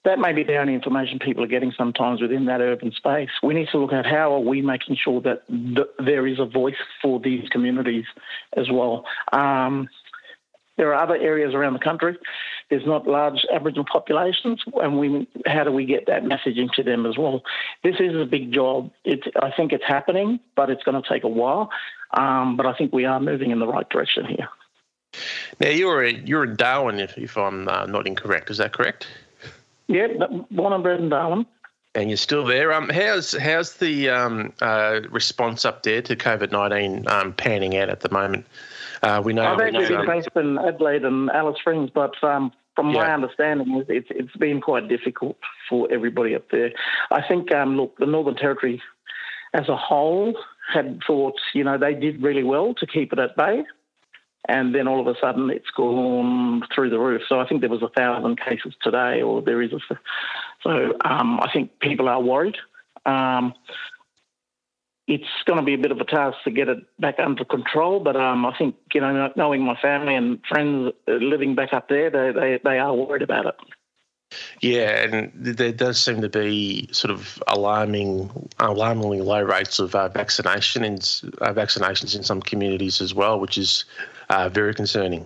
That 0.06 0.20
may 0.20 0.32
be 0.32 0.44
the 0.44 0.58
only 0.58 0.76
information 0.76 1.20
people 1.20 1.44
are 1.44 1.48
getting 1.48 1.74
sometimes 1.78 2.22
within 2.22 2.46
that 2.46 2.62
urban 2.62 2.92
space. 2.92 3.30
We 3.44 3.54
need 3.54 3.68
to 3.72 3.80
look 3.80 3.94
at 3.94 4.06
how 4.06 4.34
are 4.34 4.40
we 4.40 4.62
making 4.62 4.96
sure 4.96 5.22
that 5.22 5.46
th- 5.48 5.88
there 5.98 6.26
is 6.26 6.40
a 6.40 6.46
voice 6.46 6.76
for 7.02 7.20
these 7.20 7.50
communities 7.50 8.06
as 8.56 8.70
well. 8.72 9.06
Um, 9.34 9.90
there 10.80 10.96
are 10.96 11.04
other 11.04 11.18
areas 11.18 11.54
around 11.54 11.74
the 11.74 11.80
country. 11.80 12.18
There's 12.70 12.86
not 12.86 13.06
large 13.06 13.46
Aboriginal 13.54 13.86
populations, 13.92 14.64
and 14.82 14.98
we 14.98 15.28
how 15.46 15.66
do 15.66 15.72
we 15.72 15.86
get 15.86 16.06
that 16.08 16.24
messaging 16.24 16.72
to 16.74 16.84
them 16.84 17.06
as 17.06 17.18
well? 17.18 17.44
This 17.84 17.96
is 18.00 18.16
a 18.16 18.26
big 18.26 18.54
job. 18.54 18.90
It's, 19.04 19.28
I 19.36 19.52
think 19.52 19.74
it's 19.74 19.84
happening, 19.84 20.40
but 20.56 20.70
it's 20.70 20.82
going 20.84 21.02
to 21.02 21.08
take 21.08 21.26
a 21.26 21.28
while. 21.28 21.70
Um, 22.12 22.56
but 22.56 22.66
I 22.66 22.74
think 22.74 22.94
we 22.94 23.04
are 23.04 23.20
moving 23.20 23.52
in 23.52 23.60
the 23.60 23.68
right 23.68 23.88
direction 23.90 24.24
here. 24.24 24.48
Now, 25.60 25.70
you're 25.70 26.06
you're 26.06 26.46
in 26.46 26.56
Darwin, 26.56 27.02
if, 27.02 27.18
if 27.18 27.38
I'm 27.38 27.68
uh, 27.68 27.86
not 27.86 28.08
incorrect. 28.08 28.50
Is 28.50 28.58
that 28.60 28.72
correct? 28.72 29.06
Yeah, 29.88 30.08
born 30.50 30.72
and 30.72 30.82
bred 30.82 31.02
in 31.02 31.10
Darwin. 31.10 31.46
And 31.94 32.10
you're 32.10 32.18
still 32.18 32.46
there. 32.46 32.72
Um, 32.72 32.88
how's 32.88 33.36
how's 33.36 33.74
the 33.74 34.10
um, 34.10 34.54
uh, 34.62 35.02
response 35.10 35.66
up 35.66 35.84
there 35.84 36.02
to 36.04 36.16
COVID 36.16 36.52
nineteen 36.54 37.06
um, 37.10 37.34
panning 37.34 37.76
out 37.76 37.90
at 37.90 38.00
the 38.00 38.12
moment? 38.12 38.46
Uh, 39.02 39.22
we 39.24 39.34
know. 39.34 39.44
I've 39.44 39.60
actually 39.60 39.88
been 39.88 40.06
based 40.06 40.30
in 40.36 40.58
Adelaide 40.58 41.04
and 41.04 41.30
Alice 41.32 41.58
Springs, 41.60 41.90
but 41.94 42.22
um, 42.24 42.52
from 42.76 42.94
my 42.94 43.14
understanding, 43.14 43.84
it's, 43.88 43.90
it's 43.90 44.08
it's 44.12 44.38
been 44.38 44.62
quite 44.62 44.88
difficult 44.88 45.38
for 45.70 45.92
everybody 45.92 46.36
up 46.36 46.50
there. 46.52 46.72
I 47.12 47.22
think, 47.28 47.52
um, 47.54 47.78
look, 47.78 47.98
the 47.98 48.06
Northern 48.06 48.36
Territory 48.36 48.82
as 49.54 49.68
a 49.68 49.76
whole 49.76 50.38
had 50.74 51.00
thought, 51.06 51.40
you 51.54 51.64
know, 51.64 51.78
they 51.78 51.94
did 51.94 52.22
really 52.22 52.44
well 52.44 52.74
to 52.76 52.86
keep 52.86 53.12
it 53.14 53.20
at 53.20 53.36
bay. 53.36 53.64
And 54.48 54.74
then 54.74 54.88
all 54.88 55.02
of 55.02 55.08
a 55.08 55.20
sudden 55.20 55.50
it's 55.50 55.70
gone 55.76 56.64
through 56.74 56.90
the 56.90 57.00
roof. 57.00 57.22
So 57.28 57.40
I 57.40 57.48
think 57.48 57.62
there 57.62 57.70
was 57.70 57.84
a 57.84 57.90
thousand 57.90 58.40
cases 58.40 58.74
today, 58.82 59.22
or 59.22 59.42
there 59.42 59.62
is 59.62 59.74
a. 59.74 59.80
So 60.64 60.94
um, 61.04 61.40
I 61.42 61.50
think 61.54 61.80
people 61.80 62.08
are 62.08 62.22
worried. 62.22 62.58
Um, 63.06 63.54
it's 65.10 65.26
going 65.46 65.58
to 65.58 65.66
be 65.66 65.74
a 65.74 65.78
bit 65.78 65.92
of 65.92 66.00
a 66.00 66.06
task 66.06 66.38
to 66.44 66.52
get 66.52 66.70
it 66.70 66.78
back 67.00 67.16
under 67.18 67.44
control. 67.44 68.00
But 68.00 68.16
um, 68.16 68.46
I 68.46 68.56
think 68.56 68.76
you 68.94 69.02
know, 69.02 69.34
knowing 69.36 69.64
my 69.64 69.76
family 69.82 70.16
and 70.16 70.40
friends 70.48 70.94
living 71.08 71.56
back 71.56 71.74
up 71.74 71.90
there, 71.90 72.10
they 72.10 72.32
they, 72.32 72.60
they 72.64 72.80
are 72.80 72.94
worried 72.94 73.24
about 73.24 73.48
it. 73.48 73.56
Yeah, 74.62 75.04
and 75.04 75.32
there 75.34 75.72
does 75.72 76.00
seem 76.00 76.22
to 76.22 76.30
be 76.30 76.88
sort 76.92 77.10
of 77.10 77.42
alarming, 77.48 78.30
alarmingly 78.60 79.22
low 79.22 79.42
rates 79.42 79.80
of 79.80 79.96
uh, 79.96 80.10
vaccination 80.10 80.84
in, 80.84 80.94
uh, 80.94 81.52
vaccinations 81.52 82.16
in 82.16 82.22
some 82.22 82.40
communities 82.40 83.02
as 83.02 83.16
well, 83.16 83.40
which 83.40 83.58
is 83.58 83.86
uh, 84.30 84.48
very 84.50 84.76
concerning. 84.76 85.26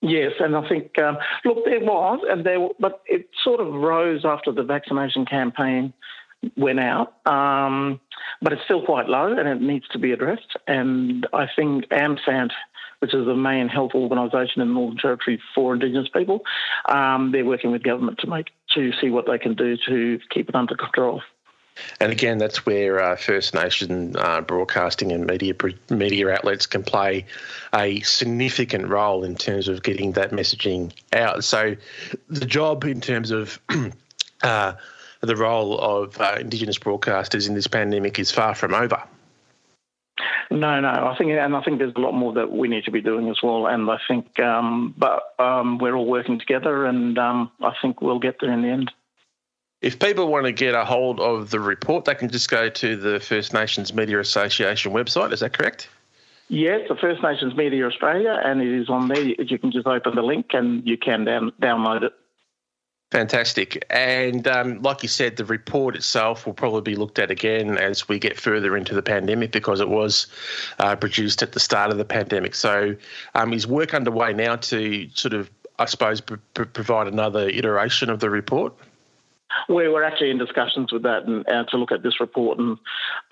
Yes, 0.00 0.32
and 0.38 0.56
I 0.56 0.66
think 0.68 0.96
um, 0.98 1.18
look, 1.44 1.64
there 1.64 1.80
was, 1.80 2.20
and 2.30 2.46
there, 2.46 2.68
but 2.78 3.02
it 3.06 3.28
sort 3.42 3.58
of 3.58 3.74
rose 3.74 4.24
after 4.24 4.52
the 4.52 4.62
vaccination 4.62 5.26
campaign 5.26 5.92
went 6.56 6.80
out, 6.80 7.14
um, 7.26 8.00
but 8.40 8.52
it's 8.52 8.62
still 8.64 8.84
quite 8.84 9.08
low, 9.08 9.36
and 9.36 9.48
it 9.48 9.60
needs 9.60 9.86
to 9.88 9.98
be 9.98 10.12
addressed. 10.12 10.56
And 10.66 11.26
I 11.32 11.46
think 11.54 11.88
AMSANT, 11.88 12.52
which 13.00 13.14
is 13.14 13.26
the 13.26 13.34
main 13.34 13.68
health 13.68 13.92
organisation 13.94 14.62
in 14.62 14.68
the 14.68 14.74
Northern 14.74 14.98
Territory 14.98 15.40
for 15.54 15.74
Indigenous 15.74 16.08
people, 16.08 16.42
um, 16.86 17.32
they're 17.32 17.44
working 17.44 17.72
with 17.72 17.82
government 17.82 18.18
to 18.18 18.26
make 18.26 18.48
to 18.74 18.92
see 19.00 19.10
what 19.10 19.26
they 19.26 19.38
can 19.38 19.54
do 19.54 19.76
to 19.88 20.20
keep 20.30 20.48
it 20.48 20.54
under 20.54 20.76
control. 20.76 21.22
And 22.00 22.12
again, 22.12 22.38
that's 22.38 22.66
where 22.66 23.00
uh, 23.02 23.16
First 23.16 23.54
Nation 23.54 24.16
uh, 24.16 24.40
broadcasting 24.40 25.12
and 25.12 25.26
media 25.26 25.54
media 25.88 26.28
outlets 26.30 26.66
can 26.66 26.82
play 26.82 27.26
a 27.74 28.00
significant 28.00 28.88
role 28.88 29.24
in 29.24 29.36
terms 29.36 29.68
of 29.68 29.82
getting 29.82 30.12
that 30.12 30.30
messaging 30.30 30.92
out. 31.12 31.44
So, 31.44 31.76
the 32.28 32.44
job 32.44 32.84
in 32.84 33.00
terms 33.00 33.30
of 33.30 33.58
uh, 34.42 34.74
the 35.20 35.36
role 35.36 35.78
of 35.78 36.20
uh, 36.20 36.36
Indigenous 36.40 36.78
broadcasters 36.78 37.48
in 37.48 37.54
this 37.54 37.66
pandemic 37.66 38.18
is 38.18 38.30
far 38.30 38.54
from 38.54 38.74
over. 38.74 39.02
No, 40.50 40.80
no. 40.80 40.88
I 40.88 41.14
think, 41.16 41.30
and 41.30 41.54
I 41.54 41.62
think 41.62 41.78
there's 41.78 41.94
a 41.94 42.00
lot 42.00 42.12
more 42.12 42.32
that 42.32 42.50
we 42.50 42.68
need 42.68 42.84
to 42.84 42.90
be 42.90 43.00
doing 43.00 43.28
as 43.28 43.38
well. 43.42 43.66
And 43.66 43.88
I 43.88 43.98
think, 44.08 44.40
um, 44.40 44.94
but 44.98 45.34
um, 45.38 45.78
we're 45.78 45.94
all 45.94 46.06
working 46.06 46.38
together, 46.38 46.86
and 46.86 47.16
um, 47.18 47.50
I 47.60 47.72
think 47.80 48.02
we'll 48.02 48.18
get 48.18 48.38
there 48.40 48.52
in 48.52 48.62
the 48.62 48.68
end. 48.68 48.90
If 49.80 49.98
people 49.98 50.28
want 50.28 50.44
to 50.46 50.52
get 50.52 50.74
a 50.74 50.84
hold 50.84 51.20
of 51.20 51.50
the 51.50 51.60
report, 51.60 52.04
they 52.04 52.14
can 52.14 52.28
just 52.28 52.50
go 52.50 52.68
to 52.68 52.96
the 52.96 53.20
First 53.20 53.54
Nations 53.54 53.94
Media 53.94 54.18
Association 54.18 54.92
website. 54.92 55.32
Is 55.32 55.40
that 55.40 55.56
correct? 55.56 55.88
Yes, 56.48 56.80
the 56.88 56.96
First 56.96 57.22
Nations 57.22 57.54
Media 57.54 57.86
Australia, 57.86 58.38
and 58.44 58.60
it 58.60 58.80
is 58.80 58.90
on 58.90 59.06
there. 59.06 59.22
You 59.22 59.58
can 59.58 59.70
just 59.70 59.86
open 59.86 60.16
the 60.16 60.22
link 60.22 60.46
and 60.52 60.86
you 60.86 60.98
can 60.98 61.24
down, 61.24 61.52
download 61.62 62.02
it. 62.02 62.12
Fantastic. 63.10 63.84
And 63.90 64.46
um, 64.46 64.80
like 64.82 65.02
you 65.02 65.08
said, 65.08 65.36
the 65.36 65.44
report 65.44 65.96
itself 65.96 66.46
will 66.46 66.52
probably 66.52 66.82
be 66.82 66.94
looked 66.94 67.18
at 67.18 67.30
again 67.30 67.76
as 67.76 68.08
we 68.08 68.20
get 68.20 68.38
further 68.38 68.76
into 68.76 68.94
the 68.94 69.02
pandemic 69.02 69.50
because 69.50 69.80
it 69.80 69.88
was 69.88 70.28
uh, 70.78 70.94
produced 70.94 71.42
at 71.42 71.50
the 71.50 71.58
start 71.58 71.90
of 71.90 71.98
the 71.98 72.04
pandemic. 72.04 72.54
So 72.54 72.94
um, 73.34 73.52
is 73.52 73.66
work 73.66 73.94
underway 73.94 74.32
now 74.32 74.56
to 74.56 75.08
sort 75.14 75.34
of, 75.34 75.50
I 75.80 75.86
suppose, 75.86 76.20
pr- 76.20 76.36
provide 76.54 77.08
another 77.08 77.48
iteration 77.48 78.10
of 78.10 78.20
the 78.20 78.30
report? 78.30 78.74
We 79.68 79.88
were 79.88 80.04
actually 80.04 80.30
in 80.30 80.38
discussions 80.38 80.92
with 80.92 81.02
that 81.02 81.24
and 81.24 81.44
uh, 81.48 81.64
to 81.64 81.76
look 81.78 81.90
at 81.90 82.04
this 82.04 82.20
report, 82.20 82.60
and 82.60 82.78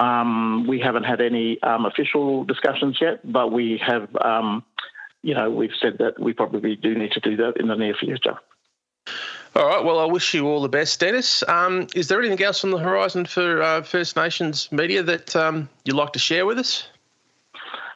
um, 0.01 0.67
we 0.67 0.81
haven't 0.81 1.05
had 1.05 1.21
any 1.21 1.63
um, 1.63 1.87
official 1.87 2.43
discussions 2.43 2.99
yet. 3.01 3.21
But 3.31 3.53
we 3.53 3.81
have, 3.87 4.09
um, 4.17 4.65
you 5.23 5.35
know, 5.35 5.49
we've 5.49 5.71
said 5.81 5.99
that 5.99 6.19
we 6.19 6.33
probably 6.33 6.75
do 6.75 6.97
need 6.97 7.13
to 7.13 7.21
do 7.21 7.37
that 7.37 7.59
in 7.59 7.69
the 7.69 7.77
near 7.77 7.95
future. 7.95 8.39
All 9.57 9.67
right. 9.67 9.85
Well, 9.85 9.99
I 9.99 10.05
wish 10.05 10.35
you 10.35 10.47
all 10.47 10.63
the 10.63 10.69
best, 10.69 11.01
Dennis. 11.01 11.43
Um, 11.49 11.87
is 11.95 12.09
there 12.09 12.21
anything 12.21 12.43
else 12.43 12.65
on 12.65 12.71
the 12.71 12.79
horizon 12.79 13.27
for 13.27 13.63
uh, 13.63 13.83
First 13.83 14.17
Nations 14.17 14.71
media 14.71 15.03
that 15.03 15.35
um, 15.35 15.69
you'd 15.85 15.97
like 15.97 16.13
to 16.13 16.19
share 16.19 16.47
with 16.47 16.59
us? 16.59 16.87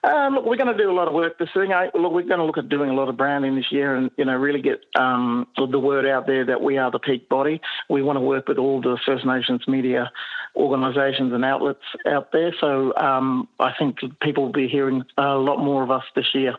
Um, 0.04 0.34
look, 0.34 0.46
we're 0.46 0.56
going 0.56 0.76
to 0.76 0.82
do 0.82 0.90
a 0.90 0.92
lot 0.92 1.06
of 1.06 1.14
work 1.14 1.38
this 1.38 1.50
thing. 1.54 1.72
I, 1.72 1.90
look, 1.94 2.12
we're 2.12 2.22
going 2.22 2.40
to 2.40 2.44
look 2.44 2.58
at 2.58 2.68
doing 2.68 2.90
a 2.90 2.94
lot 2.94 3.08
of 3.08 3.16
branding 3.16 3.54
this 3.54 3.70
year, 3.70 3.94
and 3.94 4.10
you 4.16 4.24
know, 4.24 4.36
really 4.36 4.60
get 4.60 4.80
um, 4.96 5.46
the 5.56 5.78
word 5.78 6.06
out 6.06 6.26
there 6.26 6.44
that 6.46 6.60
we 6.60 6.76
are 6.76 6.90
the 6.90 6.98
peak 6.98 7.28
body. 7.28 7.60
We 7.88 8.02
want 8.02 8.16
to 8.16 8.20
work 8.20 8.48
with 8.48 8.58
all 8.58 8.80
the 8.80 8.98
First 9.06 9.24
Nations 9.24 9.68
media 9.68 10.10
organisations 10.56 11.32
and 11.32 11.44
outlets 11.44 11.84
out 12.04 12.32
there. 12.32 12.52
So 12.60 12.94
um, 12.96 13.48
I 13.60 13.72
think 13.78 13.98
people 14.20 14.44
will 14.44 14.52
be 14.52 14.66
hearing 14.66 15.04
a 15.16 15.36
lot 15.36 15.58
more 15.58 15.84
of 15.84 15.90
us 15.92 16.04
this 16.16 16.34
year. 16.34 16.56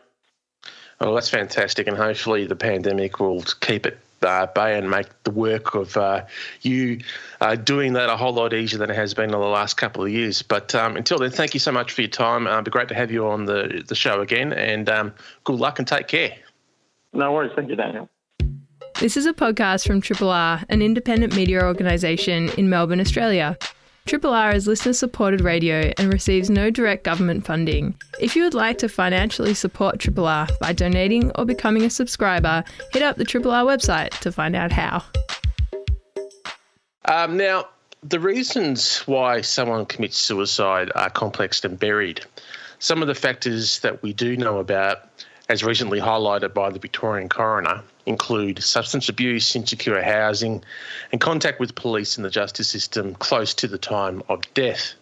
Well, 1.00 1.14
that's 1.14 1.28
fantastic, 1.28 1.86
and 1.86 1.98
hopefully 1.98 2.46
the 2.46 2.56
pandemic 2.56 3.20
will 3.20 3.42
keep 3.60 3.84
it 3.84 3.98
uh, 4.24 4.46
bay 4.46 4.76
and 4.78 4.90
make 4.90 5.06
the 5.24 5.30
work 5.30 5.74
of 5.74 5.96
uh, 5.96 6.24
you 6.62 7.00
uh, 7.40 7.54
doing 7.54 7.92
that 7.94 8.08
a 8.08 8.16
whole 8.16 8.32
lot 8.32 8.52
easier 8.52 8.78
than 8.78 8.90
it 8.90 8.96
has 8.96 9.14
been 9.14 9.26
in 9.26 9.30
the 9.30 9.38
last 9.38 9.74
couple 9.74 10.04
of 10.04 10.10
years. 10.10 10.42
But 10.42 10.74
um, 10.74 10.96
until 10.96 11.18
then, 11.18 11.30
thank 11.30 11.54
you 11.54 11.60
so 11.60 11.72
much 11.72 11.92
for 11.92 12.00
your 12.02 12.10
time. 12.10 12.46
Uh, 12.46 12.52
it'd 12.52 12.64
be 12.64 12.70
great 12.70 12.88
to 12.88 12.94
have 12.94 13.10
you 13.10 13.26
on 13.26 13.44
the, 13.44 13.84
the 13.86 13.94
show 13.94 14.20
again, 14.20 14.52
and 14.52 14.88
um, 14.88 15.14
good 15.44 15.56
luck 15.56 15.78
and 15.78 15.86
take 15.86 16.08
care. 16.08 16.34
No 17.12 17.32
worries. 17.32 17.52
Thank 17.54 17.68
you, 17.68 17.76
Daniel. 17.76 18.08
This 19.00 19.16
is 19.16 19.26
a 19.26 19.32
podcast 19.32 19.86
from 19.86 20.00
Triple 20.00 20.30
R, 20.30 20.62
an 20.68 20.80
independent 20.80 21.34
media 21.34 21.64
organisation 21.64 22.48
in 22.50 22.68
Melbourne, 22.68 23.00
Australia. 23.00 23.58
Triple 24.06 24.34
R 24.34 24.52
is 24.52 24.66
listener 24.66 24.92
supported 24.92 25.40
radio 25.40 25.90
and 25.96 26.12
receives 26.12 26.50
no 26.50 26.68
direct 26.68 27.04
government 27.04 27.46
funding. 27.46 27.94
If 28.20 28.36
you 28.36 28.42
would 28.44 28.52
like 28.52 28.76
to 28.78 28.88
financially 28.88 29.54
support 29.54 29.98
Triple 29.98 30.26
R 30.26 30.46
by 30.60 30.74
donating 30.74 31.30
or 31.36 31.46
becoming 31.46 31.84
a 31.84 31.90
subscriber, 31.90 32.62
hit 32.92 33.02
up 33.02 33.16
the 33.16 33.24
Triple 33.24 33.50
R 33.50 33.64
website 33.64 34.10
to 34.20 34.30
find 34.30 34.54
out 34.54 34.70
how. 34.70 35.02
Um, 37.06 37.38
now, 37.38 37.68
the 38.02 38.20
reasons 38.20 38.98
why 39.06 39.40
someone 39.40 39.86
commits 39.86 40.18
suicide 40.18 40.92
are 40.94 41.08
complex 41.08 41.64
and 41.64 41.78
buried. 41.78 42.20
Some 42.80 43.00
of 43.00 43.08
the 43.08 43.14
factors 43.14 43.78
that 43.78 44.02
we 44.02 44.12
do 44.12 44.36
know 44.36 44.58
about, 44.58 45.08
as 45.48 45.64
recently 45.64 45.98
highlighted 45.98 46.52
by 46.52 46.68
the 46.68 46.78
Victorian 46.78 47.30
coroner, 47.30 47.82
include 48.06 48.62
substance 48.62 49.08
abuse, 49.08 49.54
insecure 49.56 50.02
housing, 50.02 50.62
and 51.12 51.20
contact 51.20 51.60
with 51.60 51.74
police 51.74 52.16
and 52.16 52.24
the 52.24 52.30
justice 52.30 52.68
system 52.68 53.14
close 53.14 53.54
to 53.54 53.68
the 53.68 53.78
time 53.78 54.22
of 54.28 54.42
death. 54.54 54.94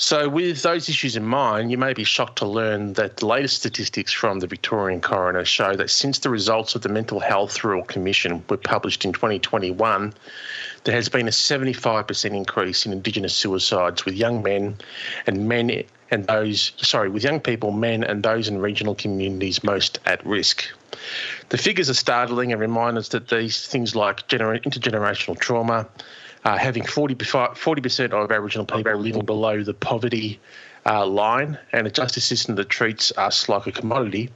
So, 0.00 0.28
with 0.28 0.62
those 0.62 0.88
issues 0.88 1.16
in 1.16 1.24
mind, 1.24 1.72
you 1.72 1.76
may 1.76 1.92
be 1.92 2.04
shocked 2.04 2.38
to 2.38 2.46
learn 2.46 2.92
that 2.92 3.16
the 3.16 3.26
latest 3.26 3.56
statistics 3.56 4.12
from 4.12 4.38
the 4.38 4.46
Victorian 4.46 5.00
coroner 5.00 5.44
show 5.44 5.74
that 5.74 5.90
since 5.90 6.20
the 6.20 6.30
results 6.30 6.76
of 6.76 6.82
the 6.82 6.88
Mental 6.88 7.18
Health 7.18 7.64
Royal 7.64 7.82
Commission 7.82 8.44
were 8.48 8.58
published 8.58 9.04
in 9.04 9.12
2021, 9.12 10.14
there 10.84 10.94
has 10.94 11.08
been 11.08 11.26
a 11.26 11.32
75% 11.32 12.24
increase 12.30 12.86
in 12.86 12.92
Indigenous 12.92 13.34
suicides 13.34 14.04
with 14.04 14.14
young 14.14 14.40
men 14.40 14.76
and 15.26 15.48
men 15.48 15.68
and 16.10 16.26
those, 16.26 16.72
sorry, 16.76 17.08
with 17.10 17.22
young 17.22 17.40
people, 17.40 17.70
men, 17.70 18.02
and 18.02 18.22
those 18.22 18.48
in 18.48 18.58
regional 18.58 18.94
communities 18.94 19.62
most 19.62 19.98
at 20.06 20.24
risk. 20.24 20.64
The 21.50 21.58
figures 21.58 21.90
are 21.90 21.94
startling 21.94 22.52
and 22.52 22.60
remind 22.60 22.98
us 22.98 23.08
that 23.08 23.28
these 23.28 23.66
things 23.66 23.94
like 23.94 24.28
gener- 24.28 24.62
intergenerational 24.62 25.38
trauma, 25.38 25.86
uh, 26.44 26.56
having 26.56 26.84
40, 26.84 27.14
percent 27.14 28.12
of 28.12 28.30
Aboriginal 28.30 28.66
people 28.66 28.96
living 28.96 29.24
below 29.24 29.62
the 29.62 29.74
poverty 29.74 30.40
uh, 30.86 31.04
line, 31.06 31.58
and 31.72 31.86
a 31.86 31.90
justice 31.90 32.24
system 32.24 32.54
that 32.54 32.68
treats 32.70 33.12
us 33.18 33.48
like 33.48 33.66
a 33.66 33.72
commodity 33.72 34.30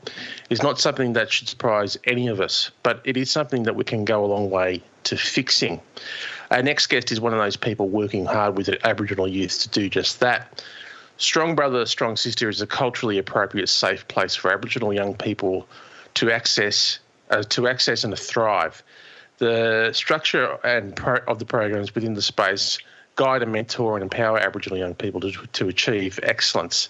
is 0.50 0.62
not 0.62 0.78
something 0.78 1.14
that 1.14 1.32
should 1.32 1.48
surprise 1.48 1.96
any 2.04 2.28
of 2.28 2.40
us, 2.40 2.70
but 2.82 3.00
it 3.04 3.16
is 3.16 3.30
something 3.30 3.62
that 3.62 3.74
we 3.74 3.84
can 3.84 4.04
go 4.04 4.24
a 4.24 4.26
long 4.26 4.50
way 4.50 4.82
to 5.04 5.16
fixing. 5.16 5.80
Our 6.50 6.62
next 6.62 6.88
guest 6.88 7.10
is 7.10 7.20
one 7.20 7.32
of 7.32 7.38
those 7.38 7.56
people 7.56 7.88
working 7.88 8.26
hard 8.26 8.58
with 8.58 8.68
Aboriginal 8.84 9.26
youth 9.26 9.60
to 9.62 9.68
do 9.70 9.88
just 9.88 10.20
that. 10.20 10.62
Strong 11.22 11.54
Brother, 11.54 11.86
Strong 11.86 12.16
Sister 12.16 12.48
is 12.48 12.60
a 12.60 12.66
culturally 12.66 13.16
appropriate, 13.16 13.68
safe 13.68 14.08
place 14.08 14.34
for 14.34 14.52
Aboriginal 14.52 14.92
young 14.92 15.14
people 15.14 15.68
to 16.14 16.32
access, 16.32 16.98
uh, 17.30 17.44
to 17.44 17.68
access 17.68 18.02
and 18.02 18.14
to 18.14 18.20
thrive. 18.20 18.82
The 19.38 19.92
structure 19.92 20.58
and 20.64 20.96
pro- 20.96 21.22
of 21.28 21.38
the 21.38 21.44
programs 21.44 21.94
within 21.94 22.14
the 22.14 22.22
space 22.22 22.80
guide 23.14 23.40
and 23.42 23.52
mentor 23.52 23.94
and 23.94 24.02
empower 24.02 24.36
Aboriginal 24.36 24.78
young 24.78 24.96
people 24.96 25.20
to, 25.20 25.30
to 25.30 25.68
achieve 25.68 26.18
excellence. 26.24 26.88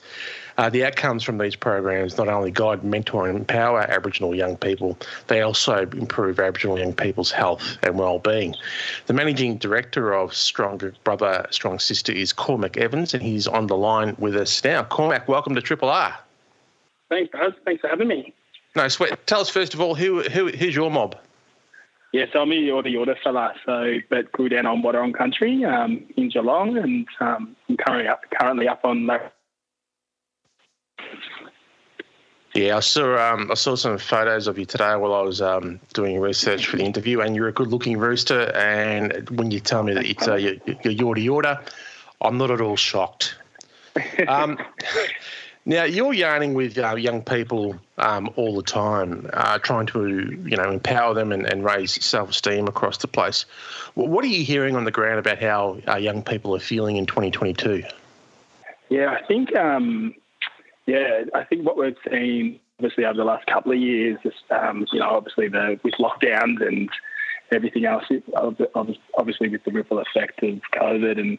Uh, 0.58 0.68
the 0.68 0.84
outcomes 0.84 1.22
from 1.22 1.38
these 1.38 1.56
programs 1.56 2.18
not 2.18 2.28
only 2.28 2.50
guide, 2.50 2.84
mentor, 2.84 3.28
and 3.28 3.38
empower 3.38 3.80
Aboriginal 3.80 4.34
young 4.34 4.56
people, 4.56 4.98
they 5.28 5.40
also 5.40 5.82
improve 5.82 6.38
Aboriginal 6.38 6.78
young 6.78 6.92
people's 6.92 7.30
health 7.30 7.78
and 7.82 7.98
well-being. 7.98 8.54
The 9.06 9.12
managing 9.12 9.56
director 9.56 10.12
of 10.12 10.34
Strong 10.34 10.80
Brother, 11.04 11.46
Strong 11.50 11.78
Sister 11.80 12.12
is 12.12 12.32
Cormach 12.32 12.76
Evans, 12.76 13.14
and 13.14 13.22
he's 13.22 13.46
on 13.46 13.66
the 13.66 13.76
line 13.76 14.14
with 14.18 14.36
us 14.36 14.62
now. 14.64 14.82
Cormach, 14.82 15.28
welcome 15.28 15.54
to 15.54 15.60
Triple 15.60 15.88
R. 15.88 16.16
Thanks, 17.08 17.30
Buzz. 17.32 17.52
Thanks 17.64 17.80
for 17.80 17.88
having 17.88 18.08
me. 18.08 18.32
No 18.74 18.88
sweat. 18.88 19.26
Tell 19.26 19.40
us 19.40 19.50
first 19.50 19.74
of 19.74 19.80
all, 19.80 19.94
who, 19.94 20.22
who 20.22 20.48
who's 20.48 20.74
your 20.74 20.90
mob? 20.90 21.16
Yes, 22.12 22.28
I'm 22.34 22.52
a 22.52 22.54
Yorta 22.54 22.86
Yorta 22.86 23.16
fella, 23.22 23.54
so 23.64 23.96
but 24.10 24.30
grew 24.32 24.48
down 24.48 24.66
on 24.66 24.82
Wadawurrung 24.82 25.14
country 25.14 25.64
um, 25.64 26.04
in 26.16 26.28
Geelong, 26.28 26.76
and 26.76 27.06
um, 27.20 27.56
I'm 27.68 27.76
currently 27.78 28.08
up 28.08 28.22
currently 28.38 28.68
up 28.68 28.84
on. 28.84 29.08
Yeah, 32.54 32.76
I 32.76 32.80
saw 32.80 33.32
um, 33.32 33.50
I 33.50 33.54
saw 33.54 33.76
some 33.76 33.96
photos 33.96 34.46
of 34.46 34.58
you 34.58 34.66
today 34.66 34.94
while 34.96 35.14
I 35.14 35.22
was 35.22 35.40
um, 35.40 35.80
doing 35.94 36.20
research 36.20 36.66
for 36.66 36.76
the 36.76 36.84
interview, 36.84 37.20
and 37.20 37.34
you're 37.34 37.48
a 37.48 37.52
good-looking 37.52 37.96
rooster. 37.96 38.54
And 38.54 39.28
when 39.30 39.50
you 39.50 39.58
tell 39.58 39.82
me 39.82 39.94
that 39.94 40.04
it's 40.04 40.28
uh, 40.28 40.34
you're, 40.34 40.56
Yorta 40.56 41.24
Yorta, 41.24 41.60
I'm 42.20 42.36
not 42.36 42.50
at 42.50 42.60
all 42.60 42.76
shocked. 42.76 43.36
Um, 44.28 44.58
now 45.64 45.84
you're 45.84 46.12
yarning 46.12 46.52
with 46.52 46.76
uh, 46.76 46.94
young 46.94 47.22
people 47.22 47.76
um, 47.96 48.28
all 48.36 48.54
the 48.54 48.62
time, 48.62 49.30
uh, 49.32 49.58
trying 49.58 49.86
to 49.86 50.08
you 50.44 50.56
know 50.58 50.70
empower 50.70 51.14
them 51.14 51.32
and, 51.32 51.46
and 51.46 51.64
raise 51.64 52.04
self-esteem 52.04 52.68
across 52.68 52.98
the 52.98 53.08
place. 53.08 53.46
What 53.94 54.26
are 54.26 54.28
you 54.28 54.44
hearing 54.44 54.76
on 54.76 54.84
the 54.84 54.90
ground 54.90 55.18
about 55.20 55.40
how 55.40 55.78
uh, 55.88 55.96
young 55.96 56.22
people 56.22 56.54
are 56.54 56.60
feeling 56.60 56.96
in 56.96 57.06
2022? 57.06 57.82
Yeah, 58.90 59.08
I 59.08 59.24
think 59.26 59.56
um, 59.56 60.14
yeah, 60.86 61.24
I 61.34 61.44
think 61.44 61.64
what 61.64 61.76
we've 61.76 61.96
seen 62.10 62.60
obviously 62.78 63.04
over 63.04 63.16
the 63.16 63.24
last 63.24 63.46
couple 63.46 63.72
of 63.72 63.78
years, 63.78 64.18
um, 64.50 64.86
you 64.92 64.98
know, 64.98 65.10
obviously 65.10 65.48
the 65.48 65.78
with 65.84 65.94
lockdowns 65.94 66.66
and 66.66 66.90
everything 67.52 67.84
else, 67.84 68.04
obviously 69.14 69.48
with 69.48 69.62
the 69.64 69.70
ripple 69.70 69.98
effect 70.00 70.42
of 70.42 70.60
COVID 70.74 71.20
and 71.20 71.38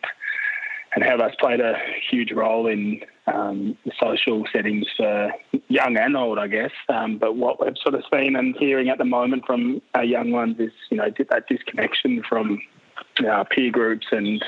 and 0.95 1.03
how 1.03 1.17
that's 1.17 1.35
played 1.35 1.59
a 1.59 1.75
huge 2.09 2.31
role 2.31 2.67
in 2.67 3.01
um, 3.25 3.75
social 3.99 4.45
settings 4.53 4.85
for 4.95 5.31
young 5.67 5.97
and 5.97 6.15
old, 6.15 6.37
I 6.37 6.47
guess. 6.47 6.71
Um, 6.87 7.17
but 7.17 7.35
what 7.35 7.59
we've 7.59 7.73
sort 7.81 7.95
of 7.95 8.03
seen 8.13 8.35
and 8.35 8.55
hearing 8.57 8.89
at 8.89 8.99
the 8.99 9.05
moment 9.05 9.45
from 9.47 9.81
our 9.95 10.03
young 10.03 10.31
ones 10.31 10.57
is, 10.59 10.71
you 10.91 10.97
know, 10.97 11.11
that 11.29 11.47
disconnection 11.47 12.21
from 12.29 12.61
our 13.27 13.43
peer 13.45 13.71
groups 13.71 14.07
and 14.11 14.43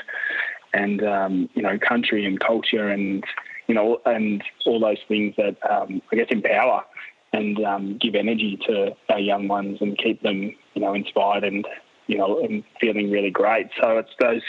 and 0.72 1.02
um, 1.04 1.48
you 1.54 1.62
know 1.62 1.78
country 1.78 2.24
and 2.24 2.40
culture 2.40 2.88
and 2.88 3.24
you 3.66 3.74
know 3.74 4.00
and 4.04 4.42
all 4.64 4.80
those 4.80 4.98
things 5.08 5.34
that 5.36 5.56
um, 5.68 6.02
I 6.12 6.16
guess 6.16 6.26
empower 6.30 6.84
and 7.32 7.62
um, 7.64 7.98
give 8.00 8.14
energy 8.14 8.58
to 8.66 8.96
our 9.10 9.20
young 9.20 9.48
ones 9.48 9.78
and 9.80 9.98
keep 9.98 10.22
them 10.22 10.54
you 10.74 10.82
know 10.82 10.94
inspired 10.94 11.44
and 11.44 11.66
you 12.06 12.18
know 12.18 12.40
and 12.40 12.64
feeling 12.80 13.10
really 13.10 13.30
great. 13.30 13.68
So 13.80 13.98
it's 13.98 14.10
those 14.20 14.42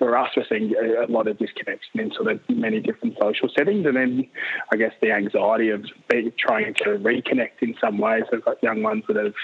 for 0.00 0.16
us, 0.16 0.30
we're 0.34 0.46
seeing 0.48 0.72
a 0.74 1.12
lot 1.12 1.28
of 1.28 1.38
disconnection 1.38 2.00
in 2.00 2.10
sort 2.12 2.32
of 2.32 2.40
many 2.48 2.80
different 2.80 3.18
social 3.20 3.50
settings, 3.54 3.84
and 3.84 3.94
then 3.94 4.26
I 4.72 4.76
guess 4.76 4.92
the 5.02 5.12
anxiety 5.12 5.68
of 5.68 5.84
trying 6.38 6.72
to 6.78 6.98
reconnect 6.98 7.60
in 7.60 7.74
some 7.78 7.98
ways. 7.98 8.24
We've 8.32 8.42
got 8.42 8.62
young 8.62 8.82
ones 8.82 9.04
that 9.08 9.16
have, 9.16 9.34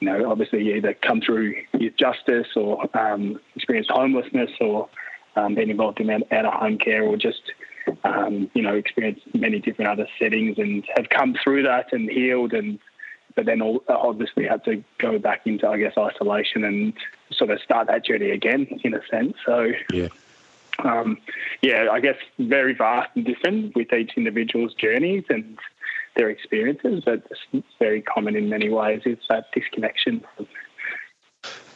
you 0.00 0.08
know, 0.08 0.30
obviously 0.30 0.74
either 0.74 0.94
come 0.94 1.20
through 1.20 1.54
youth 1.78 1.92
justice 1.98 2.46
or 2.56 2.88
um, 2.98 3.38
experienced 3.54 3.90
homelessness 3.90 4.50
or 4.62 4.88
um, 5.36 5.54
been 5.54 5.70
involved 5.70 6.00
in 6.00 6.10
out 6.10 6.46
of 6.46 6.52
home 6.52 6.78
care 6.78 7.02
or 7.02 7.16
just 7.16 7.42
um, 8.04 8.50
you 8.54 8.62
know 8.62 8.74
experienced 8.74 9.22
many 9.34 9.58
different 9.58 9.90
other 9.90 10.06
settings 10.18 10.58
and 10.58 10.84
have 10.96 11.08
come 11.08 11.34
through 11.42 11.62
that 11.62 11.92
and 11.92 12.10
healed 12.10 12.52
and 12.52 12.78
but 13.34 13.46
then 13.46 13.62
obviously 13.88 14.46
had 14.46 14.64
to 14.64 14.84
go 14.98 15.18
back 15.18 15.46
into, 15.46 15.66
I 15.66 15.78
guess, 15.78 15.94
isolation 15.96 16.64
and 16.64 16.92
sort 17.30 17.50
of 17.50 17.60
start 17.60 17.86
that 17.86 18.04
journey 18.04 18.30
again, 18.30 18.66
in 18.84 18.94
a 18.94 19.00
sense. 19.10 19.34
So, 19.46 19.72
yeah, 19.92 20.08
um, 20.80 21.18
yeah, 21.62 21.88
I 21.90 22.00
guess 22.00 22.16
very 22.38 22.74
vast 22.74 23.10
and 23.14 23.24
different 23.24 23.74
with 23.74 23.92
each 23.92 24.12
individual's 24.16 24.74
journeys 24.74 25.24
and 25.28 25.58
their 26.16 26.28
experiences, 26.28 27.02
but 27.04 27.26
it's 27.52 27.66
very 27.78 28.02
common 28.02 28.36
in 28.36 28.48
many 28.48 28.68
ways 28.68 29.02
is 29.06 29.18
that 29.28 29.50
disconnection. 29.52 30.22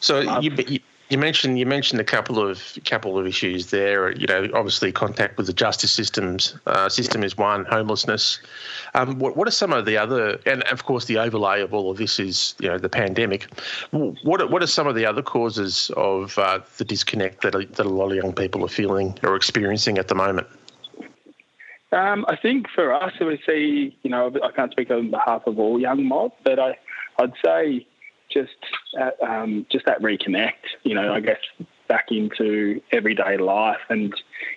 So 0.01 0.21
you, 0.41 0.51
you 0.69 0.81
you 1.09 1.19
mentioned 1.19 1.59
you 1.59 1.67
mentioned 1.67 2.01
a 2.01 2.05
couple 2.05 2.39
of 2.39 2.79
couple 2.85 3.19
of 3.19 3.27
issues 3.27 3.71
there. 3.71 4.11
You 4.13 4.27
know, 4.27 4.49
obviously 4.55 4.91
contact 4.91 5.37
with 5.37 5.47
the 5.47 5.53
justice 5.53 5.93
systems 5.93 6.57
uh, 6.67 6.89
system 6.89 7.23
is 7.23 7.37
one. 7.37 7.65
Homelessness. 7.67 8.41
Um, 8.95 9.19
what 9.19 9.37
what 9.37 9.47
are 9.47 9.53
some 9.53 9.73
of 9.73 9.87
the 9.87 9.97
other? 9.97 10.39
And 10.47 10.63
of 10.65 10.85
course, 10.85 11.05
the 11.05 11.19
overlay 11.19 11.61
of 11.61 11.73
all 11.73 11.91
of 11.91 11.99
this 11.99 12.19
is 12.19 12.55
you 12.59 12.69
know 12.69 12.79
the 12.79 12.89
pandemic. 12.89 13.47
What 13.93 14.41
are, 14.41 14.49
what 14.49 14.63
are 14.63 14.67
some 14.67 14.87
of 14.87 14.95
the 14.95 15.07
other 15.07 15.23
causes 15.23 15.91
of 15.97 16.39
uh, 16.39 16.61
the 16.79 16.85
disconnect 16.85 17.43
that 17.43 17.53
that 17.53 17.87
a 17.87 17.89
lot 17.89 18.11
of 18.11 18.17
young 18.17 18.33
people 18.33 18.65
are 18.65 18.69
feeling 18.69 19.17
or 19.23 19.37
experiencing 19.37 19.99
at 19.99 20.09
the 20.09 20.15
moment? 20.15 20.49
Um, 21.93 22.27
I 22.29 22.37
think 22.37 22.67
for 22.75 22.93
us, 22.93 23.13
we 23.21 23.41
see. 23.47 23.97
You 24.03 24.11
know, 24.11 24.33
I 24.43 24.51
can't 24.51 24.73
speak 24.73 24.91
on 24.91 25.11
behalf 25.11 25.43
of 25.47 25.59
all 25.61 25.81
young 25.81 26.05
mob, 26.05 26.33
but 26.43 26.59
I 26.59 26.77
I'd 27.19 27.33
say 27.45 27.87
just 28.37 28.53
uh, 29.01 29.25
um, 29.25 29.67
just 29.71 29.87
that 29.87 30.03
reconnect. 30.03 30.65
You 30.83 30.95
know, 30.95 31.13
I 31.15 31.21
guess 31.21 31.41
back 31.89 32.07
into 32.11 32.81
everyday 32.93 33.39
life, 33.39 33.81
and 33.89 34.13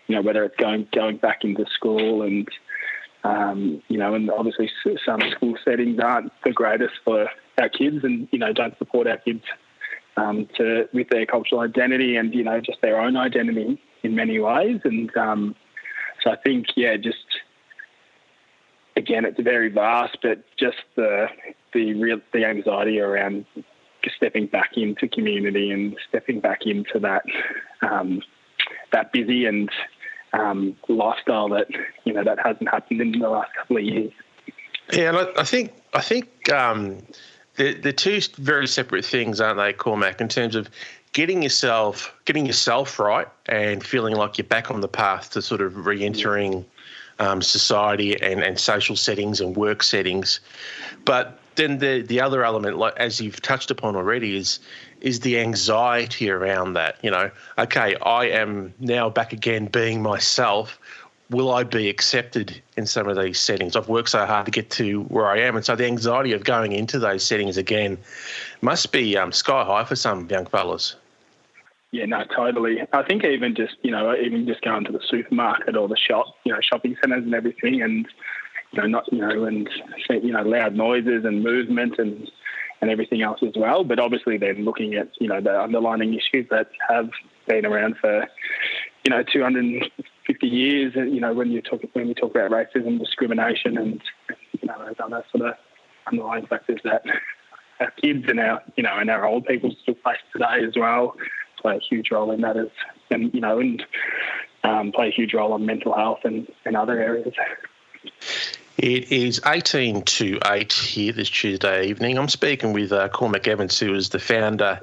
you 0.08 0.15
know 0.15 0.22
whether 0.22 0.44
it's 0.44 0.56
going 0.58 0.88
going 0.94 1.18
back 1.18 1.44
into 1.44 1.65
school 1.74 2.24
and 2.24 2.48
um, 3.24 3.82
you 3.88 3.98
know, 3.98 4.13
and 4.13 4.30
obviously 4.32 4.70
some 5.06 5.20
school 5.32 5.56
settings 5.63 6.00
aren't 6.00 6.32
the 6.44 6.52
greatest 6.52 6.94
for 7.04 7.30
our 7.58 7.70
kids, 7.70 8.04
and 8.04 8.28
you 8.32 8.39
know 8.39 8.54
don't 8.54 8.78
support 8.78 9.08
our 9.08 9.18
kids 9.18 9.44
um, 10.18 10.48
to 10.58 10.89
with 10.94 11.10
their 11.10 11.26
cultural 11.26 11.62
identity 11.62 12.15
and 12.18 12.34
you 12.34 12.44
know 12.44 12.60
just 12.60 12.82
their 12.82 13.00
own 13.00 13.15
identity 13.15 13.82
in 14.04 14.15
many 14.15 14.39
ways, 14.39 14.82
and 14.84 15.15
um, 15.18 15.56
so 16.24 16.32
I 16.32 16.36
think 16.38 16.68
yeah, 16.76 16.98
just 16.98 17.18
again, 19.00 19.26
it's 19.26 19.39
very 19.39 19.70
vast, 19.70 20.18
but 20.22 20.44
just 20.58 20.78
the 20.96 21.28
the 21.74 21.94
real 21.94 22.20
the 22.34 22.46
anxiety 22.46 23.00
around 23.00 23.46
stepping 24.15 24.47
back 24.47 24.71
into 24.75 25.07
community 25.07 25.71
and 25.71 25.95
stepping 26.07 26.39
back 26.39 26.65
into 26.65 26.99
that 26.99 27.23
um, 27.81 28.21
that 28.91 29.12
busy 29.12 29.45
and 29.45 29.69
um, 30.33 30.75
lifestyle 30.88 31.49
that 31.49 31.67
you 32.03 32.13
know 32.13 32.23
that 32.23 32.39
hasn't 32.43 32.69
happened 32.69 33.01
in 33.01 33.12
the 33.19 33.29
last 33.29 33.51
couple 33.55 33.77
of 33.77 33.83
years. 33.83 34.12
Yeah, 34.93 35.25
I 35.38 35.43
think 35.43 35.73
I 35.93 36.01
think 36.01 36.51
um, 36.51 36.97
they're, 37.55 37.73
they're 37.73 37.91
two 37.91 38.21
very 38.38 38.67
separate 38.67 39.05
things, 39.05 39.39
aren't 39.41 39.57
they, 39.57 39.73
Cormach? 39.73 40.21
In 40.21 40.27
terms 40.27 40.55
of 40.55 40.69
getting 41.13 41.41
yourself 41.41 42.15
getting 42.25 42.45
yourself 42.45 42.99
right 42.99 43.27
and 43.47 43.83
feeling 43.83 44.15
like 44.15 44.38
you're 44.38 44.45
back 44.47 44.71
on 44.71 44.81
the 44.81 44.88
path 44.88 45.31
to 45.31 45.41
sort 45.41 45.62
of 45.62 45.85
re-entering 45.85 46.65
um, 47.19 47.41
society 47.41 48.19
and, 48.21 48.41
and 48.43 48.59
social 48.59 48.95
settings 48.95 49.41
and 49.41 49.55
work 49.55 49.83
settings. 49.83 50.39
But 51.05 51.39
then 51.60 51.78
the 51.80 52.02
the 52.02 52.22
other 52.22 52.43
element, 52.43 52.78
like 52.78 52.93
as 52.98 53.19
you've 53.19 53.41
touched 53.41 53.69
upon 53.69 53.95
already, 53.95 54.38
is 54.38 54.60
is 55.02 55.19
the 55.19 55.39
anxiety 55.39 56.30
around 56.30 56.74
that. 56.74 56.98
You 57.02 57.12
know, 57.12 57.30
okay, 57.58 57.95
I 58.02 58.26
am 58.26 58.74
now 58.80 59.10
back 59.10 59.34
again 59.34 59.65
being 59.65 60.02
myself. 60.02 60.80
Will 61.30 61.52
I 61.52 61.63
be 61.63 61.89
accepted 61.89 62.60
in 62.76 62.88
some 62.88 63.08
of 63.08 63.15
these 63.15 63.39
settings? 63.39 63.76
I've 63.76 63.88
worked 63.88 64.10
so 64.10 64.26
hard 64.26 64.45
to 64.45 64.52
get 64.52 64.72
to 64.72 65.04
where 65.04 65.28
I 65.28 65.39
am, 65.41 65.56
and 65.56 65.63
so 65.63 65.76
the 65.76 65.86
anxiety 65.86 66.34
of 66.34 66.43
going 66.43 66.72
into 66.72 66.98
those 66.98 67.24
settings 67.24 67.58
again 67.58 68.00
must 68.62 68.91
be 68.91 69.15
um, 69.15 69.32
sky 69.32 69.63
high 69.63 69.84
for 69.84 69.95
some 69.95 70.28
young 70.30 70.48
fellas. 70.48 70.95
Yeah, 71.91 72.06
no, 72.06 72.24
totally. 72.36 72.82
I 72.93 73.04
think 73.04 73.24
even 73.24 73.56
just 73.56 73.76
you 73.84 73.91
know, 73.91 74.15
even 74.15 74.48
just 74.48 74.62
going 74.62 74.86
to 74.86 74.91
the 74.91 75.02
supermarket 75.08 75.76
or 75.76 75.88
the 75.88 75.98
shop, 75.98 76.26
you 76.45 76.54
know, 76.54 76.60
shopping 76.62 76.95
centres 77.02 77.24
and 77.24 77.34
everything, 77.34 77.82
and 77.82 78.08
you 78.71 78.82
know, 78.82 78.88
not 78.88 79.12
you 79.12 79.19
know, 79.19 79.45
and 79.45 79.69
you 80.10 80.32
know, 80.32 80.43
loud 80.43 80.75
noises 80.75 81.25
and 81.25 81.43
movement 81.43 81.95
and 81.97 82.29
and 82.82 82.89
everything 82.89 83.21
else 83.21 83.41
as 83.43 83.53
well. 83.55 83.84
But 83.84 83.99
obviously, 83.99 84.38
then 84.38 84.63
looking 84.65 84.95
at 84.95 85.10
you 85.19 85.27
know 85.27 85.41
the 85.41 85.60
underlying 85.60 86.13
issues 86.13 86.47
that 86.49 86.69
have 86.88 87.10
been 87.47 87.65
around 87.65 87.97
for 87.99 88.27
you 89.03 89.12
know 89.12 89.23
250 89.23 90.47
years. 90.47 90.93
You 90.95 91.19
know, 91.19 91.34
when 91.34 91.51
you 91.51 91.62
talk 91.62 91.82
when 91.93 92.08
we 92.08 92.13
talk 92.13 92.32
about 92.32 92.51
racism, 92.51 92.99
discrimination, 92.99 93.77
and 93.77 94.01
you 94.62 94.67
know 94.67 94.86
those 94.86 94.95
other 94.99 95.23
sort 95.32 95.49
of 95.49 95.55
underlying 96.08 96.47
factors 96.47 96.79
that 96.84 97.03
our 97.79 97.91
kids 97.91 98.25
and 98.27 98.39
our 98.39 98.62
you 98.75 98.84
know 98.84 98.97
and 98.97 99.10
our 99.10 99.25
old 99.25 99.45
people 99.45 99.75
still 99.82 99.95
face 100.05 100.17
today 100.34 100.65
as 100.67 100.73
well 100.75 101.15
play 101.62 101.75
a 101.75 101.79
huge 101.79 102.12
role 102.12 102.32
in 102.32 102.41
that 102.41 102.58
as 102.58 102.67
and 103.12 103.34
you 103.34 103.41
know 103.41 103.60
and 103.60 103.84
um, 104.63 104.91
play 104.91 105.08
a 105.08 105.12
huge 105.12 105.34
role 105.34 105.53
on 105.53 105.65
mental 105.65 105.95
health 105.95 106.19
and, 106.23 106.47
and 106.65 106.75
other 106.75 107.01
areas. 107.01 107.34
It 108.82 109.12
is 109.12 109.42
18 109.46 110.04
to 110.04 110.39
8 110.46 110.72
here 110.72 111.12
this 111.12 111.30
Tuesday 111.30 111.88
evening. 111.88 112.18
I'm 112.18 112.30
speaking 112.30 112.72
with 112.72 112.94
uh, 112.94 113.10
Cormach 113.10 113.46
Evans, 113.46 113.78
who 113.78 113.94
is 113.94 114.08
the 114.08 114.20
founder 114.20 114.80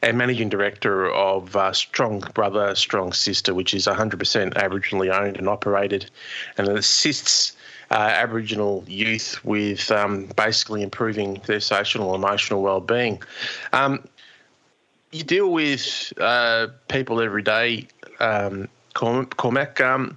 and 0.00 0.16
managing 0.16 0.48
director 0.48 1.10
of 1.10 1.54
uh, 1.54 1.74
Strong 1.74 2.20
Brother, 2.32 2.74
Strong 2.74 3.12
Sister, 3.12 3.52
which 3.52 3.74
is 3.74 3.86
100% 3.86 4.54
Aboriginally 4.54 5.14
owned 5.14 5.36
and 5.36 5.46
operated, 5.46 6.10
and 6.56 6.68
it 6.68 6.78
assists 6.78 7.54
uh, 7.90 7.96
Aboriginal 7.96 8.82
youth 8.88 9.44
with 9.44 9.90
um, 9.90 10.24
basically 10.36 10.82
improving 10.82 11.38
their 11.44 11.60
social 11.60 12.14
and 12.14 12.24
emotional 12.24 12.62
well-being. 12.62 13.22
Um, 13.74 14.08
you 15.12 15.22
deal 15.22 15.52
with 15.52 16.14
uh, 16.18 16.68
people 16.88 17.20
every 17.20 17.42
day, 17.42 17.88
um, 18.20 18.68
Cormach. 18.94 19.82
Um, 19.82 20.16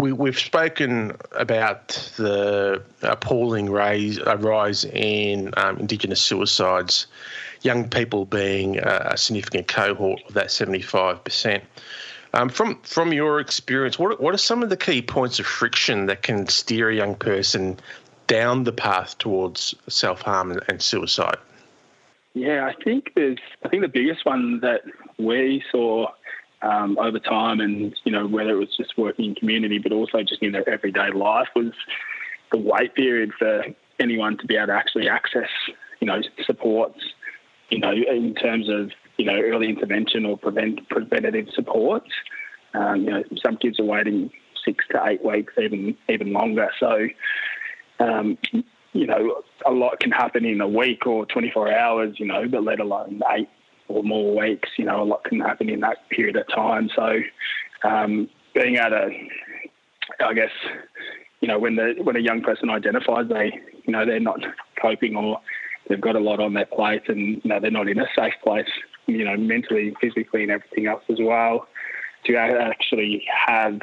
we, 0.00 0.12
we've 0.12 0.38
spoken 0.38 1.16
about 1.32 1.88
the 2.16 2.82
appalling 3.02 3.70
rise, 3.70 4.18
uh, 4.18 4.36
rise 4.38 4.84
in 4.84 5.52
um, 5.56 5.78
Indigenous 5.78 6.20
suicides, 6.22 7.06
young 7.62 7.88
people 7.88 8.24
being 8.24 8.78
a 8.78 9.16
significant 9.16 9.68
cohort 9.68 10.20
of 10.26 10.34
that 10.34 10.46
75%. 10.46 11.62
Um, 12.32 12.48
from 12.48 12.80
from 12.82 13.12
your 13.12 13.40
experience, 13.40 13.98
what 13.98 14.20
what 14.20 14.32
are 14.32 14.38
some 14.38 14.62
of 14.62 14.68
the 14.68 14.76
key 14.76 15.02
points 15.02 15.40
of 15.40 15.46
friction 15.46 16.06
that 16.06 16.22
can 16.22 16.46
steer 16.46 16.88
a 16.88 16.94
young 16.94 17.16
person 17.16 17.76
down 18.28 18.62
the 18.62 18.72
path 18.72 19.18
towards 19.18 19.74
self 19.88 20.22
harm 20.22 20.52
and, 20.52 20.60
and, 20.68 20.80
suicide? 20.80 21.38
Yeah, 22.34 22.66
I 22.66 22.84
think 22.84 23.14
there's. 23.16 23.40
I 23.64 23.68
think 23.68 23.82
the 23.82 23.88
biggest 23.88 24.24
one 24.24 24.60
that 24.60 24.82
we 25.18 25.64
saw 25.72 26.12
um, 26.62 26.98
over 26.98 27.18
time, 27.18 27.60
and 27.60 27.94
you 28.04 28.12
know 28.12 28.26
whether 28.26 28.50
it 28.50 28.58
was 28.58 28.76
just 28.76 28.96
working 28.98 29.26
in 29.26 29.34
community, 29.34 29.78
but 29.78 29.92
also 29.92 30.22
just 30.22 30.42
in 30.42 30.52
their 30.52 30.68
everyday 30.68 31.10
life, 31.10 31.48
was 31.54 31.72
the 32.52 32.58
wait 32.58 32.94
period 32.94 33.32
for 33.38 33.64
anyone 33.98 34.36
to 34.38 34.46
be 34.46 34.56
able 34.56 34.68
to 34.68 34.72
actually 34.72 35.08
access, 35.08 35.48
you 36.00 36.06
know, 36.06 36.20
supports, 36.44 37.00
you 37.70 37.78
know, 37.78 37.92
in 37.92 38.34
terms 38.34 38.68
of 38.68 38.90
you 39.16 39.24
know 39.24 39.40
early 39.40 39.68
intervention 39.68 40.26
or 40.26 40.36
prevent 40.36 40.88
preventative 40.88 41.48
supports. 41.54 42.10
Um, 42.74 43.02
you 43.02 43.10
know, 43.10 43.24
some 43.42 43.56
kids 43.56 43.80
are 43.80 43.84
waiting 43.84 44.30
six 44.64 44.84
to 44.90 45.02
eight 45.06 45.24
weeks, 45.24 45.54
even 45.58 45.96
even 46.08 46.32
longer. 46.32 46.70
So, 46.78 47.08
um, 47.98 48.38
you 48.92 49.06
know, 49.06 49.42
a 49.66 49.70
lot 49.70 50.00
can 50.00 50.10
happen 50.10 50.44
in 50.44 50.60
a 50.60 50.68
week 50.68 51.06
or 51.06 51.26
24 51.26 51.72
hours. 51.72 52.16
You 52.18 52.26
know, 52.26 52.46
but 52.48 52.64
let 52.64 52.80
alone 52.80 53.22
eight 53.36 53.48
or 53.90 54.02
more 54.02 54.36
weeks. 54.36 54.68
You 54.76 54.84
know, 54.84 55.02
a 55.02 55.04
lot 55.04 55.24
can 55.24 55.40
happen 55.40 55.68
in 55.68 55.80
that 55.80 56.08
period 56.10 56.36
of 56.36 56.46
time. 56.48 56.88
So, 56.94 57.18
um, 57.84 58.28
being 58.54 58.76
able 58.76 58.90
to, 58.90 59.10
I 60.24 60.34
guess, 60.34 60.50
you 61.40 61.48
know, 61.48 61.58
when 61.58 61.76
the 61.76 61.94
when 62.02 62.16
a 62.16 62.20
young 62.20 62.42
person 62.42 62.70
identifies 62.70 63.28
they, 63.28 63.58
you 63.84 63.92
know, 63.92 64.04
they're 64.06 64.20
not 64.20 64.40
coping 64.80 65.16
or 65.16 65.40
they've 65.88 66.00
got 66.00 66.16
a 66.16 66.20
lot 66.20 66.40
on 66.40 66.54
their 66.54 66.66
plate 66.66 67.08
and 67.08 67.40
you 67.42 67.48
know 67.48 67.60
they're 67.60 67.70
not 67.70 67.88
in 67.88 67.98
a 67.98 68.06
safe 68.16 68.34
place, 68.42 68.68
you 69.06 69.24
know, 69.24 69.36
mentally, 69.36 69.94
physically, 70.00 70.42
and 70.42 70.52
everything 70.52 70.86
else 70.86 71.02
as 71.10 71.18
well. 71.20 71.66
To 72.26 72.36
actually 72.36 73.24
have 73.46 73.80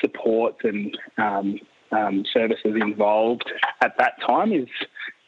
support 0.00 0.56
and 0.64 0.98
um, 1.16 1.60
um, 1.92 2.24
services 2.32 2.74
involved 2.74 3.50
at 3.80 3.96
that 3.98 4.14
time 4.26 4.52
is 4.52 4.68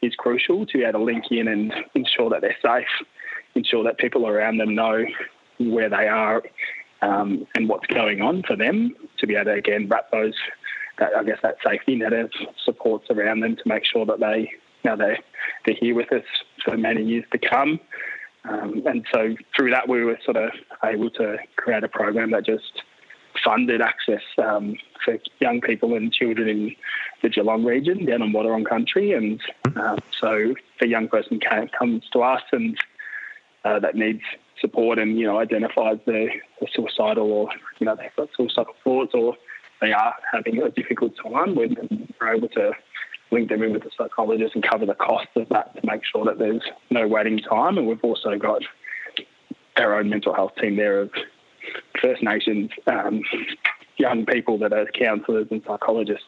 is 0.01 0.13
crucial 0.15 0.65
to 0.65 0.77
be 0.77 0.83
able 0.83 0.99
to 0.99 1.05
link 1.05 1.25
in 1.31 1.47
and 1.47 1.73
ensure 1.95 2.29
that 2.29 2.41
they're 2.41 2.57
safe, 2.61 3.07
ensure 3.55 3.83
that 3.83 3.97
people 3.97 4.27
around 4.27 4.57
them 4.57 4.75
know 4.75 5.05
where 5.57 5.89
they 5.89 6.07
are 6.07 6.43
um, 7.01 7.47
and 7.55 7.69
what's 7.69 7.87
going 7.87 8.21
on 8.21 8.43
for 8.43 8.55
them 8.55 8.95
to 9.17 9.27
be 9.27 9.35
able 9.35 9.45
to 9.45 9.53
again 9.53 9.87
wrap 9.89 10.11
those 10.11 10.33
that 10.99 11.15
I 11.15 11.23
guess 11.23 11.39
that 11.43 11.57
safety 11.65 11.95
net 11.95 12.13
of 12.13 12.31
supports 12.63 13.07
around 13.09 13.41
them 13.41 13.55
to 13.55 13.63
make 13.65 13.85
sure 13.85 14.05
that 14.05 14.19
they 14.19 14.51
you 14.83 14.89
know 14.89 14.97
they 14.97 15.19
they're 15.65 15.75
here 15.79 15.95
with 15.95 16.11
us 16.11 16.23
for 16.63 16.77
many 16.77 17.03
years 17.03 17.25
to 17.31 17.37
come. 17.37 17.79
Um, 18.47 18.83
and 18.85 19.05
so 19.11 19.35
through 19.55 19.71
that 19.71 19.89
we 19.89 20.03
were 20.03 20.19
sort 20.23 20.37
of 20.37 20.51
able 20.83 21.09
to 21.11 21.37
create 21.55 21.83
a 21.83 21.87
program 21.87 22.31
that 22.31 22.45
just 22.45 22.83
funded 23.43 23.81
access 23.81 24.21
um, 24.37 24.75
for 25.03 25.17
young 25.39 25.61
people 25.61 25.95
and 25.95 26.13
children 26.13 26.47
in 26.47 26.75
the 27.21 27.29
Geelong 27.29 27.65
region 27.65 28.05
down 28.05 28.21
on 28.21 28.31
Wadawurrung 28.31 28.67
country. 28.67 29.13
And 29.13 29.41
uh, 29.75 29.97
so 30.21 30.53
a 30.81 30.87
young 30.87 31.07
person 31.07 31.39
comes 31.77 32.03
to 32.13 32.21
us 32.21 32.43
and 32.51 32.77
uh, 33.65 33.79
that 33.79 33.95
needs 33.95 34.21
support 34.61 34.97
and, 34.97 35.19
you 35.19 35.25
know, 35.25 35.39
identifies 35.39 35.97
the, 36.05 36.29
the 36.61 36.67
suicidal 36.73 37.29
or, 37.31 37.49
you 37.79 37.85
know, 37.85 37.95
they've 37.95 38.15
got 38.15 38.29
suicidal 38.37 38.73
thoughts 38.83 39.11
or 39.13 39.35
they 39.81 39.91
are 39.91 40.13
having 40.31 40.61
a 40.61 40.69
difficult 40.69 41.13
time, 41.21 41.55
we're 41.55 42.33
able 42.33 42.47
to 42.49 42.71
link 43.31 43.49
them 43.49 43.63
in 43.63 43.73
with 43.73 43.83
the 43.83 43.89
psychologist 43.97 44.55
and 44.55 44.63
cover 44.63 44.85
the 44.85 44.93
cost 44.93 45.27
of 45.35 45.49
that 45.49 45.75
to 45.75 45.81
make 45.85 46.01
sure 46.05 46.23
that 46.23 46.39
there's 46.39 46.61
no 46.89 47.07
waiting 47.07 47.39
time. 47.39 47.77
And 47.77 47.87
we've 47.87 48.03
also 48.03 48.37
got 48.37 48.61
our 49.77 49.99
own 49.99 50.09
mental 50.09 50.33
health 50.33 50.53
team 50.61 50.77
there 50.77 51.01
of 51.01 51.11
First 52.01 52.23
Nations 52.23 52.69
um, 52.87 53.21
young 53.97 54.25
people 54.25 54.57
that 54.59 54.71
are 54.73 54.85
counsellors 54.85 55.47
and 55.51 55.61
psychologists 55.65 56.23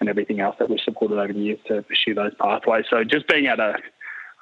and 0.00 0.08
everything 0.08 0.40
else 0.40 0.56
that 0.58 0.68
we've 0.68 0.80
supported 0.80 1.18
over 1.18 1.32
the 1.32 1.38
years 1.38 1.58
to 1.68 1.82
pursue 1.82 2.14
those 2.14 2.34
pathways. 2.38 2.84
So 2.90 3.02
just 3.04 3.28
being 3.28 3.46
able 3.46 3.56
to, 3.56 3.76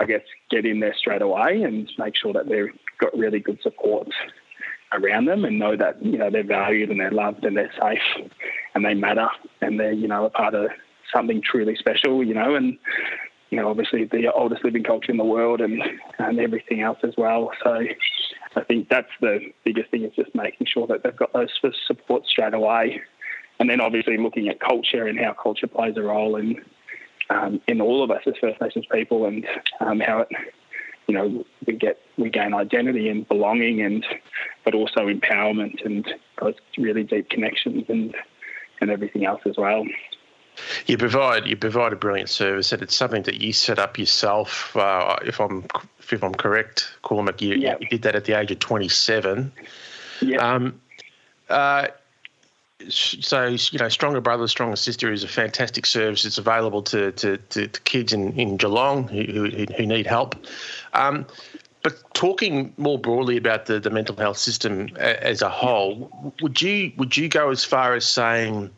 I 0.01 0.07
guess, 0.07 0.23
get 0.51 0.67
in 0.67 0.81
there 0.81 0.95
straight 0.97 1.23
away 1.23 1.63
and 1.63 1.91
make 1.99 2.15
sure 2.17 2.33
that 2.33 2.49
they've 2.49 2.73
got 2.99 3.17
really 3.17 3.41
good 3.41 3.61
support 3.63 4.09
around 4.93 5.27
them 5.27 5.45
and 5.45 5.59
know 5.59 5.77
that, 5.77 6.05
you 6.05 6.19
know, 6.19 6.31
they're 6.31 6.45
valued 6.45 6.91
and 6.91 7.01
they're 7.01 7.11
loved 7.11 7.45
and 7.45 7.57
they're 7.57 7.73
safe 7.81 8.31
and 8.75 8.85
they 8.85 8.95
matter 8.95 9.29
and 9.61 9.79
they're, 9.79 9.93
you 9.93 10.09
know, 10.09 10.25
a 10.25 10.31
part 10.31 10.55
of 10.55 10.71
something 11.13 11.43
truly 11.43 11.77
special, 11.77 12.25
you 12.25 12.35
know, 12.35 12.55
and 12.55 12.79
you 13.51 13.61
know, 13.61 13.69
obviously 13.69 14.05
the 14.05 14.33
oldest 14.33 14.65
living 14.65 14.83
culture 14.83 15.13
in 15.13 15.17
the 15.17 15.25
world 15.25 15.61
and, 15.61 15.81
and 16.19 16.41
everything 16.41 16.81
else 16.81 16.99
as 17.05 17.15
well. 17.17 17.53
So 17.63 17.85
I 18.57 18.65
think 18.65 18.89
that's 18.89 19.11
the 19.21 19.53
biggest 19.65 19.93
thing 19.93 20.03
is 20.03 20.13
just 20.17 20.35
making 20.35 20.67
sure 20.67 20.89
that 20.89 21.05
they've 21.05 21.17
got 21.17 21.33
those 21.33 21.51
supports 21.87 22.29
straight 22.29 22.55
away. 22.55 23.01
And 23.61 23.71
then 23.71 23.81
obviously 23.81 24.17
looking 24.17 24.49
at 24.49 24.59
culture 24.59 25.07
and 25.07 25.19
how 25.21 25.35
culture 25.35 25.69
plays 25.69 25.97
a 25.97 26.03
role 26.03 26.35
in 26.35 26.65
um, 27.31 27.61
in 27.67 27.81
all 27.81 28.03
of 28.03 28.11
us 28.11 28.23
as 28.27 28.35
First 28.41 28.61
Nations 28.61 28.87
people 28.91 29.27
and 29.27 29.47
um, 29.81 30.01
how 30.01 30.21
it 30.21 30.29
you 31.07 31.15
know 31.15 31.45
we 31.67 31.75
get 31.75 32.01
we 32.17 32.31
gain 32.31 32.55
identity 32.55 33.09
and 33.09 33.27
belonging 33.29 33.83
and 33.83 34.07
but 34.65 34.75
also 34.75 35.07
empowerment 35.07 35.85
and 35.85 36.07
those 36.41 36.55
really 36.79 37.03
deep 37.03 37.29
connections 37.31 37.85
and 37.89 38.15
and 38.81 38.91
everything 38.91 39.25
else 39.25 39.43
as 39.47 39.57
well. 39.57 39.85
You 40.87 40.97
provide 40.97 41.47
you 41.47 41.57
provide 41.57 41.93
a 41.93 41.97
brilliant 41.97 42.31
service, 42.31 42.73
and 42.73 42.81
it's 42.83 42.95
something 42.95 43.23
that 43.25 43.41
you 43.41 43.53
set 43.53 43.79
up 43.79 43.99
yourself. 43.99 44.77
Uh, 44.77 45.17
if 45.25 45.41
I'm 45.41 45.67
if 46.11 46.23
I'm 46.23 46.35
correct, 46.35 46.95
Cormach, 47.03 47.41
you, 47.41 47.57
yep. 47.57 47.81
you, 47.81 47.89
did 47.89 48.03
that 48.03 48.15
at 48.15 48.25
the 48.25 48.39
age 48.39 48.51
of 48.51 48.59
27. 48.61 49.53
Yeah. 50.21 50.37
Um, 50.37 50.81
uh, 51.49 51.89
so 52.88 53.47
you 53.47 53.79
know, 53.79 53.88
Stronger 53.88 54.20
Brother, 54.20 54.47
Stronger 54.49 54.77
Sister 54.77 55.12
is 55.12 55.25
a 55.25 55.29
fantastic 55.29 55.87
service. 55.87 56.25
It's 56.25 56.38
available 56.38 56.83
to 56.83 57.12
to, 57.12 57.37
to, 57.37 57.66
to 57.68 57.81
kids 57.83 58.12
in, 58.12 58.33
in 58.38 58.57
Geelong 58.57 59.09
who, 59.09 59.23
who, 59.25 59.64
who 59.77 59.87
need 59.87 60.07
help. 60.07 60.37
Um, 60.92 61.27
but 61.83 62.14
talking 62.14 62.73
more 62.79 62.99
broadly 62.99 63.37
about 63.37 63.66
the, 63.66 63.79
the 63.79 63.90
mental 63.90 64.16
health 64.16 64.38
system 64.38 64.88
as 64.97 65.42
a 65.42 65.51
whole, 65.51 66.33
would 66.40 66.61
you 66.62 66.92
would 66.97 67.16
you 67.16 67.29
go 67.29 67.51
as 67.51 67.64
far 67.64 67.94
as 67.94 68.07
saying 68.07 68.70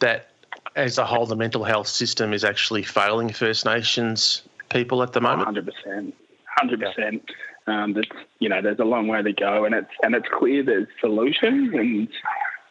that 0.00 0.28
as 0.76 0.98
a 0.98 1.04
whole, 1.04 1.26
the 1.26 1.36
mental 1.36 1.64
health 1.64 1.88
system 1.88 2.32
is 2.32 2.44
actually 2.44 2.82
failing 2.82 3.30
First 3.30 3.64
Nations 3.64 4.42
people 4.70 5.02
at 5.02 5.12
the 5.12 5.20
moment? 5.20 5.44
Hundred 5.44 5.66
percent, 5.66 6.14
hundred 6.46 6.80
percent. 6.80 7.30
Um, 7.66 7.96
you 8.38 8.48
know, 8.48 8.60
there's 8.60 8.80
a 8.80 8.84
long 8.84 9.06
way 9.06 9.22
to 9.22 9.32
go, 9.32 9.64
and 9.64 9.74
it's 9.74 9.90
and 10.02 10.14
it's 10.14 10.28
clear 10.32 10.62
there's 10.62 10.88
solutions 11.00 11.72
and 11.74 12.08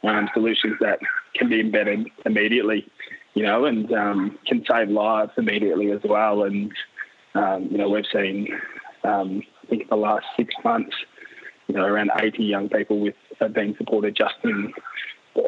um, 0.04 0.30
solutions 0.34 0.76
that 0.82 1.00
can 1.36 1.50
be 1.50 1.60
embedded 1.60 2.08
immediately, 2.26 2.88
you 3.34 3.44
know, 3.44 3.66
and 3.66 3.92
um, 3.94 4.38
can 4.46 4.64
save 4.70 4.90
lives 4.90 5.32
immediately 5.38 5.92
as 5.92 6.02
well. 6.04 6.44
And 6.44 6.72
um, 7.36 7.68
you 7.72 7.78
know, 7.78 7.90
we've 7.90 8.06
seen, 8.12 8.50
um, 9.04 9.42
I 9.64 9.68
think, 9.68 9.90
the 9.90 9.96
last 9.96 10.26
six 10.38 10.54
months, 10.64 10.96
you 11.68 11.76
know, 11.76 11.84
around 11.84 12.12
80 12.20 12.44
young 12.44 12.70
people 12.70 13.00
with 13.00 13.16
have 13.40 13.54
been 13.54 13.76
supported 13.78 14.16
just 14.16 14.36
in 14.44 14.74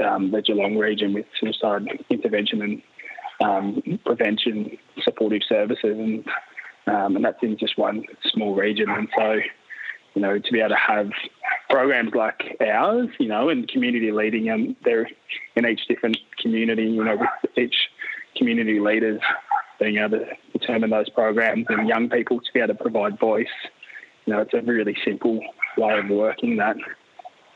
um, 0.03 0.31
the 0.31 0.41
Geelong 0.41 0.77
region 0.77 1.13
with 1.13 1.25
suicide 1.39 1.85
intervention 2.09 2.61
and 2.61 2.81
um, 3.41 3.99
prevention 4.05 4.77
supportive 5.03 5.41
services, 5.47 5.97
and 5.97 6.25
and 6.85 7.25
that's 7.25 7.41
in 7.41 7.57
just 7.57 7.77
one 7.77 8.03
small 8.31 8.55
region. 8.55 8.89
And 8.89 9.07
so, 9.17 9.33
you 10.13 10.21
know, 10.21 10.39
to 10.39 10.51
be 10.51 10.59
able 10.59 10.69
to 10.69 10.75
have 10.75 11.09
programs 11.73 12.13
like 12.13 12.55
ours, 12.61 13.09
you 13.19 13.27
know, 13.27 13.49
and 13.49 13.67
community 13.67 14.11
leading, 14.11 14.47
um, 14.51 14.75
they're 14.85 15.09
in 15.55 15.65
each 15.65 15.87
different 15.87 16.17
community, 16.39 16.83
you 16.83 17.03
know, 17.03 17.17
with 17.17 17.57
each 17.57 17.89
community 18.37 18.79
leaders 18.79 19.19
being 19.79 19.97
able 19.97 20.19
to 20.19 20.25
determine 20.51 20.91
those 20.91 21.09
programs 21.09 21.65
and 21.69 21.87
young 21.87 22.09
people 22.09 22.39
to 22.39 22.45
be 22.53 22.59
able 22.59 22.75
to 22.75 22.79
provide 22.79 23.19
voice. 23.19 23.47
You 24.25 24.33
know, 24.33 24.41
it's 24.41 24.53
a 24.53 24.61
really 24.61 24.95
simple 25.03 25.41
way 25.75 25.97
of 25.97 26.09
working 26.09 26.57
that 26.57 26.77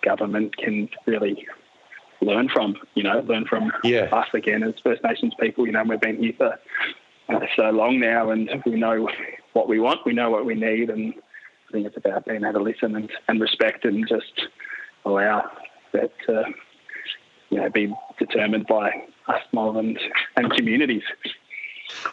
government 0.03 0.57
can 0.57 0.89
really 1.05 1.45
learn 2.19 2.49
from, 2.49 2.75
you 2.95 3.03
know, 3.03 3.19
learn 3.19 3.45
from 3.45 3.71
yeah. 3.83 4.05
us 4.11 4.29
again 4.33 4.63
as 4.63 4.73
First 4.83 5.03
Nations 5.03 5.33
people. 5.39 5.67
You 5.67 5.73
know, 5.73 5.83
we've 5.83 6.01
been 6.01 6.17
here 6.17 6.33
for 6.35 6.59
uh, 7.29 7.39
so 7.55 7.69
long 7.69 7.99
now 7.99 8.31
and 8.31 8.49
we 8.65 8.79
know 8.79 9.07
what 9.53 9.69
we 9.69 9.79
want, 9.79 10.07
we 10.07 10.13
know 10.13 10.31
what 10.31 10.43
we 10.43 10.55
need, 10.55 10.89
and 10.89 11.13
I 11.67 11.71
think 11.71 11.87
it's 11.87 11.97
about 11.97 12.25
being 12.25 12.43
able 12.43 12.53
to 12.53 12.63
listen 12.63 12.95
and, 12.95 13.09
and 13.27 13.41
respect 13.41 13.83
and 13.85 14.07
just 14.07 14.47
allow 15.05 15.49
that 15.93 16.11
to, 16.25 16.45
you 17.49 17.57
know, 17.57 17.69
be 17.69 17.93
determined 18.17 18.67
by 18.67 18.91
us 19.27 19.41
more 19.51 19.77
and, 19.77 19.99
and 20.35 20.51
communities. 20.51 21.03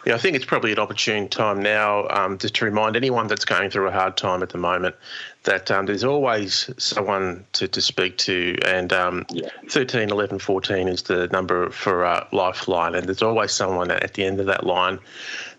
Yeah, 0.05 0.15
I 0.15 0.17
think 0.17 0.35
it's 0.35 0.45
probably 0.45 0.71
an 0.71 0.79
opportune 0.79 1.27
time 1.27 1.61
now 1.61 2.07
um, 2.09 2.37
just 2.37 2.55
to 2.55 2.65
remind 2.65 2.95
anyone 2.95 3.27
that's 3.27 3.45
going 3.45 3.69
through 3.69 3.87
a 3.87 3.91
hard 3.91 4.15
time 4.17 4.41
at 4.41 4.49
the 4.49 4.57
moment 4.57 4.95
that 5.43 5.69
um, 5.69 5.85
there's 5.85 6.03
always 6.03 6.69
someone 6.77 7.45
to, 7.53 7.67
to 7.67 7.81
speak 7.81 8.17
to. 8.19 8.57
And 8.65 8.93
um, 8.93 9.25
yeah. 9.31 9.49
13, 9.69 10.09
11, 10.09 10.39
14 10.39 10.87
is 10.87 11.03
the 11.03 11.27
number 11.27 11.69
for 11.71 12.05
uh, 12.05 12.25
Lifeline. 12.31 12.95
And 12.95 13.07
there's 13.07 13.21
always 13.21 13.51
someone 13.51 13.91
at 13.91 14.13
the 14.13 14.25
end 14.25 14.39
of 14.39 14.45
that 14.45 14.65
line 14.65 14.99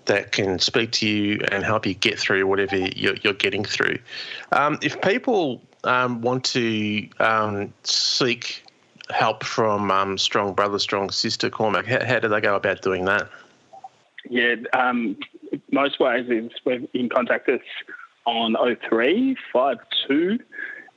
that 0.06 0.32
can 0.32 0.58
speak 0.58 0.92
to 0.92 1.08
you 1.08 1.40
and 1.50 1.64
help 1.64 1.86
you 1.86 1.94
get 1.94 2.18
through 2.18 2.46
whatever 2.46 2.76
you're, 2.76 3.16
you're 3.22 3.32
getting 3.32 3.64
through. 3.64 3.98
Um, 4.52 4.78
if 4.82 5.00
people 5.02 5.62
um, 5.84 6.20
want 6.20 6.44
to 6.44 7.08
um, 7.18 7.72
seek 7.84 8.64
help 9.10 9.44
from 9.44 10.18
Strong 10.18 10.54
Brother, 10.54 10.78
Strong 10.78 11.10
Sister, 11.10 11.50
Cormach, 11.50 11.86
how, 11.86 12.04
how 12.04 12.18
do 12.18 12.28
they 12.28 12.40
go 12.40 12.56
about 12.56 12.82
doing 12.82 13.04
that? 13.04 13.28
Yeah, 14.28 14.56
um, 14.72 15.16
most 15.70 16.00
ways 16.00 16.26
is 16.28 16.50
we 16.64 16.86
can 16.88 17.08
contact 17.08 17.48
us 17.48 17.60
on 18.24 18.56
03 18.88 19.36
52 19.52 20.38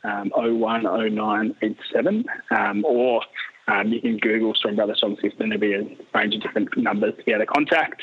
um, 0.04 0.32
010987, 0.36 2.26
um, 2.52 2.86
or 2.86 3.22
um, 3.68 3.90
you 3.90 4.02
can 4.02 4.18
Google 4.18 4.56
Strong 4.56 4.78
Brother 4.78 4.96
Strong 4.96 5.18
Sister, 5.22 5.44
and 5.44 5.52
there'll 5.52 5.62
be 5.62 5.74
a 5.74 6.18
range 6.18 6.36
of 6.36 6.42
different 6.42 6.76
numbers 6.78 7.14
to 7.16 7.32
able 7.32 7.40
to 7.40 7.46
contact. 7.46 8.02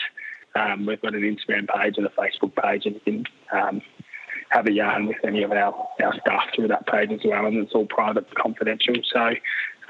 Um, 0.56 0.86
we've 0.86 1.00
got 1.00 1.14
an 1.14 1.22
Instagram 1.22 1.68
page 1.68 1.98
and 1.98 2.06
a 2.06 2.10
Facebook 2.10 2.54
page, 2.54 2.86
and 2.86 2.94
you 2.94 3.00
can 3.00 3.24
um, 3.52 3.82
have 4.50 4.66
a 4.66 4.72
yarn 4.72 5.06
with 5.06 5.18
any 5.24 5.42
of 5.42 5.52
our, 5.52 5.88
our 6.02 6.20
staff 6.20 6.44
through 6.54 6.68
that 6.68 6.86
page 6.86 7.10
as 7.12 7.20
well, 7.24 7.46
and 7.46 7.58
it's 7.58 7.72
all 7.72 7.86
private, 7.86 8.32
confidential. 8.34 8.94
So 9.12 9.34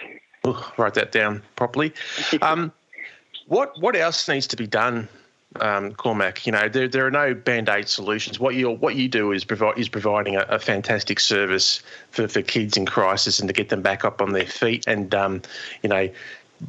Ooh, 0.46 0.58
write 0.76 0.92
that 0.94 1.12
down 1.12 1.42
properly. 1.56 1.94
Um, 2.42 2.72
what 3.46 3.78
what 3.78 3.94
else 3.94 4.26
needs 4.26 4.46
to 4.46 4.56
be 4.56 4.66
done 4.66 5.06
um, 5.60 5.92
Cormach. 5.92 6.46
You 6.46 6.52
know, 6.52 6.68
there, 6.68 6.88
there 6.88 7.06
are 7.06 7.10
no 7.10 7.34
band 7.34 7.68
aid 7.68 7.88
solutions. 7.88 8.40
What 8.40 8.54
you 8.54 8.70
what 8.70 8.96
you 8.96 9.08
do 9.08 9.32
is 9.32 9.44
provide 9.44 9.78
is 9.78 9.88
providing 9.88 10.36
a, 10.36 10.40
a, 10.48 10.58
fantastic 10.58 11.20
service 11.20 11.82
for, 12.10 12.28
for 12.28 12.42
kids 12.42 12.76
in 12.76 12.86
crisis 12.86 13.40
and 13.40 13.48
to 13.48 13.52
get 13.52 13.68
them 13.68 13.82
back 13.82 14.04
up 14.04 14.20
on 14.20 14.32
their 14.32 14.46
feet 14.46 14.84
and 14.86 15.14
um, 15.14 15.42
you 15.82 15.88
know 15.88 16.08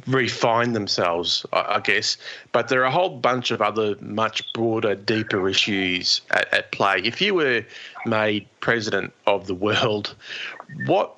refine 0.06 0.72
themselves, 0.72 1.46
I, 1.52 1.76
I, 1.76 1.80
guess. 1.80 2.16
But 2.52 2.68
there 2.68 2.82
are 2.82 2.86
a 2.86 2.90
whole 2.90 3.10
bunch 3.10 3.50
of 3.50 3.62
other 3.62 3.96
much 4.00 4.52
broader, 4.52 4.94
deeper 4.94 5.48
issues 5.48 6.20
at, 6.30 6.52
at 6.52 6.72
play. 6.72 7.00
If 7.04 7.20
you 7.20 7.34
were 7.34 7.64
made 8.04 8.46
president 8.60 9.12
of 9.26 9.46
the 9.46 9.54
world, 9.54 10.14
what 10.86 11.14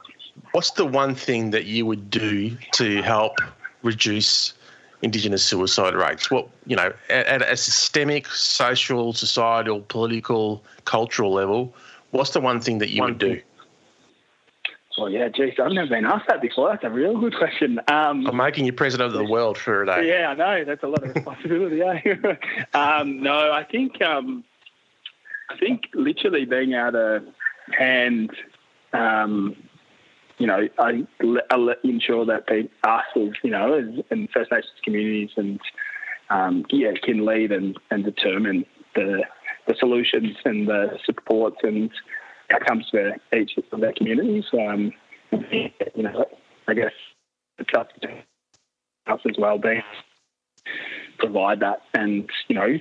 what's 0.52 0.72
the 0.72 0.84
one 0.86 1.14
thing 1.14 1.50
that 1.50 1.64
you 1.64 1.86
would 1.86 2.10
do 2.10 2.56
to 2.72 3.02
help 3.02 3.38
reduce 3.82 4.54
Indigenous 5.02 5.44
suicide 5.44 5.94
rates? 5.94 6.30
What 6.30 6.48
you 6.66 6.76
know, 6.76 6.92
at, 7.08 7.26
at, 7.26 7.42
a 7.42 7.56
systemic, 7.56 8.26
social, 8.28 9.12
societal, 9.12 9.80
political, 9.82 10.62
cultural 10.84 11.32
level, 11.32 11.74
what's 12.10 12.30
the 12.30 12.40
one 12.40 12.60
thing 12.60 12.78
that 12.78 12.90
you 12.90 13.02
one 13.02 13.10
would 13.10 13.18
do? 13.18 13.40
Well, 14.98 15.10
yeah, 15.10 15.28
geez, 15.28 15.54
I've 15.62 15.72
never 15.72 15.88
been 15.88 16.04
asked 16.04 16.26
that 16.28 16.42
before. 16.42 16.70
That's 16.70 16.84
a 16.84 16.90
real 16.90 17.18
good 17.18 17.36
question. 17.36 17.78
Um, 17.88 18.26
I'm 18.26 18.36
making 18.36 18.64
you 18.64 18.72
president 18.72 19.12
of 19.12 19.18
the 19.18 19.30
world 19.30 19.56
for 19.56 19.82
a 19.82 19.86
day. 19.86 20.08
Yeah, 20.08 20.30
I 20.30 20.34
know. 20.34 20.64
That's 20.64 20.82
a 20.82 20.88
lot 20.88 21.04
of 21.04 21.14
responsibility. 21.14 21.82
Eh? 21.82 22.34
um, 22.78 23.22
no, 23.22 23.52
I 23.52 23.64
think 23.64 24.02
um, 24.02 24.44
I 25.50 25.56
think 25.58 25.88
literally 25.94 26.44
being 26.44 26.72
able 26.72 26.92
to 26.92 27.24
hand 27.76 28.30
um, 28.92 29.54
you 30.38 30.46
know, 30.46 30.68
I, 30.78 31.06
I 31.20 31.74
ensure 31.82 32.24
that 32.26 32.44
they, 32.48 32.68
us 32.84 33.04
as, 33.16 33.30
you 33.42 33.50
know, 33.50 33.74
as, 33.74 34.04
in 34.10 34.28
First 34.28 34.50
Nations 34.52 34.72
communities 34.84 35.30
and, 35.36 35.60
um, 36.30 36.64
yeah, 36.70 36.92
can 37.02 37.24
lead 37.24 37.52
and, 37.52 37.76
and 37.90 38.04
determine 38.04 38.64
the, 38.94 39.24
the 39.66 39.74
solutions 39.78 40.36
and 40.44 40.68
the 40.68 40.98
supports 41.04 41.58
and 41.62 41.90
outcomes 42.52 42.86
for 42.90 43.16
each 43.36 43.52
of 43.72 43.80
their 43.80 43.92
communities. 43.92 44.44
Um, 44.52 44.92
you 45.50 46.02
know, 46.02 46.26
I 46.66 46.74
guess 46.74 46.92
to 47.58 48.08
us 49.06 49.20
as 49.28 49.36
well 49.38 49.58
being 49.58 49.82
provide 51.18 51.60
that 51.60 51.82
and, 51.94 52.28
you 52.48 52.54
know, 52.54 52.78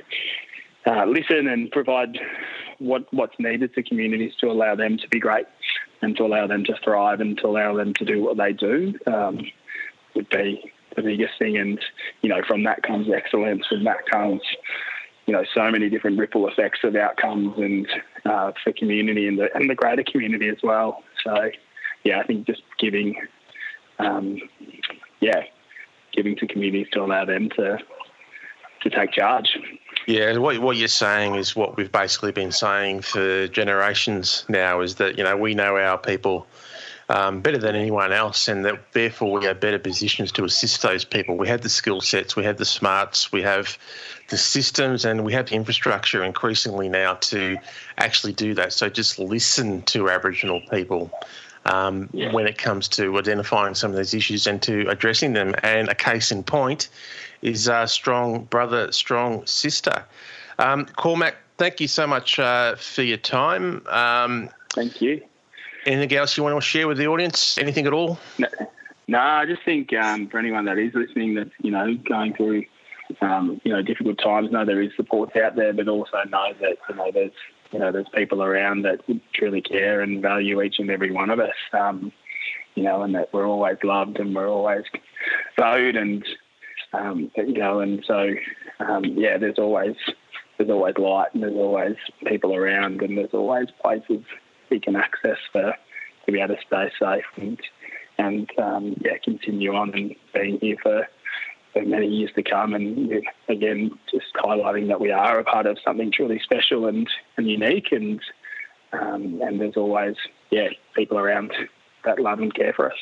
uh, 0.86 1.05
listen 1.05 1.47
and 1.47 1.72
provide 1.72 2.18
what 2.80 3.11
what's 3.11 3.36
needed 3.39 3.74
to 3.74 3.84
communities 3.84 4.34
to 4.39 4.47
allow 4.47 4.76
them 4.76 4.97
to 4.97 5.07
be 5.09 5.20
great 5.20 5.45
and 6.01 6.15
to 6.15 6.24
allow 6.24 6.47
them 6.47 6.63
to 6.63 6.76
thrive 6.84 7.20
and 7.20 7.38
to 7.39 7.47
allow 7.47 7.76
them 7.76 7.93
to 7.95 8.05
do 8.05 8.22
what 8.22 8.38
they 8.38 8.53
do 8.53 8.93
um, 9.07 9.39
would 10.15 10.30
be 10.30 10.72
the 10.95 11.01
biggest 11.01 11.34
thing. 11.39 11.57
And 11.57 11.80
you 12.22 12.30
know, 12.30 12.41
from 12.47 12.63
that 12.63 12.84
comes 12.84 13.07
excellence, 13.13 13.65
and 13.72 13.86
that 13.86 14.05
comes 14.09 14.41
you 15.28 15.34
know 15.34 15.43
so 15.53 15.69
many 15.69 15.89
different 15.89 16.17
ripple 16.17 16.47
effects 16.47 16.80
of 16.84 16.95
outcomes 16.95 17.53
and 17.57 17.88
uh, 18.25 18.53
for 18.63 18.73
community 18.73 19.28
and 19.28 19.38
the 19.38 19.53
and 19.55 19.69
the 19.69 19.75
greater 19.75 20.03
community 20.03 20.49
as 20.49 20.57
well. 20.63 21.03
So 21.23 21.51
yeah, 22.03 22.19
I 22.19 22.23
think 22.23 22.47
just 22.47 22.63
giving, 22.80 23.15
um, 23.99 24.39
yeah, 25.19 25.43
giving 26.13 26.36
to 26.38 26.47
communities 26.47 26.88
to 26.93 27.01
allow 27.01 27.25
them 27.25 27.49
to 27.57 27.78
to 28.82 28.89
take 28.89 29.11
charge. 29.11 29.57
Yeah, 30.07 30.38
what 30.38 30.59
what 30.59 30.78
you're 30.78 30.88
saying 30.88 31.36
is 31.36 31.55
what 31.55 31.75
we've 31.75 31.91
basically 31.91 32.32
been 32.32 32.53
saying 32.53 33.01
for 33.01 33.47
generations 33.49 34.45
now 34.47 34.80
is 34.80 34.95
that 34.95 35.17
you 35.17 35.23
know 35.25 35.36
we 35.36 35.53
know 35.53 35.78
our 35.78 35.97
people 35.97 36.47
um, 37.09 37.41
better 37.41 37.57
than 37.57 37.75
anyone 37.75 38.11
else, 38.11 38.47
and 38.47 38.65
that 38.65 38.91
therefore 38.91 39.39
we 39.39 39.45
have 39.45 39.59
better 39.59 39.79
positions 39.79 40.31
to 40.33 40.43
assist 40.43 40.81
those 40.81 41.05
people. 41.05 41.37
We 41.37 41.47
have 41.47 41.61
the 41.61 41.69
skill 41.69 42.01
sets, 42.01 42.35
we 42.35 42.43
have 42.43 42.57
the 42.57 42.65
smarts, 42.65 43.31
we 43.31 43.41
have 43.43 43.77
the 44.29 44.37
systems, 44.37 45.05
and 45.05 45.23
we 45.23 45.31
have 45.33 45.49
the 45.49 45.55
infrastructure 45.55 46.23
increasingly 46.23 46.89
now 46.89 47.13
to 47.15 47.57
actually 47.97 48.33
do 48.33 48.53
that. 48.55 48.73
So 48.73 48.89
just 48.89 49.19
listen 49.19 49.83
to 49.83 50.09
Aboriginal 50.09 50.61
people. 50.69 51.11
Um, 51.65 52.09
yeah. 52.13 52.31
When 52.31 52.47
it 52.47 52.57
comes 52.57 52.87
to 52.89 53.17
identifying 53.17 53.75
some 53.75 53.91
of 53.91 53.97
these 53.97 54.13
issues 54.13 54.47
and 54.47 54.61
to 54.63 54.87
addressing 54.87 55.33
them, 55.33 55.53
and 55.63 55.89
a 55.89 55.95
case 55.95 56.31
in 56.31 56.43
point 56.43 56.87
is 57.41 57.67
uh, 57.67 57.85
strong 57.85 58.45
brother, 58.45 58.91
strong 58.93 59.45
sister. 59.45 60.05
Um, 60.59 60.85
Cormach, 60.85 61.35
thank 61.57 61.81
you 61.81 61.87
so 61.89 62.07
much 62.07 62.39
uh, 62.39 62.75
for 62.75 63.03
your 63.03 63.17
time. 63.17 63.85
Um, 63.87 64.49
thank 64.69 65.01
you. 65.01 65.21
Anything 65.88 66.17
else 66.17 66.35
you 66.35 66.43
want 66.43 66.53
to 66.53 66.61
share 66.61 66.85
with 66.85 66.97
the 66.97 67.07
audience? 67.07 67.57
Anything 67.57 67.88
at 67.88 67.93
all? 67.93 68.19
No, 68.38 68.47
no 69.07 69.19
I 69.19 69.45
just 69.45 69.63
think 69.63 69.93
um, 69.93 70.27
for 70.27 70.38
anyone 70.38 70.65
that 70.65 70.77
is 70.77 70.93
listening, 70.93 71.35
that's 71.35 71.49
you 71.61 71.71
know 71.71 71.95
going 71.95 72.33
through 72.33 72.65
um, 73.21 73.61
you 73.63 73.71
know 73.71 73.81
difficult 73.81 74.17
times, 74.17 74.51
know 74.51 74.65
there 74.65 74.81
is 74.81 74.91
support 74.97 75.33
out 75.38 75.55
there, 75.55 75.71
but 75.71 75.88
also 75.88 76.17
know 76.27 76.51
that 76.59 76.77
you 76.89 76.95
know 76.95 77.09
there's 77.13 77.31
you 77.71 77.79
know 77.79 77.93
there's 77.93 78.09
people 78.13 78.43
around 78.43 78.81
that 78.81 78.99
truly 79.33 79.61
care 79.61 80.01
and 80.01 80.21
value 80.21 80.61
each 80.61 80.77
and 80.77 80.91
every 80.91 81.11
one 81.11 81.29
of 81.29 81.39
us. 81.39 81.55
Um, 81.71 82.11
you 82.75 82.83
know, 82.83 83.01
and 83.01 83.15
that 83.15 83.33
we're 83.33 83.47
always 83.47 83.77
loved 83.81 84.19
and 84.19 84.35
we're 84.35 84.49
always 84.49 84.83
valued 85.57 85.95
and 85.95 86.23
um, 86.91 87.31
you 87.38 87.53
know, 87.53 87.79
and 87.79 88.03
so 88.05 88.35
um, 88.81 89.05
yeah, 89.05 89.38
there's 89.38 89.57
always 89.57 89.95
there's 90.57 90.69
always 90.69 90.97
light 90.97 91.33
and 91.33 91.43
there's 91.43 91.55
always 91.55 91.95
people 92.25 92.53
around 92.53 93.01
and 93.01 93.17
there's 93.17 93.33
always 93.33 93.67
places 93.81 94.21
you 94.70 94.82
can 94.82 94.95
access 94.95 95.38
for 95.51 95.74
to 96.26 96.32
be 96.32 96.39
able 96.39 96.55
to 96.55 96.61
stay 96.68 96.91
safe 96.99 97.26
and 97.38 97.59
and 98.18 98.49
um, 98.57 98.95
yeah, 99.03 99.18
continue 99.24 99.74
on 99.74 99.93
and 99.93 100.15
being 100.34 100.59
here 100.59 100.78
for, 100.82 101.07
for 101.74 101.84
many 101.84 102.07
years 102.07 102.32
to 102.36 102.43
come. 102.43 102.74
And 102.74 103.11
again, 103.47 103.91
just 104.11 104.26
highlighting 104.36 104.88
that 104.88 104.99
we 104.99 105.11
are 105.11 105.39
a 105.39 105.43
part 105.43 105.65
of 105.68 105.78
something 105.86 106.11
truly 106.11 106.39
special 106.43 106.88
and, 106.88 107.07
and 107.38 107.47
unique. 107.47 107.91
And 107.91 108.20
um, 108.93 109.41
and 109.41 109.59
there's 109.59 109.78
always 109.78 110.15
yeah 110.49 110.70
people 110.95 111.20
around 111.20 111.51
that 112.05 112.20
love 112.20 112.39
and 112.39 112.53
care 112.53 112.74
for 112.74 112.91
us. 112.91 112.97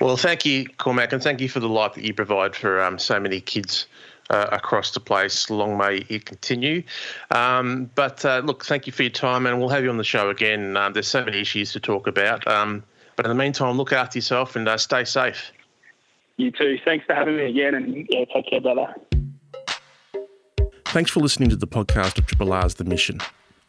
Well, 0.00 0.16
thank 0.16 0.46
you, 0.46 0.66
Cormach, 0.78 1.12
and 1.12 1.22
thank 1.22 1.40
you 1.40 1.48
for 1.48 1.60
the 1.60 1.68
light 1.68 1.94
that 1.94 2.04
you 2.04 2.14
provide 2.14 2.54
for 2.54 2.80
um, 2.80 2.98
so 2.98 3.18
many 3.18 3.40
kids 3.40 3.86
uh, 4.30 4.48
across 4.52 4.92
the 4.92 5.00
place. 5.00 5.50
Long 5.50 5.76
may 5.76 6.04
it 6.08 6.24
continue. 6.26 6.82
Um, 7.30 7.90
but 7.94 8.24
uh, 8.24 8.42
look, 8.44 8.64
thank 8.64 8.86
you 8.86 8.92
for 8.92 9.02
your 9.02 9.10
time, 9.10 9.46
and 9.46 9.58
we'll 9.58 9.68
have 9.68 9.84
you 9.84 9.90
on 9.90 9.96
the 9.96 10.04
show 10.04 10.30
again. 10.30 10.76
Um, 10.76 10.92
there's 10.92 11.08
so 11.08 11.24
many 11.24 11.40
issues 11.40 11.72
to 11.72 11.80
talk 11.80 12.06
about. 12.06 12.46
Um, 12.46 12.82
but 13.16 13.26
in 13.26 13.30
the 13.30 13.36
meantime, 13.36 13.76
look 13.76 13.92
after 13.92 14.18
yourself 14.18 14.56
and 14.56 14.68
uh, 14.68 14.78
stay 14.78 15.04
safe. 15.04 15.50
You 16.36 16.52
too. 16.52 16.78
Thanks 16.84 17.04
for 17.04 17.14
having 17.14 17.36
me 17.36 17.46
again, 17.46 17.74
and 17.74 18.06
yeah, 18.10 18.24
take 18.32 18.48
care, 18.48 18.60
brother. 18.60 18.94
Thanks 20.86 21.10
for 21.10 21.20
listening 21.20 21.50
to 21.50 21.56
the 21.56 21.66
podcast 21.66 22.18
of 22.18 22.26
Triple 22.26 22.52
R's 22.52 22.74
The 22.74 22.84
Mission 22.84 23.20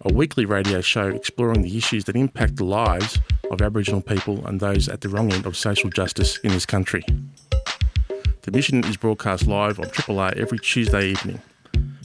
a 0.01 0.13
weekly 0.13 0.45
radio 0.45 0.79
show 0.81 1.09
exploring 1.09 1.61
the 1.61 1.77
issues 1.77 2.05
that 2.05 2.15
impact 2.15 2.55
the 2.55 2.63
lives 2.63 3.19
of 3.51 3.61
Aboriginal 3.61 4.01
people 4.01 4.45
and 4.47 4.59
those 4.59 4.87
at 4.87 5.01
the 5.01 5.09
wrong 5.09 5.31
end 5.33 5.45
of 5.45 5.57
social 5.57 5.89
justice 5.89 6.37
in 6.37 6.51
this 6.51 6.65
country. 6.65 7.03
The 8.43 8.51
mission 8.51 8.85
is 8.85 8.95
broadcast 8.95 9.47
live 9.47 9.79
on 9.79 9.89
Triple 9.89 10.17
R 10.19 10.33
every 10.37 10.59
Tuesday 10.59 11.09
evening. 11.09 11.41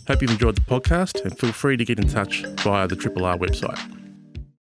Hope 0.08 0.20
you've 0.20 0.32
enjoyed 0.32 0.56
the 0.56 0.62
podcast 0.62 1.24
and 1.24 1.38
feel 1.38 1.52
free 1.52 1.76
to 1.76 1.84
get 1.84 1.98
in 1.98 2.08
touch 2.08 2.44
via 2.62 2.88
the 2.88 2.96
Triple 2.96 3.24
R 3.24 3.38
website. 3.38 4.03